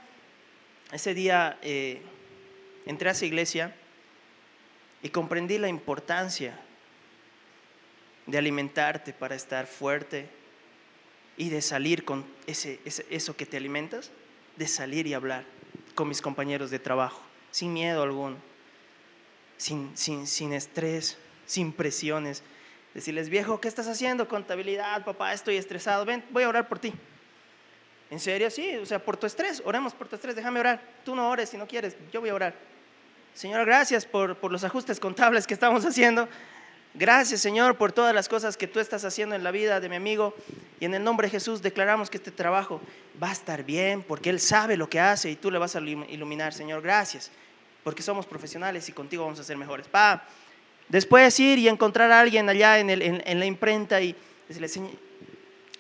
Ese 0.93 1.15
día 1.15 1.59
eh, 1.63 2.01
entré 2.87 3.09
a 3.09 3.13
esa 3.13 3.27
iglesia 3.27 3.75
y 5.03 5.11
comprendí 5.11 5.59
la 5.59 5.69
importancia 5.69 6.59
de 8.27 8.39
alimentarte 8.39 9.13
para 9.13 9.35
estar 9.35 9.67
fuerte 9.67 10.29
y 11.37 11.51
de 11.51 11.63
salir 11.63 12.05
con 12.05 12.25
ese, 12.47 12.81
eso 12.85 13.37
que 13.37 13.47
te 13.47 13.57
alimentas, 13.57 14.11
de 14.57 14.67
salir 14.67 15.07
y 15.07 15.15
hablar 15.15 15.45
con 15.95 16.09
mis 16.09 16.21
compañeros 16.21 16.71
de 16.71 16.79
trabajo, 16.79 17.23
sin 17.51 17.73
miedo 17.73 18.03
alguno, 18.03 18.37
sin, 19.57 19.97
sin, 19.97 20.27
sin 20.27 20.53
estrés, 20.53 21.17
sin 21.47 21.73
presiones 21.73 22.43
Decirles, 22.95 23.29
viejo, 23.29 23.61
¿qué 23.61 23.69
estás 23.69 23.87
haciendo? 23.87 24.29
Contabilidad, 24.29 25.05
papá, 25.05 25.33
estoy 25.33 25.57
estresado. 25.57 26.05
Ven, 26.05 26.25
voy 26.31 26.43
a 26.43 26.49
orar 26.49 26.69
por 26.69 26.79
ti. 26.79 26.93
¿En 28.11 28.21
serio? 28.21 28.51
Sí, 28.51 28.77
o 28.77 28.87
sea, 28.87 28.99
por 28.99 29.17
tu 29.17 29.27
estrés, 29.27 29.63
oremos 29.65 29.93
por 29.93 30.09
tu 30.09 30.17
estrés, 30.17 30.35
déjame 30.35 30.61
orar. 30.61 30.81
Tú 31.05 31.15
no 31.15 31.29
ores 31.29 31.51
si 31.51 31.57
no 31.57 31.67
quieres, 31.67 31.97
yo 32.13 32.21
voy 32.21 32.31
a 32.31 32.35
orar. 32.35 32.55
Señor, 33.35 33.65
gracias 33.67 34.07
por, 34.07 34.37
por 34.37 34.51
los 34.51 34.65
ajustes 34.65 34.99
contables 34.99 35.47
que 35.47 35.55
estamos 35.55 35.85
haciendo. 35.85 36.29
Gracias, 36.95 37.41
Señor, 37.41 37.77
por 37.77 37.93
todas 37.93 38.15
las 38.15 38.29
cosas 38.29 38.57
que 38.57 38.67
tú 38.67 38.81
estás 38.81 39.05
haciendo 39.05 39.35
en 39.35 39.45
la 39.45 39.51
vida 39.51 39.79
de 39.79 39.89
mi 39.89 39.97
amigo. 39.97 40.35
Y 40.81 40.87
en 40.87 40.95
el 40.95 41.05
nombre 41.05 41.27
de 41.27 41.31
Jesús 41.31 41.63
declaramos 41.63 42.11
que 42.11 42.17
este 42.17 42.31
trabajo 42.31 42.81
va 43.23 43.29
a 43.29 43.33
estar 43.33 43.63
bien 43.63 44.03
porque 44.03 44.31
Él 44.31 44.41
sabe 44.41 44.77
lo 44.77 44.89
que 44.89 44.99
hace 44.99 45.31
y 45.31 45.37
tú 45.37 45.51
le 45.51 45.59
vas 45.59 45.77
a 45.77 45.81
iluminar, 45.81 46.55
Señor. 46.55 46.83
Gracias, 46.83 47.31
porque 47.85 48.03
somos 48.03 48.27
profesionales 48.27 48.89
y 48.89 48.93
contigo 48.93 49.25
vamos 49.25 49.39
a 49.39 49.45
ser 49.45 49.57
mejores. 49.57 49.87
Pa, 49.87 50.25
después 50.89 51.39
ir 51.39 51.59
y 51.59 51.69
encontrar 51.69 52.11
a 52.11 52.21
alguien 52.21 52.49
allá 52.49 52.79
en, 52.79 52.91
el, 52.91 53.03
en, 53.03 53.39
la 53.39 53.47
imprenta 53.47 54.01
y 54.01 54.17
decirle, 54.49 54.69
Señor, 54.69 54.93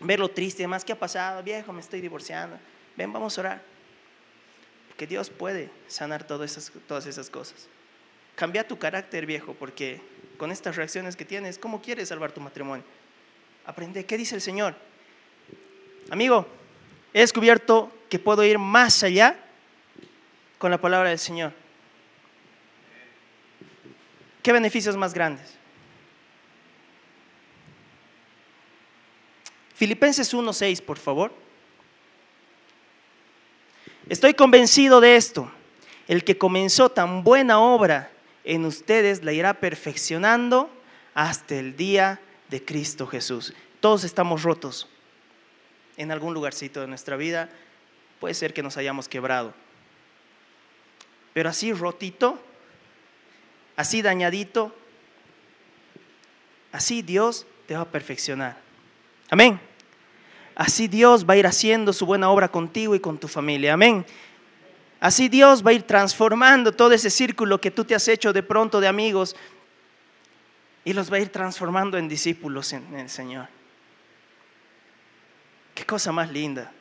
ver 0.01 0.21
lo 0.21 0.29
triste, 0.29 0.63
además, 0.63 0.85
¿qué 0.85 0.93
ha 0.93 0.99
pasado? 0.99 1.43
Viejo, 1.43 1.73
me 1.73 1.81
estoy 1.81 2.01
divorciando. 2.01 2.59
Ven, 2.97 3.13
vamos 3.13 3.37
a 3.37 3.41
orar. 3.41 3.63
Porque 4.89 5.07
Dios 5.07 5.31
puede 5.31 5.71
sanar 5.87 6.27
todas 6.27 6.57
esas 7.07 7.31
cosas. 7.31 7.69
Cambia 8.35 8.67
tu 8.67 8.79
carácter, 8.79 9.27
viejo, 9.27 9.55
porque 9.55 10.01
con 10.37 10.53
estas 10.53 10.77
reacciones 10.77 11.17
que 11.17 11.25
tienes, 11.25 11.59
¿cómo 11.59 11.83
quieres 11.83 12.09
salvar 12.09 12.33
tu 12.33 12.41
matrimonio? 12.41 12.85
Aprende, 13.67 14.07
¿qué 14.07 14.17
dice 14.17 14.37
el 14.37 14.41
Señor? 14.41 14.75
Amigo, 16.11 16.47
he 17.13 17.21
descubierto 17.21 17.93
que 18.09 18.19
puedo 18.19 18.43
ir 18.45 18.59
más 18.59 19.03
allá 19.03 19.37
con 20.59 20.71
la 20.71 20.81
palabra 20.81 21.11
del 21.11 21.19
Señor. 21.19 21.53
¿Qué 24.43 24.53
beneficios 24.53 24.97
más 24.97 25.13
grandes? 25.13 25.58
Filipenses 29.79 30.35
1.6, 30.35 30.83
por 30.83 30.99
favor. 30.99 31.31
Estoy 34.09 34.35
convencido 34.35 35.01
de 35.01 35.15
esto. 35.15 35.53
El 36.09 36.25
que 36.25 36.37
comenzó 36.37 36.89
tan 36.89 37.23
buena 37.23 37.61
obra 37.61 38.11
en 38.43 38.65
ustedes 38.65 39.23
la 39.23 39.33
irá 39.33 39.55
perfeccionando 39.55 40.69
hasta 41.15 41.55
el 41.55 41.77
día 41.77 42.21
de 42.51 42.65
Cristo 42.65 43.07
Jesús. 43.07 43.55
Todos 43.79 44.03
estamos 44.03 44.43
rotos 44.43 44.89
en 45.97 46.11
algún 46.11 46.35
lugarcito 46.35 46.81
de 46.81 46.89
nuestra 46.89 47.17
vida. 47.17 47.49
Puede 48.19 48.35
ser 48.35 48.53
que 48.53 48.65
nos 48.65 48.77
hayamos 48.79 49.09
quebrado. 49.09 49.55
Pero 51.35 51.51
así 51.51 51.73
rotito, 51.73 52.37
así 53.77 54.03
dañadito, 54.03 54.75
así 56.73 57.01
Dios 57.01 57.47
te 57.69 57.77
va 57.77 57.83
a 57.83 57.89
perfeccionar. 57.89 58.59
Amén. 59.31 59.68
Así 60.59 60.89
Dios 60.89 61.25
va 61.25 61.35
a 61.35 61.37
ir 61.37 61.47
haciendo 61.47 61.93
su 61.93 62.05
buena 62.05 62.29
obra 62.31 62.49
contigo 62.49 62.97
y 62.97 62.99
con 62.99 63.17
tu 63.17 63.29
familia. 63.29 63.75
Amén. 63.75 64.05
Así 64.99 65.29
Dios 65.29 65.65
va 65.65 65.71
a 65.71 65.75
ir 65.75 65.85
transformando 65.85 66.73
todo 66.73 66.91
ese 66.91 67.11
círculo 67.11 67.61
que 67.61 67.71
tú 67.71 67.85
te 67.85 67.95
has 67.95 68.09
hecho 68.09 68.33
de 68.33 68.43
pronto 68.43 68.81
de 68.81 68.89
amigos 68.89 69.37
y 70.85 70.95
los 70.95 71.13
va 71.13 71.19
a 71.19 71.21
ir 71.21 71.29
transformando 71.29 71.97
en 71.97 72.09
discípulos 72.09 72.73
en 72.73 72.93
el 72.93 73.09
Señor. 73.09 73.47
Qué 75.77 75.87
cosa 75.87 76.11
más 76.11 76.29
linda 76.33 76.73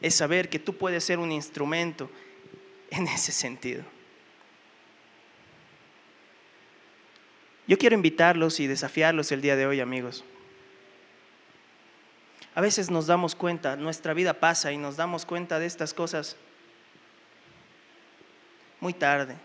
es 0.00 0.14
saber 0.14 0.48
que 0.48 0.58
tú 0.58 0.74
puedes 0.74 1.04
ser 1.04 1.18
un 1.18 1.32
instrumento 1.32 2.10
en 2.88 3.06
ese 3.08 3.30
sentido. 3.30 3.84
Yo 7.66 7.76
quiero 7.76 7.94
invitarlos 7.94 8.58
y 8.58 8.66
desafiarlos 8.66 9.32
el 9.32 9.42
día 9.42 9.54
de 9.54 9.66
hoy, 9.66 9.80
amigos. 9.80 10.24
A 12.54 12.60
veces 12.60 12.90
nos 12.90 13.06
damos 13.06 13.34
cuenta, 13.34 13.76
nuestra 13.76 14.12
vida 14.12 14.34
pasa 14.34 14.72
y 14.72 14.76
nos 14.76 14.96
damos 14.96 15.24
cuenta 15.24 15.58
de 15.58 15.66
estas 15.66 15.94
cosas 15.94 16.36
muy 18.80 18.92
tarde. 18.92 19.36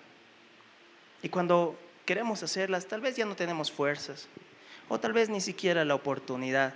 Y 1.22 1.30
cuando 1.30 1.78
queremos 2.06 2.44
hacerlas, 2.44 2.86
tal 2.88 3.02
vez 3.02 3.16
ya 3.16 3.26
no 3.26 3.36
tenemos 3.36 3.72
fuerzas 3.72 4.28
o 4.90 5.00
tal 5.00 5.14
vez 5.14 5.30
ni 5.30 5.42
siquiera 5.42 5.86
la 5.86 5.96
oportunidad. 5.96 6.74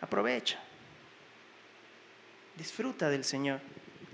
Aprovecha. 0.00 0.58
Disfruta 2.56 3.10
del 3.10 3.24
Señor. 3.24 3.60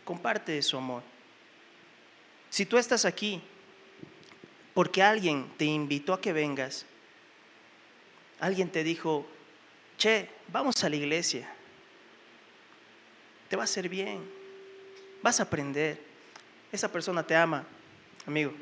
Comparte 0.05 0.61
su 0.63 0.77
amor. 0.77 1.03
Si 2.51 2.67
tú 2.67 2.77
estás 2.77 3.05
aquí 3.05 3.43
porque 4.75 5.03
alguien 5.03 5.51
te 5.57 5.65
invitó 5.65 6.13
a 6.13 6.21
que 6.21 6.33
vengas, 6.33 6.85
alguien 8.41 8.71
te 8.71 8.85
dijo, 8.85 9.27
che, 9.99 10.29
vamos 10.49 10.83
a 10.85 10.89
la 10.89 10.97
iglesia, 10.97 11.49
te 13.49 13.57
va 13.57 13.63
a 13.63 13.65
hacer 13.65 13.89
bien 13.89 14.37
vas 15.27 15.41
a 15.41 15.43
aprender. 15.43 16.01
Esa 16.71 16.91
persona 16.91 17.23
te 17.23 17.35
ama, 17.35 17.65
amigo. 18.27 18.53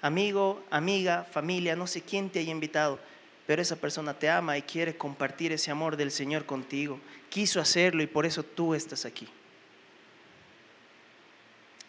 Amigo, 0.00 0.64
amiga, 0.70 1.24
familia, 1.24 1.74
no 1.74 1.88
sé 1.88 2.02
quién 2.02 2.30
te 2.30 2.38
haya 2.38 2.52
invitado, 2.52 3.00
pero 3.44 3.60
esa 3.60 3.74
persona 3.74 4.14
te 4.14 4.30
ama 4.30 4.56
y 4.56 4.62
quiere 4.62 4.96
compartir 4.96 5.50
ese 5.50 5.72
amor 5.72 5.96
del 5.96 6.12
Señor 6.12 6.46
contigo. 6.46 7.00
Quiso 7.28 7.60
hacerlo 7.60 8.04
y 8.04 8.06
por 8.06 8.24
eso 8.24 8.44
tú 8.44 8.74
estás 8.74 9.04
aquí. 9.04 9.28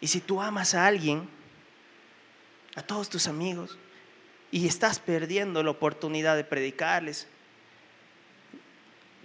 Y 0.00 0.08
si 0.08 0.20
tú 0.20 0.42
amas 0.42 0.74
a 0.74 0.84
alguien, 0.84 1.28
a 2.74 2.82
todos 2.82 3.08
tus 3.08 3.28
amigos, 3.28 3.78
y 4.50 4.66
estás 4.66 4.98
perdiendo 4.98 5.62
la 5.62 5.70
oportunidad 5.70 6.36
de 6.36 6.44
predicarles, 6.44 7.26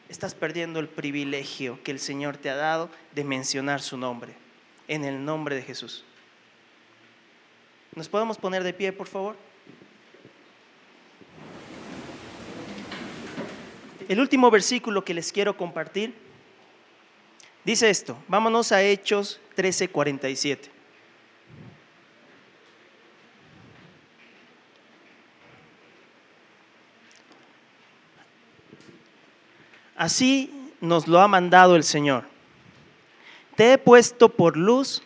estás 0.09 0.36
perdiendo 0.36 0.80
el 0.80 0.88
privilegio 0.88 1.80
que 1.84 1.91
el 1.91 1.99
Señor 1.99 2.38
te 2.38 2.49
ha 2.49 2.55
dado 2.55 2.89
de 3.13 3.23
mencionar 3.23 3.82
su 3.82 3.97
nombre, 3.97 4.34
en 4.88 5.03
el 5.03 5.26
nombre 5.26 5.55
de 5.55 5.63
Jesús. 5.63 6.03
¿Nos 7.95 8.09
podemos 8.09 8.38
poner 8.38 8.63
de 8.63 8.73
pie, 8.73 8.91
por 8.91 9.07
favor? 9.07 9.36
El 14.07 14.19
último 14.19 14.51
versículo 14.51 15.03
que 15.03 15.15
les 15.15 15.32
quiero 15.32 15.57
compartir 15.57 16.13
dice 17.63 17.89
esto. 17.89 18.17
Vámonos 18.28 18.71
a 18.71 18.84
Hechos 18.84 19.39
13:47. 19.55 20.74
Así 29.95 30.51
nos 30.81 31.07
lo 31.07 31.21
ha 31.21 31.27
mandado 31.27 31.75
el 31.75 31.83
Señor. 31.83 32.25
Te 33.55 33.73
he 33.73 33.77
puesto 33.77 34.29
por 34.29 34.57
luz 34.57 35.01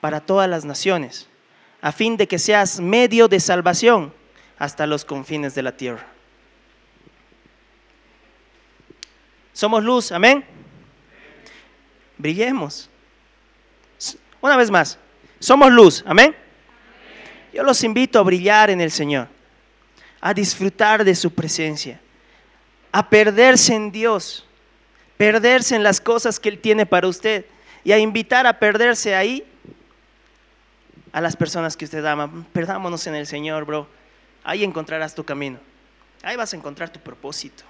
para 0.00 0.20
todas 0.20 0.48
las 0.48 0.64
naciones, 0.64 1.28
a 1.80 1.90
fin 1.90 2.16
de 2.16 2.28
que 2.28 2.38
seas 2.38 2.78
medio 2.78 3.26
de 3.26 3.40
salvación 3.40 4.12
hasta 4.58 4.86
los 4.86 5.04
confines 5.04 5.54
de 5.54 5.62
la 5.62 5.76
tierra. 5.76 6.06
Somos 9.52 9.82
luz, 9.82 10.12
amén. 10.12 10.44
Brillemos. 12.16 12.88
Una 14.40 14.56
vez 14.56 14.70
más, 14.70 14.98
somos 15.40 15.72
luz, 15.72 16.04
amén. 16.06 16.34
Yo 17.52 17.64
los 17.64 17.82
invito 17.82 18.20
a 18.20 18.22
brillar 18.22 18.70
en 18.70 18.80
el 18.80 18.92
Señor, 18.92 19.26
a 20.20 20.32
disfrutar 20.32 21.02
de 21.02 21.16
su 21.16 21.32
presencia 21.32 22.00
a 22.92 23.08
perderse 23.08 23.74
en 23.74 23.92
Dios, 23.92 24.44
perderse 25.16 25.76
en 25.76 25.82
las 25.82 26.00
cosas 26.00 26.40
que 26.40 26.48
Él 26.48 26.58
tiene 26.58 26.86
para 26.86 27.08
usted 27.08 27.44
y 27.84 27.92
a 27.92 27.98
invitar 27.98 28.46
a 28.46 28.58
perderse 28.58 29.14
ahí 29.14 29.44
a 31.12 31.20
las 31.20 31.36
personas 31.36 31.76
que 31.76 31.84
usted 31.84 32.04
ama. 32.04 32.46
Perdámonos 32.52 33.06
en 33.06 33.14
el 33.14 33.26
Señor, 33.26 33.64
bro. 33.64 33.88
Ahí 34.44 34.64
encontrarás 34.64 35.14
tu 35.14 35.24
camino. 35.24 35.58
Ahí 36.22 36.36
vas 36.36 36.52
a 36.52 36.56
encontrar 36.56 36.90
tu 36.90 37.00
propósito. 37.00 37.64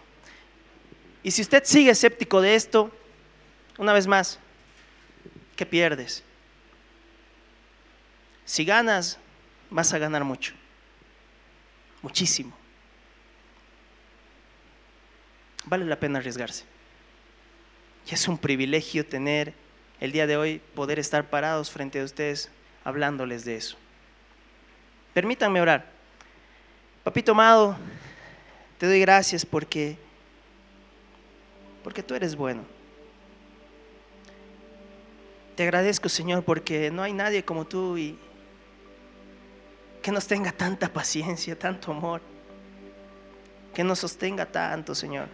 Y 1.22 1.30
si 1.30 1.42
usted 1.42 1.64
sigue 1.64 1.90
escéptico 1.90 2.40
de 2.40 2.54
esto, 2.54 2.90
una 3.76 3.92
vez 3.92 4.06
más, 4.06 4.38
¿qué 5.56 5.66
pierdes? 5.66 6.22
Si 8.44 8.64
ganas, 8.64 9.18
vas 9.70 9.92
a 9.92 9.98
ganar 9.98 10.24
mucho. 10.24 10.54
Muchísimo. 12.02 12.56
Vale 15.68 15.84
la 15.84 15.98
pena 15.98 16.18
arriesgarse. 16.18 16.64
Y 18.10 18.14
es 18.14 18.26
un 18.28 18.38
privilegio 18.38 19.04
tener 19.04 19.52
el 20.00 20.12
día 20.12 20.26
de 20.26 20.36
hoy 20.36 20.60
poder 20.74 20.98
estar 20.98 21.28
parados 21.28 21.70
frente 21.70 22.00
a 22.00 22.04
ustedes 22.04 22.50
hablándoles 22.84 23.44
de 23.44 23.56
eso. 23.56 23.76
Permítanme 25.12 25.60
orar. 25.60 25.84
Papito 27.04 27.32
amado, 27.32 27.76
te 28.78 28.86
doy 28.86 29.00
gracias 29.00 29.44
porque 29.44 29.98
porque 31.82 32.02
tú 32.02 32.14
eres 32.14 32.36
bueno. 32.36 32.62
Te 35.56 35.62
agradezco, 35.62 36.08
Señor, 36.08 36.44
porque 36.44 36.90
no 36.90 37.02
hay 37.02 37.12
nadie 37.12 37.44
como 37.44 37.66
tú 37.66 37.96
y 37.96 38.18
que 40.02 40.12
nos 40.12 40.26
tenga 40.26 40.52
tanta 40.52 40.92
paciencia, 40.92 41.58
tanto 41.58 41.90
amor, 41.90 42.20
que 43.74 43.82
nos 43.82 43.98
sostenga 43.98 44.46
tanto, 44.46 44.94
Señor. 44.94 45.28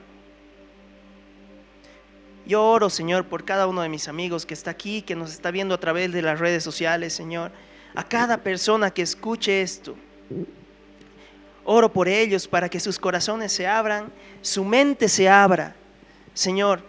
Yo 2.47 2.63
oro, 2.63 2.91
Señor, 2.91 3.25
por 3.25 3.45
cada 3.45 3.67
uno 3.67 3.81
de 3.81 3.89
mis 3.89 4.07
amigos 4.07 4.45
que 4.45 4.53
está 4.53 4.71
aquí, 4.71 5.01
que 5.01 5.17
nos 5.17 5.33
está 5.33 5.51
viendo 5.51 5.75
a 5.75 5.81
través 5.81 6.13
de 6.13 6.21
las 6.21 6.39
redes 6.39 6.63
sociales, 6.63 7.15
Señor. 7.15 7.51
A 7.95 8.05
cada 8.07 8.39
persona 8.39 8.91
que 8.91 9.03
escuche 9.03 9.63
esto. 9.63 9.95
Oro 11.65 11.91
por 11.91 12.07
ellos 12.07 12.47
para 12.47 12.69
que 12.69 12.81
sus 12.81 12.99
corazones 12.99 13.51
se 13.53 13.67
abran, 13.67 14.13
su 14.43 14.63
mente 14.65 15.09
se 15.09 15.31
abra, 15.31 15.75
Señor, 16.35 16.83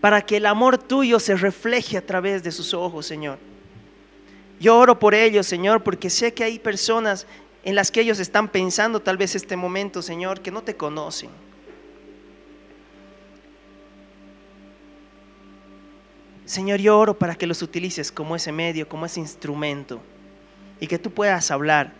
para 0.00 0.22
que 0.22 0.36
el 0.36 0.46
amor 0.46 0.78
tuyo 0.78 1.18
se 1.18 1.34
refleje 1.34 1.96
a 1.96 2.06
través 2.06 2.44
de 2.44 2.52
sus 2.52 2.72
ojos, 2.72 3.06
Señor. 3.06 3.38
Yo 4.60 4.78
oro 4.78 5.00
por 5.00 5.14
ellos, 5.14 5.48
Señor, 5.48 5.82
porque 5.82 6.10
sé 6.10 6.32
que 6.32 6.44
hay 6.44 6.60
personas 6.60 7.26
en 7.64 7.74
las 7.74 7.90
que 7.90 8.02
ellos 8.02 8.20
están 8.20 8.48
pensando 8.48 9.00
tal 9.00 9.16
vez 9.16 9.34
este 9.34 9.56
momento, 9.56 10.00
Señor, 10.00 10.40
que 10.40 10.52
no 10.52 10.62
te 10.62 10.76
conocen 10.76 11.30
Señor, 16.50 16.80
yo 16.80 16.98
oro 16.98 17.16
para 17.16 17.36
que 17.36 17.46
los 17.46 17.62
utilices 17.62 18.10
como 18.10 18.34
ese 18.34 18.50
medio, 18.50 18.88
como 18.88 19.06
ese 19.06 19.20
instrumento, 19.20 20.00
y 20.80 20.88
que 20.88 20.98
tú 20.98 21.08
puedas 21.08 21.48
hablar 21.52 21.92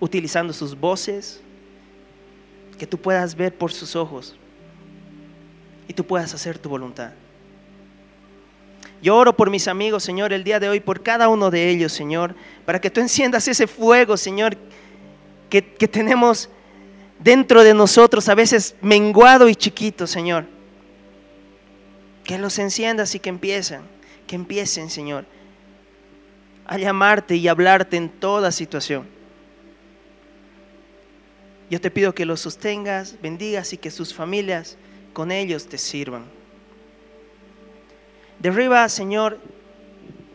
utilizando 0.00 0.54
sus 0.54 0.74
voces, 0.74 1.42
que 2.78 2.86
tú 2.86 2.96
puedas 2.96 3.34
ver 3.34 3.54
por 3.54 3.70
sus 3.70 3.94
ojos 3.96 4.34
y 5.86 5.92
tú 5.92 6.06
puedas 6.06 6.32
hacer 6.32 6.56
tu 6.56 6.70
voluntad. 6.70 7.12
Yo 9.02 9.14
oro 9.14 9.36
por 9.36 9.50
mis 9.50 9.68
amigos, 9.68 10.02
Señor, 10.02 10.32
el 10.32 10.42
día 10.42 10.58
de 10.58 10.70
hoy, 10.70 10.80
por 10.80 11.02
cada 11.02 11.28
uno 11.28 11.50
de 11.50 11.68
ellos, 11.68 11.92
Señor, 11.92 12.34
para 12.64 12.80
que 12.80 12.88
tú 12.88 13.02
enciendas 13.02 13.46
ese 13.46 13.66
fuego, 13.66 14.16
Señor, 14.16 14.56
que, 15.50 15.62
que 15.62 15.86
tenemos 15.86 16.48
dentro 17.18 17.62
de 17.62 17.74
nosotros, 17.74 18.26
a 18.30 18.34
veces 18.34 18.74
menguado 18.80 19.50
y 19.50 19.54
chiquito, 19.54 20.06
Señor 20.06 20.55
que 22.26 22.38
los 22.38 22.58
enciendas 22.58 23.14
y 23.14 23.20
que 23.20 23.30
empiecen, 23.30 23.82
que 24.26 24.34
empiecen, 24.34 24.90
Señor, 24.90 25.24
a 26.66 26.76
llamarte 26.76 27.36
y 27.36 27.46
hablarte 27.46 27.96
en 27.96 28.08
toda 28.08 28.50
situación. 28.50 29.06
Yo 31.70 31.80
te 31.80 31.90
pido 31.90 32.14
que 32.14 32.26
los 32.26 32.40
sostengas, 32.40 33.16
bendigas 33.22 33.72
y 33.72 33.78
que 33.78 33.92
sus 33.92 34.12
familias 34.12 34.76
con 35.12 35.30
ellos 35.30 35.66
te 35.66 35.78
sirvan. 35.78 36.24
Derriba, 38.40 38.88
Señor, 38.88 39.38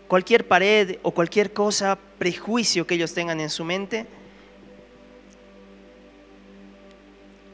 cualquier 0.08 0.48
pared 0.48 0.98
o 1.04 1.12
cualquier 1.12 1.52
cosa, 1.52 2.00
prejuicio 2.18 2.88
que 2.88 2.96
ellos 2.96 3.14
tengan 3.14 3.42
en 3.42 3.50
su 3.50 3.66
mente 3.66 4.08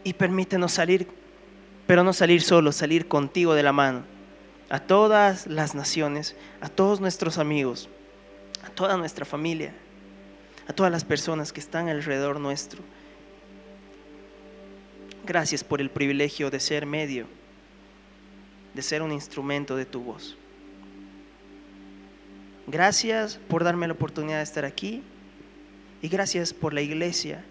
y 0.04 0.14
permítenos 0.14 0.74
salir, 0.74 1.08
pero 1.88 2.04
no 2.04 2.14
salir 2.14 2.44
solo, 2.44 2.72
salir 2.72 3.08
contigo 3.08 3.56
de 3.56 3.64
la 3.64 3.72
mano 3.72 4.17
a 4.70 4.80
todas 4.80 5.48
las 5.48 5.76
naciones, 5.76 6.36
a 6.62 6.70
todos 6.70 7.00
nuestros 7.00 7.38
amigos, 7.38 7.90
a 8.64 8.70
toda 8.70 8.98
nuestra 8.98 9.26
familia, 9.26 9.74
a 10.68 10.74
todas 10.74 10.92
las 10.92 11.06
personas 11.06 11.54
que 11.54 11.60
están 11.60 11.88
alrededor 11.88 12.40
nuestro. 12.40 12.82
Gracias 15.26 15.64
por 15.64 15.82
el 15.82 15.90
privilegio 15.90 16.50
de 16.50 16.60
ser 16.60 16.86
medio, 16.86 17.28
de 18.74 18.82
ser 18.82 19.02
un 19.02 19.12
instrumento 19.12 19.76
de 19.76 19.86
tu 19.86 20.02
voz. 20.02 20.38
Gracias 22.68 23.40
por 23.48 23.64
darme 23.64 23.88
la 23.88 23.94
oportunidad 23.94 24.38
de 24.38 24.44
estar 24.44 24.66
aquí 24.66 25.02
y 26.02 26.10
gracias 26.10 26.54
por 26.54 26.74
la 26.74 26.82
iglesia, 26.82 27.46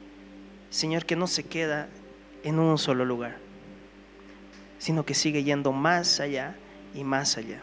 Señor, 0.68 1.06
que 1.06 1.16
no 1.16 1.26
se 1.26 1.42
queda 1.42 1.88
en 2.44 2.58
un 2.58 2.76
solo 2.76 3.06
lugar, 3.06 3.38
sino 4.78 5.06
que 5.06 5.14
sigue 5.14 5.42
yendo 5.42 5.72
más 5.72 6.20
allá 6.20 6.54
y 6.96 7.04
más 7.04 7.36
allá. 7.36 7.60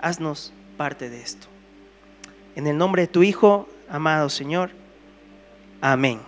Haznos 0.00 0.52
parte 0.76 1.08
de 1.08 1.20
esto. 1.20 1.46
En 2.56 2.66
el 2.66 2.76
nombre 2.76 3.02
de 3.02 3.08
tu 3.08 3.22
Hijo, 3.22 3.68
amado 3.88 4.28
Señor. 4.28 4.70
Amén. 5.80 6.20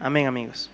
Amén 0.00 0.26
amigos. 0.26 0.70